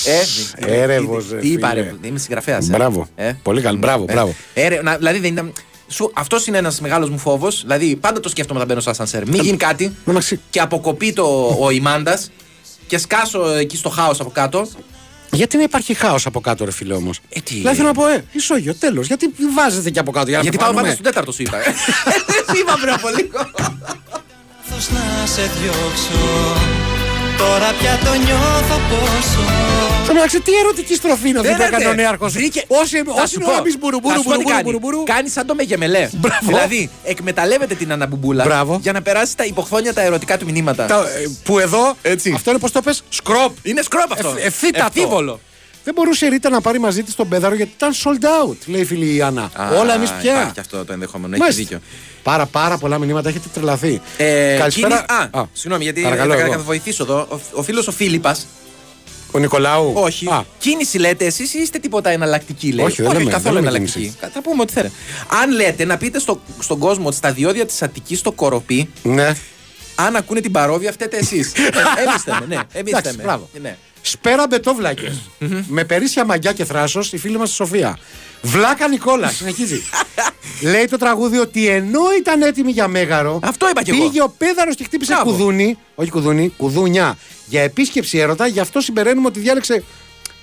Ε, 0.05 0.81
Έρευος, 0.81 1.27
τι- 1.27 1.33
ρε, 1.33 1.39
Τι 1.39 1.47
είπα, 1.51 1.69
φίλε. 1.69 1.81
ρε, 1.81 2.07
είμαι 2.07 2.19
συγγραφέα. 2.19 2.57
Μπράβο. 2.63 3.07
Πολύ 3.43 3.61
καλό. 3.61 3.77
Μπράβο, 3.77 4.03
μπράβο. 4.03 4.35
Ε, 4.53 4.67
ρε, 4.67 4.81
να- 4.81 4.97
δηλαδή 4.97 5.19
δεν 5.19 5.31
ήταν. 5.31 5.53
Σου, 5.87 6.11
αυτός 6.13 6.47
είναι 6.47 6.57
ένας 6.57 6.81
μεγάλος 6.81 7.09
μου 7.09 7.17
φόβος. 7.17 7.61
Δηλαδή 7.61 7.95
πάντα 7.95 8.19
το 8.19 8.29
σκέφτομαι 8.29 8.55
όταν 8.55 8.69
μπαίνω 8.69 8.81
στο 8.81 8.89
ασανσέρ. 8.89 9.27
Μην 9.27 9.41
γίνει 9.41 9.57
κάτι 9.57 9.95
και 10.49 10.59
αποκοπεί 10.59 11.13
το, 11.13 11.57
ο 11.59 11.69
ημάντας 11.69 12.31
και 12.87 12.97
σκάσω 12.97 13.47
εκεί 13.49 13.77
στο 13.77 13.89
χάος 13.89 14.19
από 14.19 14.29
κάτω. 14.29 14.67
Γιατί 15.33 15.57
να 15.57 15.63
υπάρχει 15.63 15.93
χάος 15.93 16.25
από 16.25 16.39
κάτω, 16.41 16.65
ρε 16.65 16.71
φίλε 16.71 16.93
όμως; 16.93 17.19
Ε, 17.29 17.39
τι; 17.39 17.53
Δηλαδή 17.55 17.75
θέλω 17.75 17.87
να 17.87 17.93
πω, 17.93 18.07
ε, 18.07 18.23
ισόγειο, 18.31 18.75
τέλος. 18.75 19.07
Γιατί 19.07 19.33
βάζετε 19.55 19.89
και 19.89 19.99
από 19.99 20.11
κάτω. 20.11 20.27
Για 20.27 20.37
να 20.37 20.43
Γιατί 20.43 20.57
πάω 20.57 20.67
πεθάνουμε. 20.67 20.93
πάντα 20.93 21.01
στον 21.01 21.11
τέταρτο 21.11 21.31
σου 21.31 21.41
είπα. 21.41 21.57
ε. 21.57 21.73
Σου 22.49 22.57
είπα 22.61 22.77
πριν 22.81 22.93
από 22.93 23.07
λίγο. 23.07 23.51
Λάθος 24.69 24.89
να 24.89 25.25
σε 25.25 25.41
διώξω 25.41 26.19
Τώρα 27.43 27.69
πια 27.79 27.99
το 28.05 28.13
νιώθω 28.25 28.75
πόσο 28.89 29.41
Στο 30.03 30.13
μεταξύ, 30.13 30.39
τι 30.41 30.51
ερωτική 30.63 30.95
στροφή 30.95 31.29
είναι 31.29 31.39
αυτή 31.39 31.51
που 31.51 31.57
Δεν 31.57 31.67
έκανε 31.67 31.85
ο 31.85 31.89
έρθε. 31.89 32.01
νέαρχος. 32.01 32.33
Βρήκε- 32.33 32.63
Όσοι 32.67 32.97
Θα 33.03 33.11
όσοι 33.21 33.33
σου 33.33 33.35
είναι 33.39 33.45
πω. 33.45 33.51
ο 33.51 33.55
Άμπης 33.55 33.77
μπουρουμπουρου, 33.77 34.13
Θα 34.13 34.19
σου 34.21 34.23
πω 34.23 34.29
τι 34.31 34.35
μπουρουμπουρου, 34.37 34.55
κάνει. 34.55 34.63
μπουρουμπουρου. 34.79 35.03
Κάνεις 35.03 35.31
σαν 35.31 35.45
το 35.45 35.55
μεγεμελέ. 35.55 36.09
Μπράβο. 36.13 36.45
Δηλαδή, 36.47 36.89
εκμεταλλεύεται 37.03 37.75
την 37.75 37.91
αναμπουμπούλα 37.91 38.43
Μπράβο. 38.43 38.79
για 38.81 38.91
να 38.91 39.01
περάσει 39.01 39.37
τα 39.37 39.45
υποχθόνια 39.45 39.93
τα 39.93 40.01
ερωτικά 40.01 40.37
του 40.37 40.45
μηνύματα. 40.45 40.85
Τα- 40.85 40.95
ε, 41.23 41.29
Που 41.43 41.59
εδώ, 41.59 41.95
αυτό 42.35 42.49
είναι 42.49 42.59
πώς 42.59 42.71
το 42.71 42.81
πες, 42.81 43.03
σκρόπ. 43.09 43.51
Είναι 43.63 43.81
σκρόπ 43.81 44.11
αυτό. 44.11 44.27
Εφ- 44.37 44.45
ευθύτατο. 44.45 45.39
Ευθύβολο. 45.83 45.91
Δεν 45.93 45.93
μπορούσε 45.93 46.25
η 46.25 46.29
Ρίτα 46.29 46.49
να 46.49 46.61
πάρει 46.61 46.79
μαζί 46.79 47.03
της 47.03 47.15
τον 47.15 47.27
πέδαρο 47.29 47.55
γιατί 47.55 47.71
ήταν 47.75 47.91
sold 47.93 48.49
out, 48.49 48.55
λέει 48.65 48.81
η 48.81 48.85
φίλη 48.85 49.15
η 49.15 49.21
Άννα. 49.21 49.49
Α, 49.53 49.69
Όλα 49.79 49.93
εμείς 49.93 50.11
πια. 50.21 50.33
Υπάρχει 50.41 50.59
αυτό 50.59 50.85
το 50.85 50.93
ενδεχόμενο. 50.93 51.33
Έχει 51.33 51.41
Μάλιστα. 51.41 51.61
δίκιο. 51.61 51.79
Πάρα, 52.23 52.45
πάρα 52.45 52.77
πολλά 52.77 52.97
μηνύματα 52.97 53.29
έχετε 53.29 53.47
τρελαθεί. 53.53 54.01
Ε, 54.17 54.55
Καλησπέρα. 54.59 55.05
κίνη- 55.07 55.35
Α, 55.35 55.45
συγγνώμη, 55.53 55.83
γιατί 55.83 56.01
παρακαλώ, 56.01 56.33
θα, 56.33 56.39
εγώ. 56.39 56.51
θα 56.51 56.59
βοηθήσω 56.59 57.03
εδώ. 57.03 57.27
Ο, 57.29 57.39
ο 57.53 57.63
φίλος 57.63 57.87
ο 57.87 57.91
Φίλιππας. 57.91 58.47
Ο 59.31 59.39
Νικολάου. 59.39 59.91
Όχι. 59.95 60.27
Α, 60.27 60.45
Κίνηση 60.59 60.97
λέτε, 60.97 61.25
εσείς 61.25 61.53
είστε 61.53 61.79
τίποτα 61.79 62.09
εναλλακτική, 62.09 62.71
λέει; 62.71 62.85
Όχι, 62.85 63.01
δεν 63.01 63.11
λέμε, 63.11 63.23
καθόλου 63.31 63.43
δεν 63.43 63.53
λέμε 63.53 63.67
εναλλακτική. 63.67 63.99
κίνησης. 63.99 64.31
Θα 64.33 64.41
πούμε 64.41 64.61
ό,τι 64.61 64.73
θέλετε. 64.73 64.93
Αν 65.41 65.51
λέτε 65.51 65.85
να 65.85 65.97
πείτε 65.97 66.19
στο, 66.19 66.41
στον 66.59 66.77
κόσμο 66.79 67.07
ότι 67.07 67.15
στα 67.15 67.31
διόδια 67.31 67.65
της 67.65 67.81
Αττικής 67.81 68.19
στο 68.19 68.31
Κοροπή, 68.31 68.89
ναι. 69.03 69.35
αν 69.95 70.15
ακούνε 70.15 70.39
την 70.41 70.51
παρόβια, 70.51 70.91
φταίτε 70.91 71.17
εσείς. 71.17 71.51
Εμείς 72.05 72.21
θέμε, 72.23 72.45
ναι. 72.47 72.55
Εμείς 72.73 72.91
Εντάξει, 72.91 73.11
θέμε. 73.11 73.23
μπράβο. 73.23 73.49
Ναι. 73.61 73.77
Σπέρα 74.05 74.47
μπετόβλακες. 74.47 75.21
με 75.67 75.83
περίσσια 75.83 76.25
μαγιά 76.25 76.51
και 76.53 76.65
θράσος, 76.65 77.13
η 77.13 77.17
φίλη 77.17 77.37
μας 77.37 77.51
η 77.51 77.53
Σοφία. 77.53 77.97
Βλάκα 78.41 78.87
Νικόλα, 78.87 79.29
συνεχίζει. 79.29 79.81
Λέει 80.71 80.85
το 80.85 80.97
τραγούδι 80.97 81.37
ότι 81.37 81.67
ενώ 81.67 81.99
ήταν 82.19 82.41
έτοιμη 82.41 82.71
για 82.71 82.87
μέγαρο. 82.87 83.39
Αυτό 83.43 83.69
είπα 83.69 83.83
κι 83.83 83.89
εγώ. 83.89 84.03
Πήγε 84.03 84.21
ο 84.21 84.35
πέδαρος 84.37 84.75
και 84.75 84.83
χτύπησε 84.83 85.13
Μπράβο. 85.13 85.31
κουδούνι. 85.31 85.77
Όχι 85.95 86.09
κουδούνι, 86.09 86.53
κουδούνια. 86.57 87.17
Για 87.45 87.61
επίσκεψη 87.61 88.17
έρωτα, 88.17 88.47
γι' 88.47 88.59
αυτό 88.59 88.81
συμπεραίνουμε 88.81 89.27
ότι 89.27 89.39
διάλεξε 89.39 89.83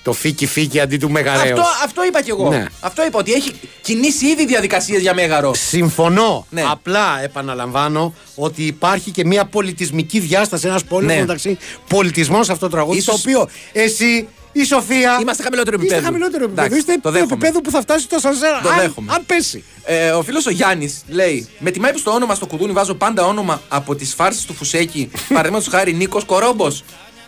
το 0.02 0.12
φίκι 0.12 0.46
φίκι 0.46 0.80
αντί 0.80 0.96
του 0.96 1.10
μεγαρέως. 1.10 1.58
Αυτό, 1.58 1.62
αυτό 1.84 2.04
είπα 2.04 2.22
κι 2.22 2.30
εγώ. 2.30 2.48
Ναι. 2.48 2.64
Αυτό 2.80 3.04
είπα 3.06 3.18
ότι 3.18 3.32
έχει 3.32 3.52
κινήσει 3.80 4.26
ήδη 4.26 4.46
διαδικασίες 4.46 5.00
για 5.00 5.14
μέγαρο. 5.14 5.54
Συμφωνώ. 5.54 6.46
Ναι. 6.50 6.64
Απλά 6.70 7.22
επαναλαμβάνω 7.22 8.14
ότι 8.34 8.62
υπάρχει 8.66 9.10
και 9.10 9.24
μια 9.24 9.44
πολιτισμική 9.44 10.18
διάσταση, 10.18 10.66
ένας 10.66 10.84
πόλεμος 10.84 11.14
Ναι. 11.14 11.20
μεταξύ 11.20 11.58
πολιτισμών 11.88 12.44
σε 12.44 12.52
αυτό 12.52 12.68
το 12.68 12.72
τραγούδι. 12.76 12.98
Ίσως- 12.98 13.22
Το 13.22 13.30
οποίο 13.30 13.48
εσύ, 13.72 14.28
η 14.52 14.64
Σοφία. 14.64 15.18
Είμαστε 15.20 15.42
χαμηλότερο 15.42 15.76
Είστε 15.76 15.86
επίπεδο. 15.94 16.04
χαμηλότερο 16.12 16.44
επίπεδο. 16.44 16.60
Εντάξει, 16.66 16.78
Είστε 16.78 16.92
το 16.94 17.00
το 17.00 17.10
δέχομαι. 17.10 17.32
επίπεδο 17.32 17.60
που 17.60 17.70
θα 17.70 17.80
φτάσει 17.80 18.08
το 18.08 18.18
σανσέρ. 18.18 18.62
Το 18.62 18.68
αν, 18.68 18.78
δέχομαι. 18.80 19.12
αν 19.12 19.26
πέσει. 19.26 19.64
Ε, 19.84 20.10
ο 20.10 20.22
φίλος 20.22 20.46
ο 20.46 20.50
Γιάννης 20.50 21.02
λέει: 21.08 21.48
Με 21.58 21.70
τιμάει 21.70 21.92
που 21.92 21.98
στο 21.98 22.10
όνομα 22.10 22.34
στο 22.34 22.46
κουδούνι 22.46 22.72
βάζω 22.72 22.94
πάντα 22.94 23.24
όνομα 23.26 23.62
από 23.68 23.94
τις 23.94 24.14
φάρσει 24.14 24.46
του 24.46 24.54
Φουσέκη. 24.54 25.10
Παραδείγματος 25.28 25.68
χάρη 25.68 25.92
Νίκος 25.94 26.24
Κορόμπος. 26.24 26.84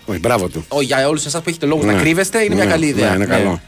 Όχι, 0.06 0.18
μπράβο 0.18 0.48
του. 0.48 0.66
Για 0.80 1.08
όλους 1.08 1.24
εσάς 1.26 1.42
που 1.42 1.48
έχετε 1.48 1.66
λόγους 1.66 1.84
Ναι. 1.84 1.92
να 1.92 2.00
κρύβεστε, 2.00 2.44
είναι 2.44 2.54
μια 2.54 2.64
Ναι, 2.64 2.70
καλή 2.70 2.86
ιδέα. 2.86 3.08
ναι, 3.10 3.14
είναι 3.16 3.24
καλό. 3.26 3.60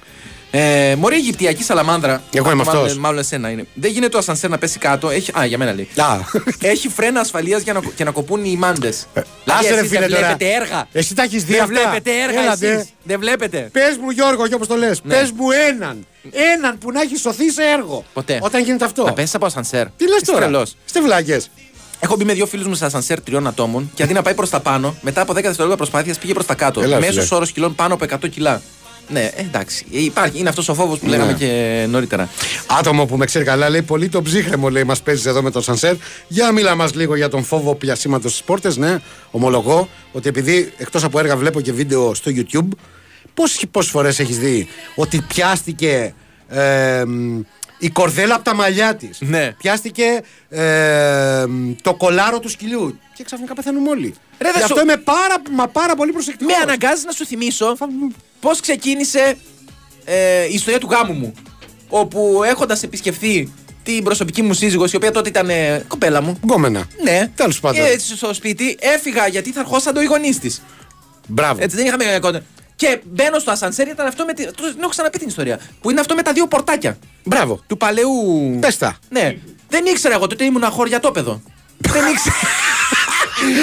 Ε, 0.57 0.95
Μωρή 0.99 1.17
Αιγυπτιακή 1.17 1.63
Σαλαμάνδρα. 1.63 2.23
Εγώ 2.33 2.51
είμαι 2.51 2.65
Μάλλον- 2.65 2.83
αυτός. 2.83 2.99
Μάλλον 2.99 3.19
εσένα 3.19 3.51
είναι. 3.51 3.67
Δεν 3.75 3.91
γίνεται 3.91 4.09
το 4.13 4.19
ασανσέρ 4.19 4.51
να 4.51 4.59
πέσει 4.59 4.79
κάτω. 4.79 5.11
Έχει, 5.11 5.31
α, 5.39 5.45
για 5.45 5.59
μένα 5.59 5.73
λέει. 5.73 5.89
Α. 5.97 6.17
Έχει 6.61 6.89
φρένα 6.89 7.21
ασφαλείας 7.21 7.63
για 7.63 7.73
να, 7.73 7.81
και 7.95 8.05
να 8.05 8.11
κοπούν 8.11 8.45
οι 8.45 8.57
μάντες. 8.57 9.07
άσε 9.47 9.69
ρε 9.69 9.75
εσείς 9.75 9.89
φίλε 9.89 10.01
δεν 10.01 10.09
τώρα. 10.11 10.21
βλέπετε 10.27 10.53
έργα. 10.53 10.89
Εσύ 10.93 11.15
τα 11.15 11.23
έχεις 11.23 11.45
δει 11.45 11.53
Δεν 11.53 11.63
αυτά; 11.63 11.75
βλέπετε 11.75 12.11
έργα 12.29 12.43
Έλατε. 12.43 12.69
εσείς. 12.73 12.89
Δεν 13.03 13.19
βλέπετε. 13.21 13.69
Πες 13.73 13.97
μου, 14.01 14.11
Γιώργο, 14.11 14.47
και 14.49 14.55
όπως 14.55 14.67
το 14.67 14.75
λες, 14.77 15.01
Ναι. 15.05 15.15
πες 15.15 15.31
μου 15.31 15.51
έναν. 15.69 16.07
Έναν 16.57 16.79
που 16.79 16.93
να 16.93 17.01
έχει 17.01 17.17
σωθεί 17.17 17.51
σε 17.51 17.63
έργο. 17.63 18.05
Ποτέ. 18.13 18.39
Όταν 18.43 18.63
γίνεται 18.65 18.85
αυτό. 18.85 19.05
Να 19.05 19.13
πέσεις 19.13 19.35
από 19.35 19.47
ασανσέρ. 19.47 19.87
Τι 19.97 20.09
λες 20.09 20.21
Είσαι 20.21 20.31
τώρα; 20.33 20.41
τρελός. 20.45 20.77
Είστε 22.05 22.13
βλάκε. 22.13 22.13
Έχω 22.13 22.17
μπει 22.17 22.25
με 22.25 22.33
δύο 22.33 22.47
φίλους 22.47 22.67
μου 22.67 22.75
σε 22.75 22.85
ασανσέρ 22.85 23.21
τριών 23.21 23.47
ατόμων 23.47 23.91
και 23.95 24.03
αντί 24.03 24.13
να 24.13 24.23
πάει 24.23 24.35
προς 24.35 24.51
τα 24.51 24.61
πάνω, 24.61 24.95
μετά 25.03 25.21
από 25.21 25.33
10 25.33 25.35
δευτερόλεπτα 25.35 25.77
προσπάθειας 25.77 26.19
πήγε 26.19 26.33
προς 26.33 26.47
τα 26.47 26.55
κάτω. 26.55 26.81
Έλα, 26.83 27.01
Μέσος 27.01 27.25
φίλε. 27.25 27.37
όρος 27.37 27.53
κιλών 27.53 27.75
πάνω 27.75 27.95
από 27.95 28.05
100 28.05 28.29
κιλά. 28.31 28.63
Ναι, 29.09 29.21
ε, 29.21 29.41
εντάξει. 29.41 29.85
Ε, 29.93 30.03
Υπάρχει, 30.03 30.39
είναι 30.39 30.49
αυτός 30.49 30.69
ο 30.69 30.75
φόβος 30.75 30.99
που 30.99 31.07
λέγαμε 31.07 31.33
Ναι. 31.33 31.39
και 31.39 31.87
νωρίτερα. 31.89 32.29
Άτομο 32.79 33.07
που 33.07 33.17
με 33.17 33.25
ξέρει 33.25 33.45
καλά 33.45 33.69
λέει 33.69 33.83
πολύ 33.83 34.09
το 34.09 34.23
ψύχρεμο 34.23 34.69
λέει 34.69 34.85
μας 34.85 35.03
παίζεις 35.03 35.27
εδώ 35.27 35.43
με 35.43 35.51
το 35.51 35.61
Σανσέρ. 35.61 35.95
Για 36.29 36.53
μίλα 36.53 36.75
μας 36.75 36.95
λίγο 36.95 37.17
για 37.17 37.29
τον 37.29 37.45
φόβο 37.45 37.75
πιασίματος 37.75 38.31
στις 38.33 38.43
πόρτες. 38.45 38.77
Ναι, 38.77 38.99
ομολογώ 39.31 39.89
ότι 40.13 40.29
επειδή 40.29 40.73
εκτός 40.77 41.05
από 41.05 41.19
έργα 41.19 41.37
βλέπω 41.37 41.61
και 41.61 41.73
βίντεο 41.73 42.15
στο 42.15 42.31
YouTube, 42.35 42.69
πόσες, 43.35 43.65
πόσες 43.71 43.91
φορές 43.91 44.19
έχεις 44.19 44.39
δει 44.39 44.69
ότι 44.95 45.25
πιάστηκε 45.29 46.15
ε, 46.49 47.03
μ, 47.07 47.41
η 47.79 47.91
κορδέλα 47.91 48.35
από 48.35 48.45
τα 48.45 48.55
μαλλιά 48.55 48.95
της. 48.97 49.19
Ναι. 49.21 49.53
Πιάστηκε 49.59 50.21
ε, 50.49 51.45
μ, 51.49 51.73
το 51.83 51.95
κολάρο 51.95 52.39
του 52.41 52.49
σκυλιού. 52.49 52.99
Και 53.15 53.25
ξαφνικά 53.25 53.55
πεθαίνουμε 53.55 53.89
όλοι. 53.91 54.15
Ρε, 54.39 54.49
Γι' 54.49 54.53
δεν 54.55 54.63
αυτό 54.63 54.75
σου- 54.75 54.83
είμαι 54.83 54.97
πάρα, 54.97 55.35
μα 55.51 55.69
πάρα 55.69 55.95
πολύ 55.97 56.13
προσεκτικός. 56.13 56.55
Με 56.57 56.63
αναγκάζει 56.63 57.05
να 57.07 57.13
σου 57.13 57.27
θυμίσω 57.27 57.77
πώς 58.41 58.61
ξεκίνησε 58.61 59.37
ε, 60.05 60.45
η 60.45 60.55
ιστορία 60.55 60.81
του 60.81 60.89
γάμου 60.91 61.13
μου. 61.13 61.35
Όπου 61.89 62.43
έχοντας 62.45 62.83
επισκεφθεί 62.83 63.53
την 63.83 64.05
προσωπική 64.05 64.43
μου 64.43 64.53
σύζυγος, 64.53 64.93
η 64.93 64.97
οποία 64.97 65.11
τότε 65.11 65.29
ήταν 65.29 65.51
ε, 65.51 65.85
κοπέλα 65.89 66.21
μου. 66.23 66.39
Γκόμενα. 66.45 66.87
Ναι, 67.03 67.31
Τέλος 67.35 67.61
πάντων. 67.61 67.81
Και 67.85 67.87
έτσι 67.91 68.17
στο 68.17 68.35
σπίτι 68.35 68.77
έφυγα 68.81 69.27
γιατί 69.27 69.53
θα 69.53 69.61
ερχόσαν 69.61 69.95
το 69.95 70.01
οι 70.03 70.05
γονείς 70.05 70.39
της. 70.39 70.63
Μπράβο. 71.29 71.63
Έτσι 71.63 71.77
δεν 71.77 71.87
είχαμε 71.87 72.19
κόντα. 72.21 72.43
Και 72.77 73.01
μπαίνω 73.05 73.39
στο 73.39 73.51
ασανσέρ, 73.51 73.89
ήταν 73.89 74.07
αυτό 74.07 74.25
με. 74.25 74.33
τη- 74.33 74.45
Το 74.45 74.53
την 74.53 74.81
έχω 74.81 74.89
ξαναπεί 74.89 75.19
την 75.19 75.29
ιστορία. 75.29 75.59
Που 75.81 75.91
είναι 75.91 76.01
αυτό 76.01 76.15
με 76.15 76.23
τα 76.23 76.33
δύο 76.33 76.47
πορτάκια. 76.47 76.99
Μπράβο. 77.25 77.61
Του 77.67 77.77
παλαιού. 77.77 78.57
Πες 78.61 78.79
τα. 78.79 78.99
Ναι. 79.09 79.37
Δεν 79.69 79.87
ήξερα 79.87 80.15
εγώ 80.15 80.27
τότε 80.27 80.45
ήμουν 80.45 80.65
χωριατόπεδο. 80.65 81.43
δεν 81.79 82.03
ήξερα. 82.07 82.37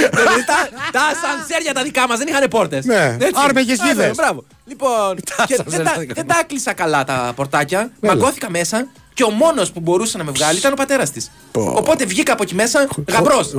Δηλαδή, 0.09 0.45
τα, 0.45 0.69
τα 0.91 1.01
ασανσέρια 1.01 1.73
τα 1.73 1.83
δικά 1.83 2.07
μας 2.07 2.17
δεν 2.17 2.27
είχαν 2.27 2.47
πόρτες. 2.49 2.85
Ναι. 2.85 3.17
Άρμεγες 3.45 3.79
γίδες. 3.83 4.15
Μπράβο. 4.15 4.43
Λοιπόν, 4.65 5.15
και 5.15 5.33
ασανσέρ 5.53 5.65
δεν, 5.65 5.83
τα, 5.83 5.91
τα 5.91 5.99
δικά 5.99 6.13
δεν 6.13 6.27
τα 6.27 6.39
έκλεισα 6.39 6.73
καλά 6.73 7.03
τα 7.03 7.33
πορτάκια. 7.35 7.79
Έλα. 7.79 8.13
Μαγκώθηκα 8.13 8.49
μέσα 8.49 8.87
και 9.13 9.23
ο 9.23 9.29
μόνος 9.29 9.71
που 9.71 9.79
μπορούσε 9.79 10.17
να 10.17 10.23
με 10.23 10.31
βγάλει 10.31 10.57
ήταν 10.57 10.71
ο 10.71 10.75
πατέρας 10.75 11.11
της. 11.11 11.31
Οπότε 11.51 12.05
βγήκα 12.05 12.33
από 12.33 12.43
εκεί 12.43 12.55
μέσα 12.55 12.87
γαμπρός. 13.11 13.53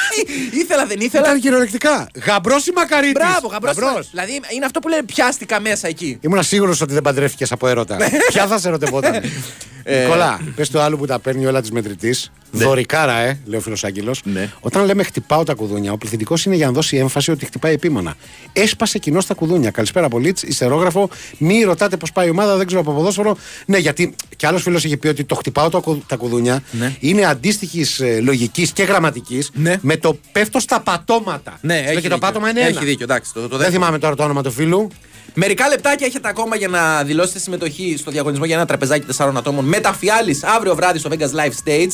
ήθελα, 0.62 0.86
δεν 0.86 1.00
ήθελα. 1.00 1.26
Ήταν 1.26 1.40
κυριολεκτικά. 1.40 2.08
Γαμπρός 2.26 2.66
ή 2.66 2.72
μακαρίτης; 2.74 3.12
Μπράβο, 3.12 3.46
γαμπρός. 3.48 4.10
Δηλαδή 4.10 4.40
είναι 4.54 4.64
αυτό 4.64 4.80
που 4.80 4.88
λένε 4.88 5.02
πιάστηκα 5.02 5.60
μέσα 5.60 5.88
εκεί. 5.88 6.18
Ήμουν 6.20 6.42
σίγουρος 6.42 6.80
ότι 6.80 6.92
δεν 6.92 7.02
παντρεύτηκες 7.02 7.52
από 7.52 7.68
έρωτα. 7.68 7.96
Ποια 8.28 8.46
θα 8.46 8.58
σε 8.58 8.68
ερωτευόταν; 8.68 9.12
Ε. 9.84 10.02
Νικόλα, 10.04 10.40
πες 10.56 10.70
το 10.70 10.80
άλλο 10.82 10.96
που 10.96 11.06
τα 11.06 11.18
παίρνει 11.18 11.46
όλα 11.46 11.60
της 11.60 11.70
μετρητής. 11.70 12.30
Δωρικάρα, 12.56 13.18
ε, 13.18 13.38
λέει 13.44 13.58
ο 13.58 13.62
φίλος 13.62 13.84
Άγγελος. 13.84 14.22
Όταν 14.60 14.84
λέμε 14.84 15.02
χτυπάω 15.02 15.42
τα 15.42 15.54
κουδούνια, 15.54 15.92
ο 15.92 15.98
πληθυντικός 15.98 16.44
είναι 16.44 16.54
για 16.56 16.66
να 16.66 16.72
δώσει 16.72 16.96
έμφαση 16.96 17.30
ότι 17.30 17.44
χτυπάει 17.46 17.72
επίμονα. 17.72 18.14
Έσπασε 18.52 18.98
κοινό 18.98 19.22
τα 19.28 19.34
κουδούνια. 19.34 19.70
Καλησπέρα, 19.70 20.08
Πολίτς, 20.08 20.42
ιστερόγραφο. 20.42 21.08
Μη 21.38 21.62
ρωτάτε 21.62 21.96
πώς 21.96 22.12
πάει 22.12 22.26
η 22.26 22.30
ομάδα, 22.30 22.56
δεν 22.56 22.66
ξέρω 22.66 22.80
από 22.80 22.92
ποδόσφαιρο. 22.92 23.36
Ναι, 23.66 23.78
γιατί 23.78 24.14
κι 24.36 24.46
άλλος 24.46 24.62
φίλος 24.62 24.84
είχε 24.84 24.96
πει 24.96 25.08
ότι 25.08 25.24
το 25.24 25.34
χτυπάω 25.34 25.68
τα 25.68 25.78
κου- 25.78 26.06
τα 26.06 26.16
κουδούνια 26.16 26.62
είναι 27.00 27.24
αντίστοιχης 27.24 28.02
λογικής 28.22 28.70
και 28.72 28.82
γραμματικής 28.82 29.50
με 29.80 29.96
το 29.96 30.18
πέφτω 30.32 30.58
στα 30.60 30.80
πατώματα. 30.80 31.58
Ναι, 31.60 31.74
Στο 31.74 31.82
έχει 31.82 31.88
και 31.88 31.94
το 31.94 32.00
δίκιο. 32.02 32.18
πάτωμα 32.18 32.48
είναι 32.50 32.60
Έχει 32.60 32.70
ένα. 32.70 32.80
δίκιο, 32.80 33.04
εντάξει. 33.04 33.32
Το, 33.32 33.40
το 33.40 33.48
Δεν 33.48 33.58
δέχομαι. 33.58 33.76
θυμάμαι 33.76 33.98
τώρα 33.98 34.14
το 34.14 34.22
όνομα 34.22 34.42
του 34.42 34.50
φίλου. 34.50 34.88
Μερικά 35.34 35.68
λεπτάκια 35.68 36.06
έχετε 36.06 36.28
ακόμα 36.28 36.56
για 36.56 36.68
να 36.68 37.02
δηλώσετε 37.02 37.38
συμμετοχή 37.38 37.96
στο 37.98 38.10
διαγωνισμό 38.10 38.44
για 38.44 38.54
ένα 38.54 38.66
τραπεζάκι 38.66 39.06
4 39.16 39.32
ατόμων 39.36 39.64
με 39.64 39.80
τα 39.80 39.92
φιάλης 39.92 40.42
αύριο 40.42 40.74
βράδυ 40.74 40.98
στο 40.98 41.10
Vegas 41.12 41.40
Live 41.40 41.52
Stage. 41.64 41.90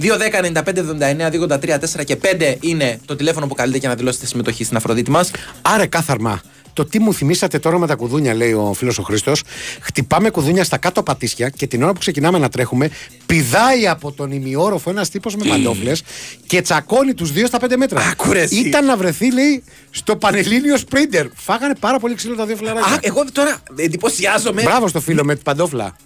2, 0.00 0.16
10, 0.16 0.40
95, 0.40 0.78
79, 0.78 1.30
2, 1.30 1.58
3, 1.58 1.78
4 2.00 2.04
και 2.04 2.18
5 2.22 2.56
είναι 2.60 3.00
το 3.04 3.16
τηλέφωνο 3.16 3.46
που 3.46 3.54
καλείτε 3.54 3.78
για 3.78 3.88
να 3.88 3.94
δηλώσετε 3.94 4.26
συμμετοχή 4.26 4.64
στην 4.64 4.76
Αφροδίτη 4.76 5.10
μας. 5.10 5.30
Άρε 5.62 5.86
κάθαρμα. 5.86 6.40
Το 6.76 6.84
τι 6.84 6.98
μου 6.98 7.14
θυμήσατε 7.14 7.58
τώρα 7.58 7.78
με 7.78 7.86
τα 7.86 7.94
κουδούνια, 7.94 8.34
λέει 8.34 8.52
ο 8.52 8.72
φίλος 8.72 8.98
ο 8.98 9.02
Χρήστος. 9.02 9.42
Χτυπάμε 9.80 10.30
κουδούνια 10.30 10.64
στα 10.64 10.76
κάτω 10.76 11.02
πατήσια 11.02 11.48
και 11.48 11.66
την 11.66 11.82
ώρα 11.82 11.92
που 11.92 11.98
ξεκινάμε 11.98 12.38
να 12.38 12.48
τρέχουμε, 12.48 12.90
πηδάει 13.26 13.88
από 13.88 14.12
τον 14.12 14.32
ημιόροφο 14.32 14.90
ένας 14.90 15.08
τύπος 15.08 15.36
με 15.36 15.48
παντόφλες 15.48 16.02
και 16.46 16.60
τσακώνει 16.62 17.14
τους 17.14 17.32
δύο 17.32 17.46
στα 17.46 17.58
πέντε 17.58 17.76
μέτρα. 17.76 18.00
Άκουρε 18.00 18.40
εσύ. 18.40 18.56
Ήταν 18.58 18.84
να 18.84 18.96
βρεθεί, 18.96 19.32
λέει, 19.32 19.64
στο 19.90 20.16
Πανελλήνιο 20.16 20.76
Σπρίντερ. 20.76 21.26
Φάγανε 21.34 21.74
πάρα 21.80 21.98
πολύ 21.98 22.14
ξύλο 22.14 22.34
τα 22.34 22.46
δύο 22.46 22.56
φιλαράκια. 22.56 22.92
Α, 22.94 22.98
εγώ 23.00 23.24
τώρα 23.32 23.62
εντυπωσιάζομαι. 23.76 24.62
Μπράβο 24.62 24.88
στο 24.88 25.00
φίλο 25.00 25.24
με 25.24 25.34
την 25.34 25.42
παντόφλα. 25.42 25.96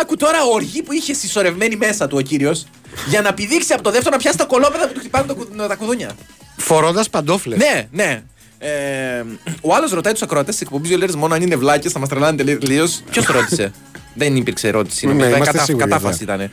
Άκου 0.00 0.16
τώρα 0.16 0.38
οργή 0.52 0.82
που 0.82 0.92
είχε 0.92 1.14
συσσωρευμένη 1.14 1.76
μέσα 1.76 2.06
του 2.06 2.16
ο 2.18 2.20
κύριος 2.20 2.66
για 3.08 3.20
να 3.20 3.34
πηδήξει 3.34 3.72
από 3.72 3.82
το 3.82 3.90
δεύτερο 3.90 4.10
να 4.10 4.20
πιάσει 4.22 4.36
τα 4.38 4.44
κολόπεδα 4.44 4.86
που 4.86 4.92
του 4.92 5.00
χτυπάνε 5.00 5.26
το 5.26 5.34
κου- 5.34 5.56
τα 5.68 5.74
κουδούνια. 5.74 6.10
Φορώντας 6.56 7.10
παντόφλες. 7.10 7.58
Ναι, 7.58 7.86
ναι. 7.90 8.22
Ε, 8.58 9.22
ο 9.60 9.74
άλλος 9.74 9.90
ρωτάει 9.90 10.12
τους 10.12 10.22
ακροατές 10.22 10.54
της 10.54 10.62
εκπομπής 10.62 10.88
δύο 10.88 10.98
λέρε 10.98 11.12
μόνο 11.16 11.34
αν 11.34 11.42
είναι 11.42 11.56
βλάκες, 11.56 11.92
θα 11.92 11.98
μας 11.98 12.08
τρελάνε 12.08 12.44
τελείως. 12.44 13.02
Ποιος 13.10 13.24
το 13.24 13.32
ρώτησε; 13.32 13.72
Δεν 14.14 14.36
υπήρξε 14.36 14.68
ερώτηση. 14.68 15.06
Ναι, 15.06 15.12
νομίζω. 15.12 15.28
είμαστε 15.34 15.52
Κατα- 15.52 15.64
σίγουροι 15.64 15.84
κατάφαση 15.84 16.24
για 16.24 16.34
ήταν. 16.34 16.50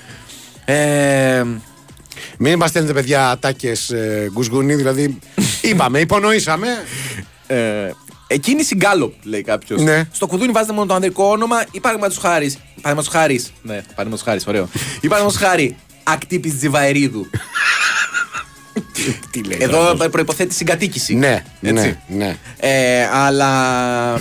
Ε, 0.65 1.43
Μην 2.37 2.57
μας 2.57 2.69
στέλνετε 2.69 2.93
παιδιά 2.93 3.29
ατάκες 3.29 3.89
ε, 3.89 4.29
γκουσγουνί, 4.33 4.75
δηλαδή. 4.75 5.19
είπαμε, 5.61 5.99
υπονοήσαμε. 5.99 6.67
ε, 7.47 7.89
εκκίνηση 8.27 8.75
γκάλοπ, 8.75 9.13
λέει 9.23 9.41
κάποιος. 9.41 9.81
Ναι. 9.81 10.07
Στο 10.11 10.27
κουδούνι 10.27 10.51
βάζετε 10.51 10.73
μόνο 10.73 10.85
το 10.85 10.93
ανδρικό 10.93 11.23
όνομα 11.25 11.63
ή 11.71 11.79
παραδείγματος 11.79 12.17
χάρης. 12.17 12.57
Παραδείγματος 12.81 13.07
χάρης. 13.21 13.51
Ναι, 13.61 13.73
παραδείγματος 13.73 14.21
χάρης, 14.21 14.47
ωραίο. 14.47 14.69
ή 15.01 15.07
παραδείγματος 15.07 15.47
χάρη 15.47 15.75
ακτύπης 16.03 16.57
Τζιβαερίδου. 16.57 17.29
Τι 19.31 19.43
λέει. 19.43 19.57
Εδώ 19.61 19.95
προποθέτει 20.11 20.53
συγκατοίκηση. 20.53 21.15
Ναι, 21.15 21.43
Έτσι. 21.61 21.97
ναι, 22.07 22.25
ναι. 22.25 22.35
Ε, 22.59 23.09
αλλά. 23.11 24.19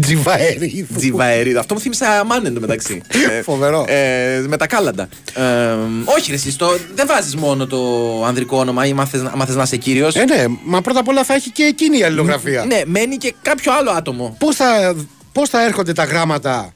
Τζιβαερίδου. 0.00 0.94
Τζιβαερίδου. 0.96 1.58
Αυτό 1.58 1.74
μου 1.74 1.80
θύμισε 1.80 2.04
αμάν 2.06 2.46
εντωμεταξύ. 2.46 3.02
Ε, 3.38 3.42
Φοβερό. 3.42 3.84
Ε, 3.88 4.44
με 4.48 4.56
τα 4.56 4.66
κάλαντα. 4.66 5.08
Ε, 5.34 5.42
όχι, 6.04 6.30
ρε, 6.30 6.34
εσύ, 6.34 6.58
το, 6.58 6.66
δεν 6.94 7.06
βάζεις 7.06 7.36
μόνο 7.36 7.66
το 7.66 7.78
ανδρικό 8.24 8.58
όνομα 8.58 8.86
ή 8.86 8.90
άμα 8.90 9.04
θες, 9.04 9.20
άμα 9.32 9.46
θες 9.46 9.54
να 9.54 9.62
είσαι 9.62 9.76
κύριος. 9.76 10.14
Ε, 10.14 10.24
ναι, 10.24 10.44
μα 10.64 10.80
πρώτα 10.80 11.00
απ' 11.00 11.08
όλα 11.08 11.24
θα 11.24 11.34
έχει 11.34 11.50
και 11.50 11.62
εκείνη 11.62 11.98
η 11.98 12.02
αλληλογραφία. 12.02 12.64
Ναι, 12.64 12.80
μένει 12.86 13.16
και 13.16 13.34
κάποιο 13.42 13.72
άλλο 13.72 13.90
άτομο. 13.90 14.36
Πώς 14.38 14.56
θα, 14.56 14.94
πώς 15.32 15.48
θα 15.48 15.64
έρχονται 15.64 15.92
τα 15.92 16.04
γράμματα 16.04 16.72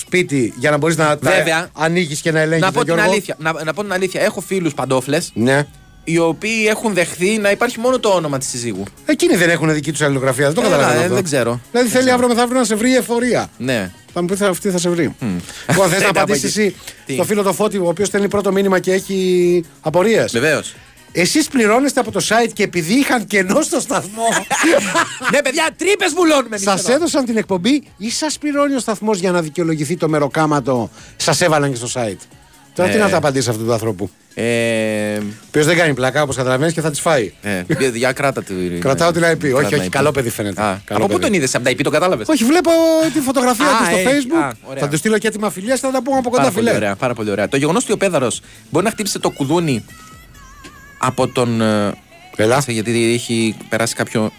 σπίτι 0.00 0.52
για 0.56 0.70
να 0.70 0.76
μπορείς 0.76 0.96
να 0.96 1.16
Βέβαια. 1.20 1.44
τα 1.44 1.70
ανοίγεις 1.84 2.20
και 2.20 2.32
να 2.32 2.40
ελέγχεις. 2.40 2.64
Να 2.64 2.72
πω, 2.72 2.84
την 2.84 3.00
αλήθεια, 3.00 3.36
να, 3.38 3.52
να 3.64 3.72
πω 3.74 3.82
την 3.82 3.92
αλήθεια. 3.92 4.20
Έχω 4.22 4.40
φίλους 4.40 4.74
παντόφλες 4.74 5.30
Ναι. 5.34 5.66
οι 6.04 6.18
οποίοι 6.18 6.66
έχουν 6.68 6.94
δεχθεί 6.94 7.38
να 7.38 7.50
υπάρχει 7.50 7.78
μόνο 7.80 7.98
το 7.98 8.08
όνομα 8.08 8.38
της 8.38 8.48
συζύγου. 8.48 8.82
Εκείνοι 9.06 9.36
δεν 9.36 9.50
έχουν 9.50 9.72
δική 9.74 9.90
τους 9.92 10.00
αλληλογραφία. 10.00 10.44
Δεν 10.46 10.54
το 10.54 10.60
Έλα, 10.60 10.70
καταλαβαίνω. 10.70 11.00
ε, 11.00 11.02
αυτό. 11.04 11.14
δεν 11.14 11.24
ξέρω. 11.24 11.60
Δηλαδή 11.70 11.88
θέλει 11.90 12.10
αύριο 12.10 12.28
μεθαύριο 12.28 12.58
να 12.58 12.64
σε 12.64 12.74
βρει 12.74 12.90
η 12.90 12.94
εφορία. 12.94 13.50
Ναι. 13.58 13.90
Θα 14.12 14.20
μου 14.20 14.26
πεις 14.28 14.38
θα- 14.38 14.48
αυτή 14.48 14.70
θα 14.70 14.78
σε 14.78 14.88
βρει. 14.88 15.14
Λοιπόν, 15.68 15.88
θες 15.88 15.96
Ε, 16.00 16.04
να 16.06 16.12
να 16.12 16.20
απαντήσεις 16.20 16.54
πω 16.54 16.60
εσύ 16.60 16.74
Τι; 17.06 17.12
στο 17.14 17.24
φίλο 17.24 17.42
το 17.42 17.52
Φώτη, 17.52 17.76
ο 17.78 17.88
οποίος 17.88 18.08
στέλνει 18.08 18.28
πρώτο 18.28 18.52
μήνυμα 18.52 18.78
και 18.78 18.92
έχει 18.92 19.64
απορίες; 19.80 20.32
Βεβαίως. 20.32 20.74
Εσείς 21.18 21.48
πληρώνεστε 21.48 22.00
από 22.00 22.10
το 22.12 22.20
site 22.28 22.50
και 22.52 22.62
επειδή 22.62 22.94
είχαν 22.94 23.26
κενό 23.26 23.60
στο 23.62 23.80
σταθμό, 23.80 24.22
ναι, 25.32 25.42
παιδιά, 25.42 25.68
τρύπες 25.76 26.12
βουλώνουμε. 26.14 26.56
εμείς 26.56 26.66
εδώ. 26.66 26.76
σα 26.76 26.92
έδωσαν 26.92 27.24
την 27.24 27.36
εκπομπή 27.36 27.82
ή 27.96 28.10
σας 28.10 28.38
πληρώνει 28.38 28.74
ο 28.74 28.78
σταθμός 28.78 29.18
για 29.18 29.30
να 29.30 29.42
δικαιολογηθεί 29.42 29.96
το 29.96 30.08
μεροκάματο, 30.08 30.90
σας 31.16 31.40
έβαλαν 31.40 31.70
και 31.70 31.76
στο 31.76 31.88
site. 32.00 32.16
Τώρα 32.74 32.88
τι 32.90 32.96
Ε. 32.96 32.98
να 33.00 33.08
τα 33.08 33.16
απαντήσει 33.16 33.50
αυτού 33.50 33.64
του 33.64 33.72
ανθρώπου. 33.72 34.10
Ε, 34.34 35.16
Ο 35.18 35.22
οποίος 35.48 35.66
δεν 35.66 35.76
κάνει 35.76 35.94
πλακά 35.94 36.22
όπως 36.22 36.36
καταλαβαίνεις 36.36 36.72
και 36.74 36.80
θα 36.80 36.90
τη 36.90 37.00
φάει. 37.00 37.32
ε, 37.42 37.62
για 37.94 38.12
κράτα 38.12 38.42
τη. 38.42 38.54
Κρατάω 38.54 39.12
την 39.12 39.22
IP. 39.22 39.26
Όχι, 39.42 39.50
Κράτα 39.52 39.66
όχι, 39.66 39.80
την 39.80 39.90
καλό 39.90 40.08
IP. 40.08 40.12
παιδί 40.14 40.30
φαίνεται. 40.30 40.62
Α, 40.62 40.80
Καλό 40.84 40.98
από 41.04 41.06
πού 41.06 41.18
παιδί. 41.18 41.24
τον 41.24 41.32
είδες, 41.34 41.54
από 41.54 41.64
τα 41.64 41.70
IP 41.70 41.80
το 41.82 41.90
κατάλαβες; 41.90 42.28
Όχι, 42.28 42.44
βλέπω 42.44 42.70
τη 43.12 43.20
φωτογραφία 43.20 43.66
Α, 43.66 43.68
του 43.78 43.84
στο 43.84 43.96
έχει. 43.96 44.06
Facebook. 44.06 44.42
Α, 44.42 44.50
ωραία. 44.64 44.82
θα 44.82 44.88
του 44.88 44.96
στείλω 44.96 45.18
και 45.18 45.26
έτοιμα 45.26 45.50
φιλία 45.50 45.74
και 45.74 45.80
θα 45.80 45.90
τα 45.90 46.02
πούμε 46.02 46.16
από 46.18 46.30
κοντά, 46.30 46.42
Πάρα 46.42 46.52
πολύ, 46.54 46.66
φιλέ. 46.66 46.76
ωραία, 46.76 46.94
πάρα 46.96 47.14
πολύ 47.14 47.30
ωραία. 47.30 47.48
Το 47.48 47.56
γεγονός 47.56 47.82
ότι 47.82 47.92
ο 47.92 47.96
Πέδαρος 47.96 48.40
μπορεί 48.70 48.84
να 48.84 48.90
χτύπησε 48.90 49.18
το 49.18 49.30
κουδούνι 49.30 49.84
από 51.06 51.28
τον. 51.28 51.60
ε, 51.60 51.92
Έλα. 52.36 52.54
κάτσε, 52.54 52.72
Γιατί 52.72 53.12
έχει 53.14 53.56
περάσει 53.68 53.94
κάποιο, 53.94 54.32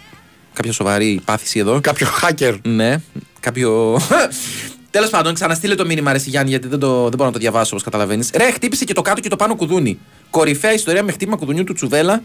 κάποια 0.52 0.72
σοβαρή 0.72 1.20
πάθηση 1.24 1.58
εδώ. 1.58 1.80
Κάποιο 1.80 2.06
hacker. 2.22 2.56
Ναι, 2.62 2.96
κάποιο. 3.40 4.00
Τέλος 4.90 5.10
πάντων, 5.10 5.34
ξαναστείλε 5.34 5.74
το 5.74 5.86
μήνυμα 5.86 6.12
ρε 6.12 6.18
Γιάννη, 6.18 6.50
γιατί 6.50 6.68
δεν, 6.68 6.78
το, 6.78 7.02
δεν 7.02 7.12
μπορώ 7.16 7.24
να 7.24 7.32
το 7.32 7.38
διαβάσω 7.38 7.68
όπως 7.70 7.82
καταλαβαίνεις. 7.84 8.30
Ρε, 8.34 8.50
χτύπησε 8.50 8.84
και 8.84 8.92
το 8.92 9.02
κάτω 9.02 9.20
και 9.20 9.28
το 9.28 9.36
πάνω 9.36 9.56
κουδούνι. 9.56 9.98
Κορυφαία 10.30 10.72
ιστορία 10.72 11.02
με 11.02 11.12
χτύπημα 11.12 11.36
κουδουνιού 11.36 11.64
του 11.64 11.72
Τσουβέλα 11.72 12.22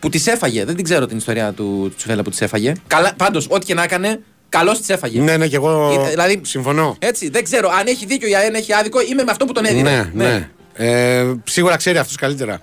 που 0.00 0.08
της 0.08 0.26
έφαγε. 0.26 0.64
Δεν 0.64 0.74
την 0.74 0.84
ξέρω 0.84 1.06
την 1.06 1.16
ιστορία 1.16 1.52
του, 1.52 1.64
του 1.88 1.94
Τσουβέλα 1.96 2.22
που 2.22 2.30
της 2.30 2.40
έφαγε. 2.40 2.72
Πάντως, 3.16 3.46
ό,τι 3.50 3.66
και 3.66 3.74
να 3.74 3.82
έκανε, 3.82 4.20
καλώς 4.48 4.78
της 4.78 4.88
έφαγε. 4.88 5.20
Ναι, 5.20 5.36
ναι, 5.36 5.46
και 5.48 5.56
εγώ 5.56 6.02
Ε, 6.06 6.10
δηλαδή- 6.10 6.40
συμφωνώ. 6.44 6.96
Έτσι, 6.98 7.28
δεν 7.28 7.44
ξέρω 7.44 7.68
αν 7.80 7.86
έχει 7.86 8.06
δίκιο 8.06 8.28
ή 8.28 8.34
αν 8.34 8.54
έχει 8.54 8.72
άδικο, 8.74 9.00
είμαι 9.00 9.22
με 9.22 9.30
αυτό 9.30 9.44
που 9.44 9.52
τον 9.52 9.64
έδινε. 9.64 10.10
Ναι, 10.14 10.24
ναι. 10.24 10.48
Ε, 10.74 11.32
σίγουρα 11.44 11.76
ξέρει 11.76 11.98
αυτό 11.98 12.14
καλύτερα. 12.20 12.62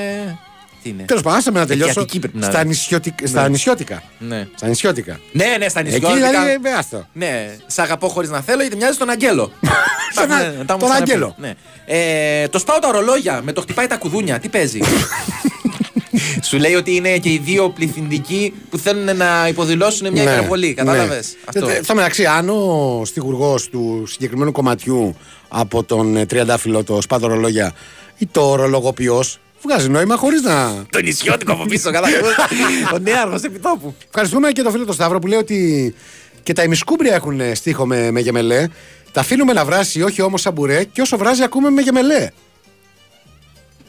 Τι 0.87 0.93
είναι. 0.93 1.03
Τέλος 1.03 1.22
πάντων, 1.22 1.39
άσε 1.39 1.51
με 1.51 1.59
να 1.59 1.66
τελειώσω. 1.66 1.91
Αιτιατική 1.91 2.18
πρέπει 2.18 2.37
να 2.39 2.47
Στα, 2.47 2.59
είναι. 2.61 2.68
νησιωτικ- 2.68 3.26
στα 3.26 3.49
νησιώτικα. 3.49 4.03
Ναι. 4.18 4.49
Στα 4.57 4.66
νησιώτικα. 4.68 5.20
Ναι, 5.32 5.45
ναι, 5.59 5.68
στα 5.68 5.80
Εκεί 5.80 5.91
νησιώτικα. 5.91 6.28
δηλαδή, 6.30 6.51
ε, 6.68 6.72
άστο. 6.78 7.07
Ναι, 7.12 7.57
σ' 7.66 7.78
αγαπώ 7.78 8.09
χωρίς 8.09 8.30
να 8.30 8.41
θέλω 8.41 8.61
γιατί 8.61 8.76
μοιάζει 8.76 8.95
στον 8.95 9.11
Αγγέλο. 9.11 9.53
Στον 10.12 10.28
Ναι, 10.28 10.34
Α- 10.34 10.39
τα 10.39 10.45
έχουμε 10.45 10.64
τον 10.64 10.78
ξαναπεί. 10.78 11.01
Αγγέλο. 11.03 11.34
Ναι. 11.39 11.53
Ε, 11.87 12.49
το 12.49 12.59
σπάω 12.59 12.78
τα 12.78 12.89
ορολόγια 12.89 13.41
με 13.45 13.53
το 13.53 13.61
χτυπάει 13.61 13.87
τα 13.87 13.97
κουδούνια. 13.97 14.39
Τι 14.39 14.49
παίζει; 14.49 14.80
Σου 16.49 16.57
λέει 16.59 16.74
ότι 16.74 16.95
είναι 16.95 17.18
και 17.18 17.28
οι 17.32 17.39
δύο 17.45 17.68
πληθυντικοί 17.70 18.53
που 18.70 18.78
θέλουν 18.78 19.16
να 19.16 19.49
υποδηλώσουν 19.49 20.12
μια 20.12 20.24
Ναι, 20.24 20.30
υπερβολή. 20.30 20.74
Κατάλαβες; 20.74 21.26
ναι. 21.32 21.61
Αυτό. 21.61 21.68
Ε, 21.72 21.76
ε, 21.78 21.82
Στο 21.82 21.95
μεταξύ, 21.95 22.24
αν 22.26 22.49
ο 22.49 23.03
στιγουργό 23.05 23.55
του 23.70 24.05
συγκεκριμένου 24.07 24.53
κομματιού 24.53 25.16
από 25.49 25.84
τον 25.84 26.16
ε, 26.16 26.26
Τριαντάφυλλο, 26.26 26.84
το 26.84 27.01
σπάτο 27.01 27.26
ρολόγια 27.26 27.72
ή 28.18 28.26
το 28.26 28.55
ρολογοποιός, 28.55 29.39
βγάζει 29.62 29.88
νόημα 29.88 30.16
χωρίς 30.16 30.42
να. 30.42 30.84
Το 30.90 31.00
νησιώτικο 31.00 31.52
από 31.52 31.64
πίσω, 31.64 31.90
καλά. 31.90 32.09
Ο 32.94 32.98
νέαρχος 32.98 33.42
επιτόπου. 33.42 33.94
Ευχαριστούμε 34.07 34.52
και 34.52 34.62
το 34.62 34.70
φίλο 34.70 34.84
του 34.84 34.92
Σταύρο 34.92 35.18
που 35.18 35.26
λέει 35.26 35.38
ότι 35.38 35.94
και 36.42 36.52
τα 36.52 36.62
ημισκούμπρια 36.62 37.14
έχουν 37.14 37.40
ε, 37.40 37.54
στίχο 37.54 37.86
με, 37.86 38.11
με 38.11 38.20
γεμελέ. 38.20 38.68
Τα 39.12 39.20
αφήνουμε 39.20 39.52
να 39.52 39.64
βράσει, 39.64 40.02
όχι 40.02 40.22
όμως 40.22 40.40
σαν 40.40 40.52
μπουρέ, 40.52 40.84
και 40.84 41.00
όσο 41.00 41.16
βράζει 41.16 41.42
ακούμε 41.42 41.70
με 41.70 41.82
γεμελέ. 41.82 42.30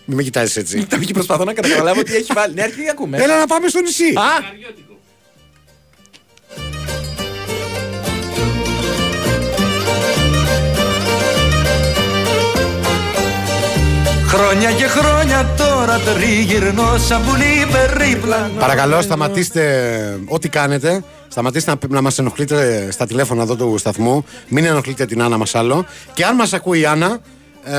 Μην 0.05 0.17
με 0.17 0.23
κοιτάζεις 0.23 0.55
έτσι. 0.55 0.85
Τα 0.85 0.97
και 0.97 1.13
προσπαθώ 1.13 1.43
να 1.43 1.53
καταλάβω 1.53 2.03
τι 2.03 2.15
έχει 2.15 2.33
βάλει. 2.33 2.53
Ναι, 2.53 2.61
αρχή 2.61 2.89
ακούμε. 2.89 3.17
Έλα 3.17 3.39
να 3.39 3.47
πάμε 3.47 3.67
στο 3.67 3.81
νησί. 3.81 4.13
Α, 4.15 4.21
Χρόνια 14.27 14.71
και 14.71 14.87
χρόνια 14.87 15.53
τώρα 15.57 15.99
τριγυρνώ 15.99 16.97
σαν 16.97 17.21
πουλί 17.25 17.67
περίπλανο 17.71 18.59
Παρακαλώ, 18.59 19.01
σταματήστε 19.01 20.19
ό,τι 20.27 20.49
κάνετε. 20.49 21.03
Σταματήστε 21.27 21.71
να, 21.71 21.77
να 21.87 22.01
μας 22.01 22.19
ενοχλείτε 22.19 22.87
στα 22.91 23.05
τηλέφωνα 23.05 23.43
εδώ 23.43 23.55
του 23.55 23.75
σταθμού. 23.77 24.25
Μην 24.47 24.65
ενοχλείτε 24.65 25.05
την 25.05 25.21
Άννα 25.21 25.37
μας 25.37 25.55
άλλο. 25.55 25.85
Και 26.13 26.25
αν 26.25 26.35
μας 26.35 26.53
ακούει 26.53 26.79
η 26.79 26.85
Άννα, 26.85 27.19
ε, 27.63 27.73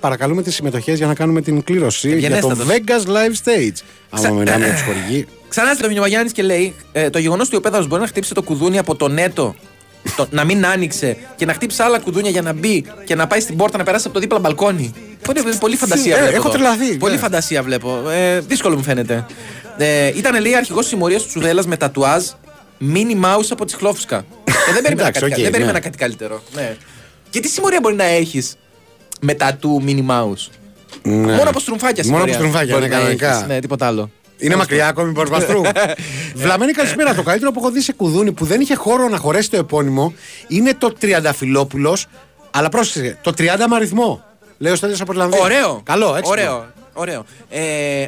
παρακαλούμε 0.00 0.42
τις 0.42 0.54
συμμετοχές 0.54 0.98
για 0.98 1.06
να 1.06 1.14
κάνουμε 1.14 1.40
την 1.40 1.62
κλήρωση 1.62 2.08
για 2.16 2.30
το 2.30 2.36
Ευγενέστατος. 2.36 2.66
Vegas 2.76 3.08
Live 3.08 3.34
Stage. 3.44 3.76
Άμα 4.10 4.30
μιλάμε 4.30 4.64
για 4.64 4.74
του 4.74 4.82
χορηγοί. 4.84 5.26
Ξανά 5.48 5.74
στο 5.74 5.88
μήνυμα 5.88 6.06
Γιάννης 6.06 6.32
και 6.32 6.42
λέει: 6.42 6.74
ε, 6.92 7.10
Το 7.10 7.18
γεγονός 7.18 7.46
ότι 7.46 7.56
ο 7.56 7.60
πέδαλο 7.60 7.86
μπορεί 7.86 8.00
να 8.00 8.06
χτύψει 8.08 8.34
το 8.34 8.42
κουδούνι 8.42 8.78
από 8.78 8.94
το 8.94 9.08
νέτο, 9.08 9.54
το, 10.16 10.26
να 10.30 10.44
μην 10.44 10.66
άνοιξε 10.66 11.16
και 11.36 11.44
να 11.46 11.52
χτύψει 11.52 11.82
άλλα 11.82 11.98
κουδούνια 11.98 12.30
για 12.30 12.42
να 12.42 12.52
μπει 12.52 12.84
και 13.04 13.14
να 13.14 13.26
πάει 13.26 13.40
στην 13.40 13.56
πόρτα 13.56 13.78
να 13.78 13.84
περάσει 13.84 14.04
από 14.06 14.14
το 14.14 14.20
δίπλα 14.20 14.38
μπαλκόνι. 14.38 14.92
Πολύ, 15.22 15.40
πολύ 15.60 15.76
φαντασία 15.76 16.16
Ε, 16.16 16.18
βλέπω. 16.20 16.36
έχω 16.36 16.48
εδώ. 16.48 16.56
τρελαθεί, 16.58 16.96
Πολύ 16.96 17.14
ναι. 17.14 17.18
φαντασία 17.20 17.62
βλέπω. 17.62 18.10
Ε, 18.10 18.40
δύσκολο 18.40 18.76
μου 18.76 18.82
φαίνεται. 18.82 19.26
Ε, 19.78 20.06
ήταν 20.16 20.40
λέει 20.40 20.54
αρχηγός 20.54 20.82
τη 20.82 20.88
συμμορίας 20.88 21.22
του 21.22 21.28
Τσουδέλλα 21.28 21.62
με 21.66 21.76
τατουάζ 21.76 22.24
Minnie 22.78 23.20
Mouse 23.24 23.46
από 23.50 23.64
τη 23.64 23.74
Χλόφουσκα. 23.74 24.16
ε, 24.16 24.52
δεν 24.72 24.82
περίμενα, 24.82 25.08
Εντάξει, 25.08 25.20
κάτι, 25.20 25.32
οκ, 25.32 25.38
δεν 25.40 25.50
περίμενα 25.50 25.72
ναι. 25.72 25.80
κάτι 25.84 25.98
καλύτερο. 25.98 26.42
Ναι. 26.54 26.76
Και 27.30 27.40
τι 27.40 27.48
συμμορία 27.48 27.78
μπορεί 27.82 27.94
να 27.94 28.04
έχεις 28.04 28.56
με 29.20 29.34
τατού 29.34 29.82
Minnie 29.82 30.06
Mouse. 30.10 30.50
Ναι. 31.02 31.12
Μόνο 31.34 31.48
από 31.50 31.60
στρουμφάκια 31.60 32.04
Μόνο 32.06 32.16
συμμορία 32.16 32.34
από 32.34 32.42
στρουμφάκια, 32.44 32.74
μπορεί 32.76 32.88
ναι, 32.88 32.94
να 32.94 33.00
κανονικά. 33.00 33.34
έχεις. 33.36 33.46
Ναι, 33.46 33.60
τίποτα 33.60 33.86
άλλο. 33.86 34.10
Είναι 34.38 34.56
μακριά 34.56 34.88
ακόμη 34.88 35.10
Μπορμπαστρού. 35.10 35.60
Βλαμμένη 36.34 36.72
καλησπέρα. 36.72 37.14
Το 37.14 37.22
καλύτερο 37.22 37.52
που 37.52 37.58
έχω 37.58 37.70
δει 37.70 37.80
σε 37.80 37.92
κουδούνι 37.92 38.32
που 38.32 38.44
δεν 38.44 38.60
είχε 38.60 38.74
χώρο 38.74 39.08
να 39.08 39.16
χωρέσει 39.16 39.50
το 39.50 39.56
επώνυμο 39.56 40.14
είναι 40.48 40.74
το 40.74 40.92
Τριανταφυλόπουλος. 40.92 42.06
Αλλά 42.50 42.68
πρόσεξε, 42.68 43.18
το 43.22 43.32
30 43.38 43.42
με 43.68 43.76
αριθμό. 43.76 44.24
Λέει 44.58 44.72
ο 44.72 44.76
Στέλιος 44.76 45.00
από 45.00 45.12
Ιρλανδία. 45.12 45.40
Ωραίο. 45.40 45.80
Καλό, 45.84 46.16
έξυπνο. 46.16 46.30
Ωραίο. 46.30 46.66
Ωραίο. 46.98 47.24
Ε, 47.48 47.60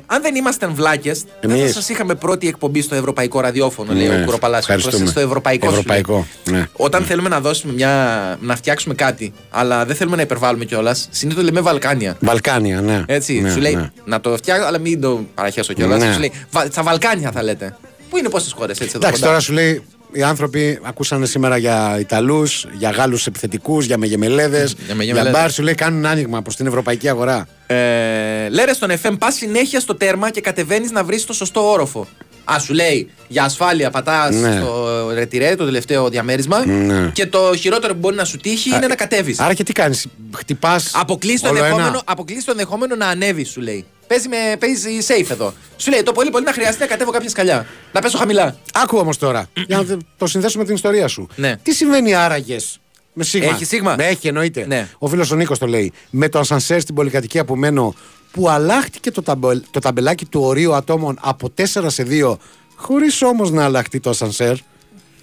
αν 0.07 0.23
δεν 0.23 0.35
ήμασταν 0.35 0.75
βλάκες, 0.75 1.25
δεν 1.41 1.51
Εμείς. 1.51 1.63
θα 1.63 1.69
σας 1.73 1.89
είχαμε 1.89 2.15
πρώτη 2.15 2.49
εκπομπή 2.49 2.83
στο 2.83 2.95
ευρωπαϊκό 2.95 3.41
ραδιόφωνο, 3.41 3.93
λέει 3.93 4.09
Ναι, 4.09 4.21
ο 4.21 4.25
Κουροπαλάσιος. 4.25 4.77
ευχαριστούμε. 4.77 5.11
Στο 5.11 5.21
ευρωπαϊκό. 5.21 5.67
σου 5.67 5.73
λέει. 5.73 5.81
Ευρωπαϊκό, 5.81 6.27
ναι. 6.51 6.67
Όταν 6.73 7.05
θέλουμε 7.05 7.29
να 7.29 7.41
δώσουμε 7.41 7.73
μια. 7.73 8.37
να 8.41 8.57
φτιάξουμε 8.57 8.95
κάτι, 8.95 9.33
αλλά 9.51 9.85
δεν 9.85 9.97
θέλουμε 9.97 10.17
να 10.17 10.23
υπερβάλλουμε 10.23 10.65
κιόλας, 10.65 11.09
συνήθως 11.11 11.43
λέμε 11.45 11.61
Βαλκάνια. 11.61 12.17
Βαλκάνια, 12.21 12.81
ναι. 12.81 13.03
Έτσι, 13.07 13.41
ναι, 13.41 13.51
σου 13.51 13.61
λέει 13.61 13.75
ναι. 13.75 13.91
να 14.05 14.21
το 14.21 14.37
φτιάξω, 14.37 14.67
αλλά 14.67 14.79
μην 14.79 15.01
το 15.01 15.25
παραχέσω 15.35 15.73
κιόλας. 15.73 16.03
Ναι. 16.03 16.13
Σου 16.13 16.19
λέει 16.19 16.33
«Βα- 16.51 16.67
στα 16.71 16.83
Βαλκάνια 16.83 17.31
θα 17.33 17.43
λέτε. 17.43 17.77
Πού 18.11 18.17
είναι 18.17 18.29
πόσες 18.29 18.53
χώρες 18.53 18.79
έτσι 18.81 18.93
εδώ 18.97 18.99
Εντάξει, 18.99 19.15
κοντά; 19.21 19.27
τώρα 19.27 19.41
σου 19.41 19.53
λέει 19.53 19.83
οι 20.13 20.23
άνθρωποι 20.23 20.79
ακούσανε 20.83 21.27
σήμερα 21.27 21.57
για 21.57 21.97
Ιταλούς, 22.01 22.67
για 22.73 22.91
Γάλλους 22.91 23.27
επιθετικούς, 23.27 23.87
για 23.87 23.99
Μεγεμελέδες, 23.99 24.73
Για 24.73 24.85
για, 24.87 24.95
Μεγεμελέδες. 24.95 25.33
μπαρ. 25.33 25.51
Σου 25.51 25.63
λέει 25.63 25.75
κάνουν 25.75 26.07
άνοιγμα 26.07 26.43
προς 26.43 26.57
την 26.57 26.67
ευρωπαϊκή 26.67 27.09
αγορά. 27.09 27.49
Ε, 27.67 28.49
λέρε 28.49 28.73
στον 28.73 28.91
FM, 29.03 29.15
πας 29.19 29.35
συνέχεια 29.35 29.81
στο 29.81 29.95
τέρμα 29.95 30.31
και 30.31 30.41
κατεβαίνεις 30.41 30.91
να 30.91 31.05
βρεις 31.05 31.25
το 31.25 31.33
σωστό 31.33 31.71
όροφο. 31.71 32.07
Α, 32.53 32.59
σου 32.59 32.75
λέει 32.75 33.11
για 33.29 33.45
ασφάλεια, 33.45 33.91
πατάς 33.91 34.35
Ναι. 34.35 34.57
στο 34.61 35.11
ρετυρέ, 35.13 35.55
το 35.55 35.65
τελευταίο 35.65 36.09
διαμέρισμα. 36.09 36.67
Ναι. 36.67 37.11
Και 37.15 37.27
το 37.27 37.57
χειρότερο 37.57 37.93
που 37.93 37.99
μπορεί 37.99 38.17
να 38.17 38.25
σου 38.25 38.37
τύχει 38.37 38.69
είναι 38.75 38.87
να 38.87 38.95
κατέβεις. 38.95 39.41
Άρα 39.41 39.55
και 39.55 39.63
τι 39.63 39.73
κάνεις, 39.73 40.07
χτυπάς. 40.37 40.91
Αποκλείσει 40.95 41.43
το, 41.43 41.49
όλο 41.49 41.59
ένα; 41.59 41.67
ενδεχόμενο, 41.67 42.03
αποκλείσει 42.05 42.45
το 42.45 42.51
ενδεχόμενο 42.51 42.97
να 42.97 43.07
ανέβεις, 43.07 43.51
σου 43.51 43.61
λέει. 43.61 43.85
Παίζει, 44.07 44.29
με, 44.29 44.37
παίζει 44.59 44.89
safe 45.09 45.31
εδώ. 45.31 45.55
Σου 45.77 45.91
λέει 45.91 46.03
το 46.03 46.13
πολύ 46.13 46.31
πολύ 46.31 46.45
να 46.45 46.53
χρειαστεί 46.53 46.81
να 46.81 46.87
κατέβω 46.87 47.11
κάποια 47.11 47.29
σκαλιά. 47.29 47.67
Να 47.93 48.01
πέσω 48.01 48.19
χαμηλά. 48.19 48.57
Άκου 48.73 48.99
όμως 48.99 49.19
τώρα, 49.19 49.47
για 49.67 49.77
να 49.77 49.97
το 50.17 50.27
συνδέσουμε 50.27 50.63
με 50.63 50.67
την 50.67 50.77
ιστορία 50.77 51.09
σου. 51.09 51.29
Ναι. 51.37 51.57
Τι 51.63 51.73
συμβαίνει 51.75 52.15
άραγες 52.15 52.81
με 53.13 53.25
σίγμα; 53.25 53.49
Έχει 53.49 53.65
σίγμα; 53.65 53.95
Με 53.97 54.07
έχει, 54.07 54.29
εννοείται. 54.29 54.67
Ναι. 54.67 54.89
Ο 54.99 55.09
φίλος 55.09 55.31
ο 55.31 55.37
Νίκος 55.37 55.59
το 55.59 55.67
λέει. 55.67 55.93
Με 56.11 56.29
το 56.29 56.39
ασανσέρ 56.39 56.81
στην 56.81 56.95
πολυκατοικία 56.95 57.45
που 57.45 57.57
μένω, 57.57 57.95
που 58.39 58.49
αλλάχτηκε 58.49 59.11
το, 59.11 59.23
ταμπελ- 59.23 59.65
το 59.71 59.81
ταμπελάκι 59.81 60.25
του 60.25 60.41
ορίου 60.43 60.75
ατόμων 60.75 61.19
από 61.21 61.51
4 61.59 61.65
σε 61.87 62.07
2, 62.11 62.37
χωρίς 62.75 63.23
όμως 63.23 63.51
να 63.51 63.65
αλλάχτεί 63.65 64.01
το 64.01 64.11
ασανσέρ. 64.11 64.55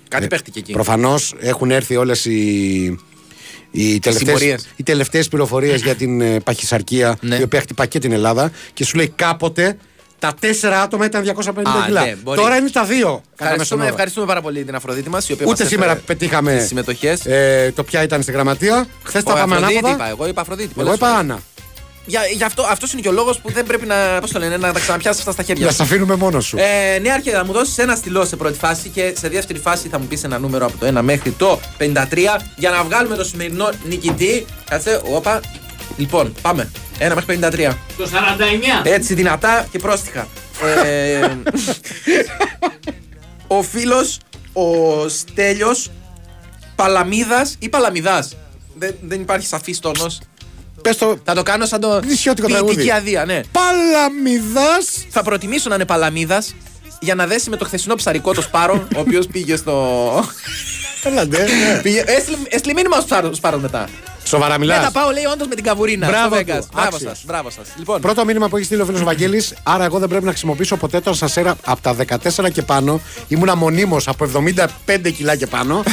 Κάτι 0.08 0.28
παίχτηκε 0.28 0.60
εκεί. 0.60 0.72
Προφανώς 0.72 1.34
έχουν 1.40 1.72
έρθει 1.72 1.96
όλες 1.96 2.26
οι, 2.26 2.84
οι 3.72 4.00
τελευταίες, 4.00 4.38
συμμορίες. 4.38 4.68
οι 4.76 4.84
τελευταίες 4.84 5.28
πληροφορίες 5.28 5.82
για 5.82 5.96
την 5.96 6.22
ε, 6.22 6.40
παχυσαρκία 6.40 7.18
Ναι. 7.22 7.36
η 7.36 7.42
οποία 7.42 7.60
χτυπά 7.62 7.86
και 7.86 8.00
την 8.00 8.12
Ελλάδα 8.12 8.52
και 8.74 8.86
σου 8.86 8.98
λέει 8.98 9.08
κάποτε 9.16 9.78
τα 10.20 10.34
τέσσερα 10.40 10.82
άτομα 10.82 11.06
ήταν 11.06 11.24
250 11.24 11.50
Α, 11.64 11.86
κιλά. 11.86 12.06
ναι, 12.06 12.16
μπορεί. 12.24 12.40
Τώρα 12.40 12.56
είναι 12.58 12.70
τα 12.70 12.84
δύο. 12.84 13.22
κατά 13.36 13.50
μέσον 13.50 13.50
Ευχαριστούμε, 13.52 13.82
όρο. 13.84 13.92
ευχαριστούμε 13.92 14.26
πάρα 14.26 14.42
πολύ 14.42 14.64
την 14.64 14.76
Αφροδίτη 14.76 15.10
μας. 15.10 15.30
Ούτε 15.46 15.66
σήμερα 15.66 15.96
πετύχαμε 15.96 16.60
συμμετοχές. 16.68 17.26
ε, 17.26 17.72
το 17.76 17.84
ποια 17.84 18.04
ήταν 18.04 18.22
στη 18.22 18.32
γραμματεία. 18.32 18.86
Χθες 19.04 19.24
τα 19.24 19.34
πάμε 19.34 19.56
Αφροδίτη 19.56 19.78
ανάποδα. 19.78 19.96
είπα, 20.04 20.10
εγώ 20.10 20.28
είπα 20.28 20.42
Αφροδίτη. 20.42 20.70
Εγώ 20.78 20.84
πολλές 20.84 20.96
είπα 20.96 21.06
φορές. 21.08 21.22
Άννα. 21.22 21.40
Για, 22.06 22.22
για 22.36 22.46
αυτό, 22.46 22.62
αυτός 22.70 22.92
είναι 22.94 23.02
και 23.02 23.08
ο 23.08 23.12
λόγος 23.12 23.40
που 23.40 23.52
δεν 23.52 23.66
πρέπει 23.66 23.86
να, 23.86 24.20
πώς 24.22 24.32
το 24.32 24.40
λένε, 24.40 24.58
να 24.58 24.74
τα 24.74 24.80
ξαναπιάσεις 24.80 25.20
αυτά 25.20 25.32
στα 25.32 25.44
χέρια 25.44 25.66
Να 25.66 25.72
σου. 25.72 25.78
σε 25.78 25.84
αφήνουμε 25.84 26.16
μόνος 26.16 26.46
σου. 26.46 26.58
Ε, 26.60 27.00
ναι, 27.00 27.12
Αρχέ, 27.12 27.32
θα 27.32 27.46
μου 27.46 27.52
δώσεις 27.54 27.78
ένα 27.78 27.96
στυλό 27.96 28.26
σε 28.26 28.36
πρώτη 28.36 28.58
φάση 28.58 28.90
και 28.90 29.14
σε 29.18 29.28
δεύτερη 29.30 29.60
φάση 29.60 29.88
θα 29.88 30.00
μου 30.00 30.06
πεις 30.06 30.24
ένα 30.24 30.40
νούμερο 30.40 30.66
από 30.66 30.78
το 30.78 31.00
1 31.00 31.02
μέχρι 31.02 31.32
το 31.32 31.60
53 31.80 31.94
για 32.56 32.70
να 32.70 32.84
βγάλουμε 32.84 33.16
το 33.16 33.24
σημερινό 33.24 33.70
νικητή. 33.84 34.46
Κάτσε, 34.70 35.02
όπα. 35.06 35.40
Λοιπόν, 35.98 36.34
πάμε. 36.42 36.72
1 37.00 37.12
μέχρι 37.16 37.40
53. 37.42 37.74
Το 37.98 38.10
49. 38.84 38.86
Έτσι 38.88 39.14
δυνατά 39.14 39.68
και 39.72 39.80
πρόστιχα. 39.80 40.28
Ε, 40.86 41.28
ο 43.48 43.62
φίλος, 43.64 44.20
ο 44.54 45.08
Στέλιος 45.10 45.92
Παλαμίδας 46.76 47.56
ή 47.60 47.70
Παλαμιδάς. 47.70 48.36
Δεν, 48.78 48.96
δεν 49.02 49.22
υπάρχει 49.22 49.48
σαφής 49.48 49.80
τόνος. 49.80 50.20
Πες 50.86 50.98
το 50.98 51.18
Θα 51.24 51.34
το 51.34 51.44
κάνω 51.44 51.66
σαν 51.66 51.80
το. 51.80 52.00
νησιώτικο 52.06 52.48
ποιητική 52.48 52.66
τραγούδι. 52.74 52.92
αδεία, 52.92 53.26
ναι. 53.26 53.42
Παλαμιδάς. 53.52 55.06
Θα 55.10 55.24
προτιμήσω 55.24 55.70
να 55.70 55.76
είναι 55.76 55.86
Παλαμίδας 55.86 56.56
για 57.00 57.16
να 57.16 57.28
δέσει 57.28 57.50
με 57.50 57.58
το 57.58 57.66
χθεσινό 57.66 57.96
ψαρικό 57.96 58.34
το 58.34 58.42
Σπάρο, 58.42 58.88
ο 58.96 59.00
οποίος 59.00 59.28
πήγε 59.28 59.56
στο. 59.56 60.26
Έλα 61.04 61.28
ντε, 61.28 61.38
ναι. 61.38 61.80
πήγε... 61.82 62.04
Έστειλε, 62.08 62.38
έστειλε 62.50 62.74
μήνυμα 62.74 63.00
στο 63.00 63.30
Σπάρο 63.34 63.58
μετά. 63.58 63.88
Σοβαρά 64.24 64.52
Ναι, 64.54 64.58
μιλάς. 64.60 64.84
θα 64.84 64.92
πάω, 64.92 65.12
λέει, 65.12 65.24
όντως 65.34 65.48
με 65.48 65.56
την 65.56 65.64
καβουρίνα. 65.64 66.08
Μπράβο 66.08 66.36
στο 66.36 66.44
του, 66.44 66.52
Vegas. 66.52 66.64
Μπράβο 66.74 66.88
άξιος. 66.96 67.02
σας. 67.12 67.24
Μπράβο 67.26 67.50
σας. 67.50 67.68
Λοιπόν, 67.78 68.02
Πρώτο 68.02 68.26
μήνυμα 68.26 68.50
που 68.50 68.56
έχει 68.58 68.66
στείλει 68.66 68.82
ο 68.82 68.86
φίλος 68.86 69.04
Βαγγέλης. 69.04 69.54
Άρα, 69.64 69.84
εγώ 69.84 70.00
δεν 70.00 70.10
πρέπει 70.10 70.24
να 70.24 70.30
χρησιμοποιήσω 70.30 70.76
ποτέ 70.78 71.00
τον 71.00 71.16
Σασέρα 71.16 71.56
από 71.66 71.82
τα 71.82 71.94
14 71.94 72.50
και 72.52 72.62
πάνω. 72.62 73.02
Ήμουνα 73.28 73.56
μονίμως 73.56 74.08
από 74.08 74.30
75 74.96 75.12
κιλά 75.18 75.36
και 75.36 75.48
πάνω. 75.48 75.84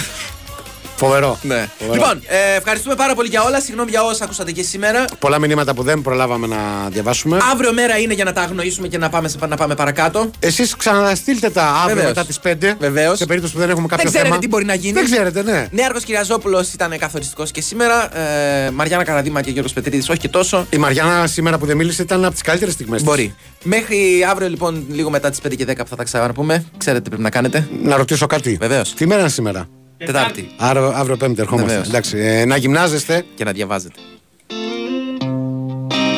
Φοβερό. 1.06 1.38
ναι. 1.42 1.66
Φοβερό. 1.78 1.94
λοιπόν 1.94 2.22
ε, 2.26 2.56
ευχαριστούμε 2.56 2.94
πάρα 2.94 3.14
πολύ 3.14 3.28
για 3.28 3.42
όλα. 3.42 3.60
Συγγνώμη 3.60 3.90
για 3.90 4.02
όσα 4.02 4.24
ακούσατε 4.24 4.52
και 4.52 4.62
σήμερα. 4.62 5.04
Πολλά 5.18 5.38
μηνύματα 5.38 5.74
που 5.74 5.82
δεν 5.82 6.02
προλάβαμε 6.02 6.46
να 6.46 6.56
διαβάσουμε. 6.90 7.38
Αύριο 7.52 7.72
μέρα 7.72 7.98
είναι 7.98 8.14
για 8.14 8.24
να 8.24 8.32
τα 8.32 8.40
αγνοήσουμε 8.42 8.88
και 8.88 8.98
να 8.98 9.08
πάμε, 9.08 9.28
σε- 9.28 9.46
να 9.48 9.56
πάμε 9.56 9.74
παρακάτω. 9.74 10.30
Εσείς 10.38 10.76
ξαναστείλτε 10.76 11.50
τα 11.50 11.62
αύριο 11.66 11.94
Βεβαίως. 11.94 12.08
μετά 12.08 12.24
τις 12.26 12.38
5. 12.40 12.76
Βεβαίως. 12.78 13.18
Σε 13.18 13.26
περίπτωση 13.26 13.52
που 13.54 13.58
δεν 13.60 13.70
έχουμε 13.70 13.86
κάποιο 13.86 14.02
δεν 14.04 14.12
ξέρετε 14.12 14.28
θέμα. 14.28 14.40
τι 14.40 14.48
μπορεί 14.48 14.64
να 14.64 14.74
γίνει. 14.74 14.92
Δεν 14.92 15.04
ξέρετε, 15.04 15.42
ναι. 15.42 15.66
Νέαρχος 15.70 16.04
Κυριαζόπουλος 16.04 16.72
ήταν 16.72 16.98
καθοριστικός 16.98 17.50
και 17.50 17.60
σήμερα. 17.60 18.18
Ε, 18.18 18.70
Μαριάννα 18.70 19.04
Καραδίμα 19.04 19.42
και 19.42 19.50
Γιώργος 19.50 19.72
Πετρίδης, 19.72 20.08
όχι 20.08 20.18
και 20.18 20.28
τόσο. 20.28 20.66
Η 20.70 20.76
Μαριάννα 20.76 21.26
σήμερα 21.26 21.58
που 21.58 21.66
δεν 21.66 21.76
μίλησε 21.76 22.02
ήταν 22.02 22.24
από 22.24 22.32
τις 22.32 22.42
καλύτερες 22.42 22.74
στιγμές. 22.74 23.02
Μπορεί. 23.02 23.34
Μέχρι 23.62 24.26
αύριο 24.30 24.48
λοιπόν, 24.48 24.84
λίγο 24.90 25.10
μετά 25.10 25.30
τις 25.30 25.40
5 25.40 25.54
και 25.56 25.64
10 25.64 25.74
που 25.82 25.88
θα 25.88 25.96
τα 25.96 26.04
ξαναπούμε, 26.04 26.64
ξέρετε 26.78 27.02
τι 27.02 27.08
πρέπει 27.08 27.22
να 27.22 27.30
κάνετε. 27.30 27.68
Να 27.82 27.96
ρωτήσω 27.96 28.26
κάτι. 28.26 28.56
Βεβαίως. 28.60 28.94
Τι 28.94 29.06
μέρα 29.06 29.20
είναι 29.20 29.28
σήμερα; 29.30 29.68
Τετάρτη. 30.06 30.50
Άρα 30.56 30.92
αύριο 30.94 31.16
Πέμπτη 31.16 31.40
ερχόμαστε. 31.40 31.68
Βεβαίως. 31.68 31.88
Εντάξει, 31.88 32.18
ε, 32.18 32.44
να 32.44 32.56
γυμνάζεστε. 32.56 33.24
Και 33.34 33.44
να 33.44 33.52
διαβάζετε. 33.52 33.94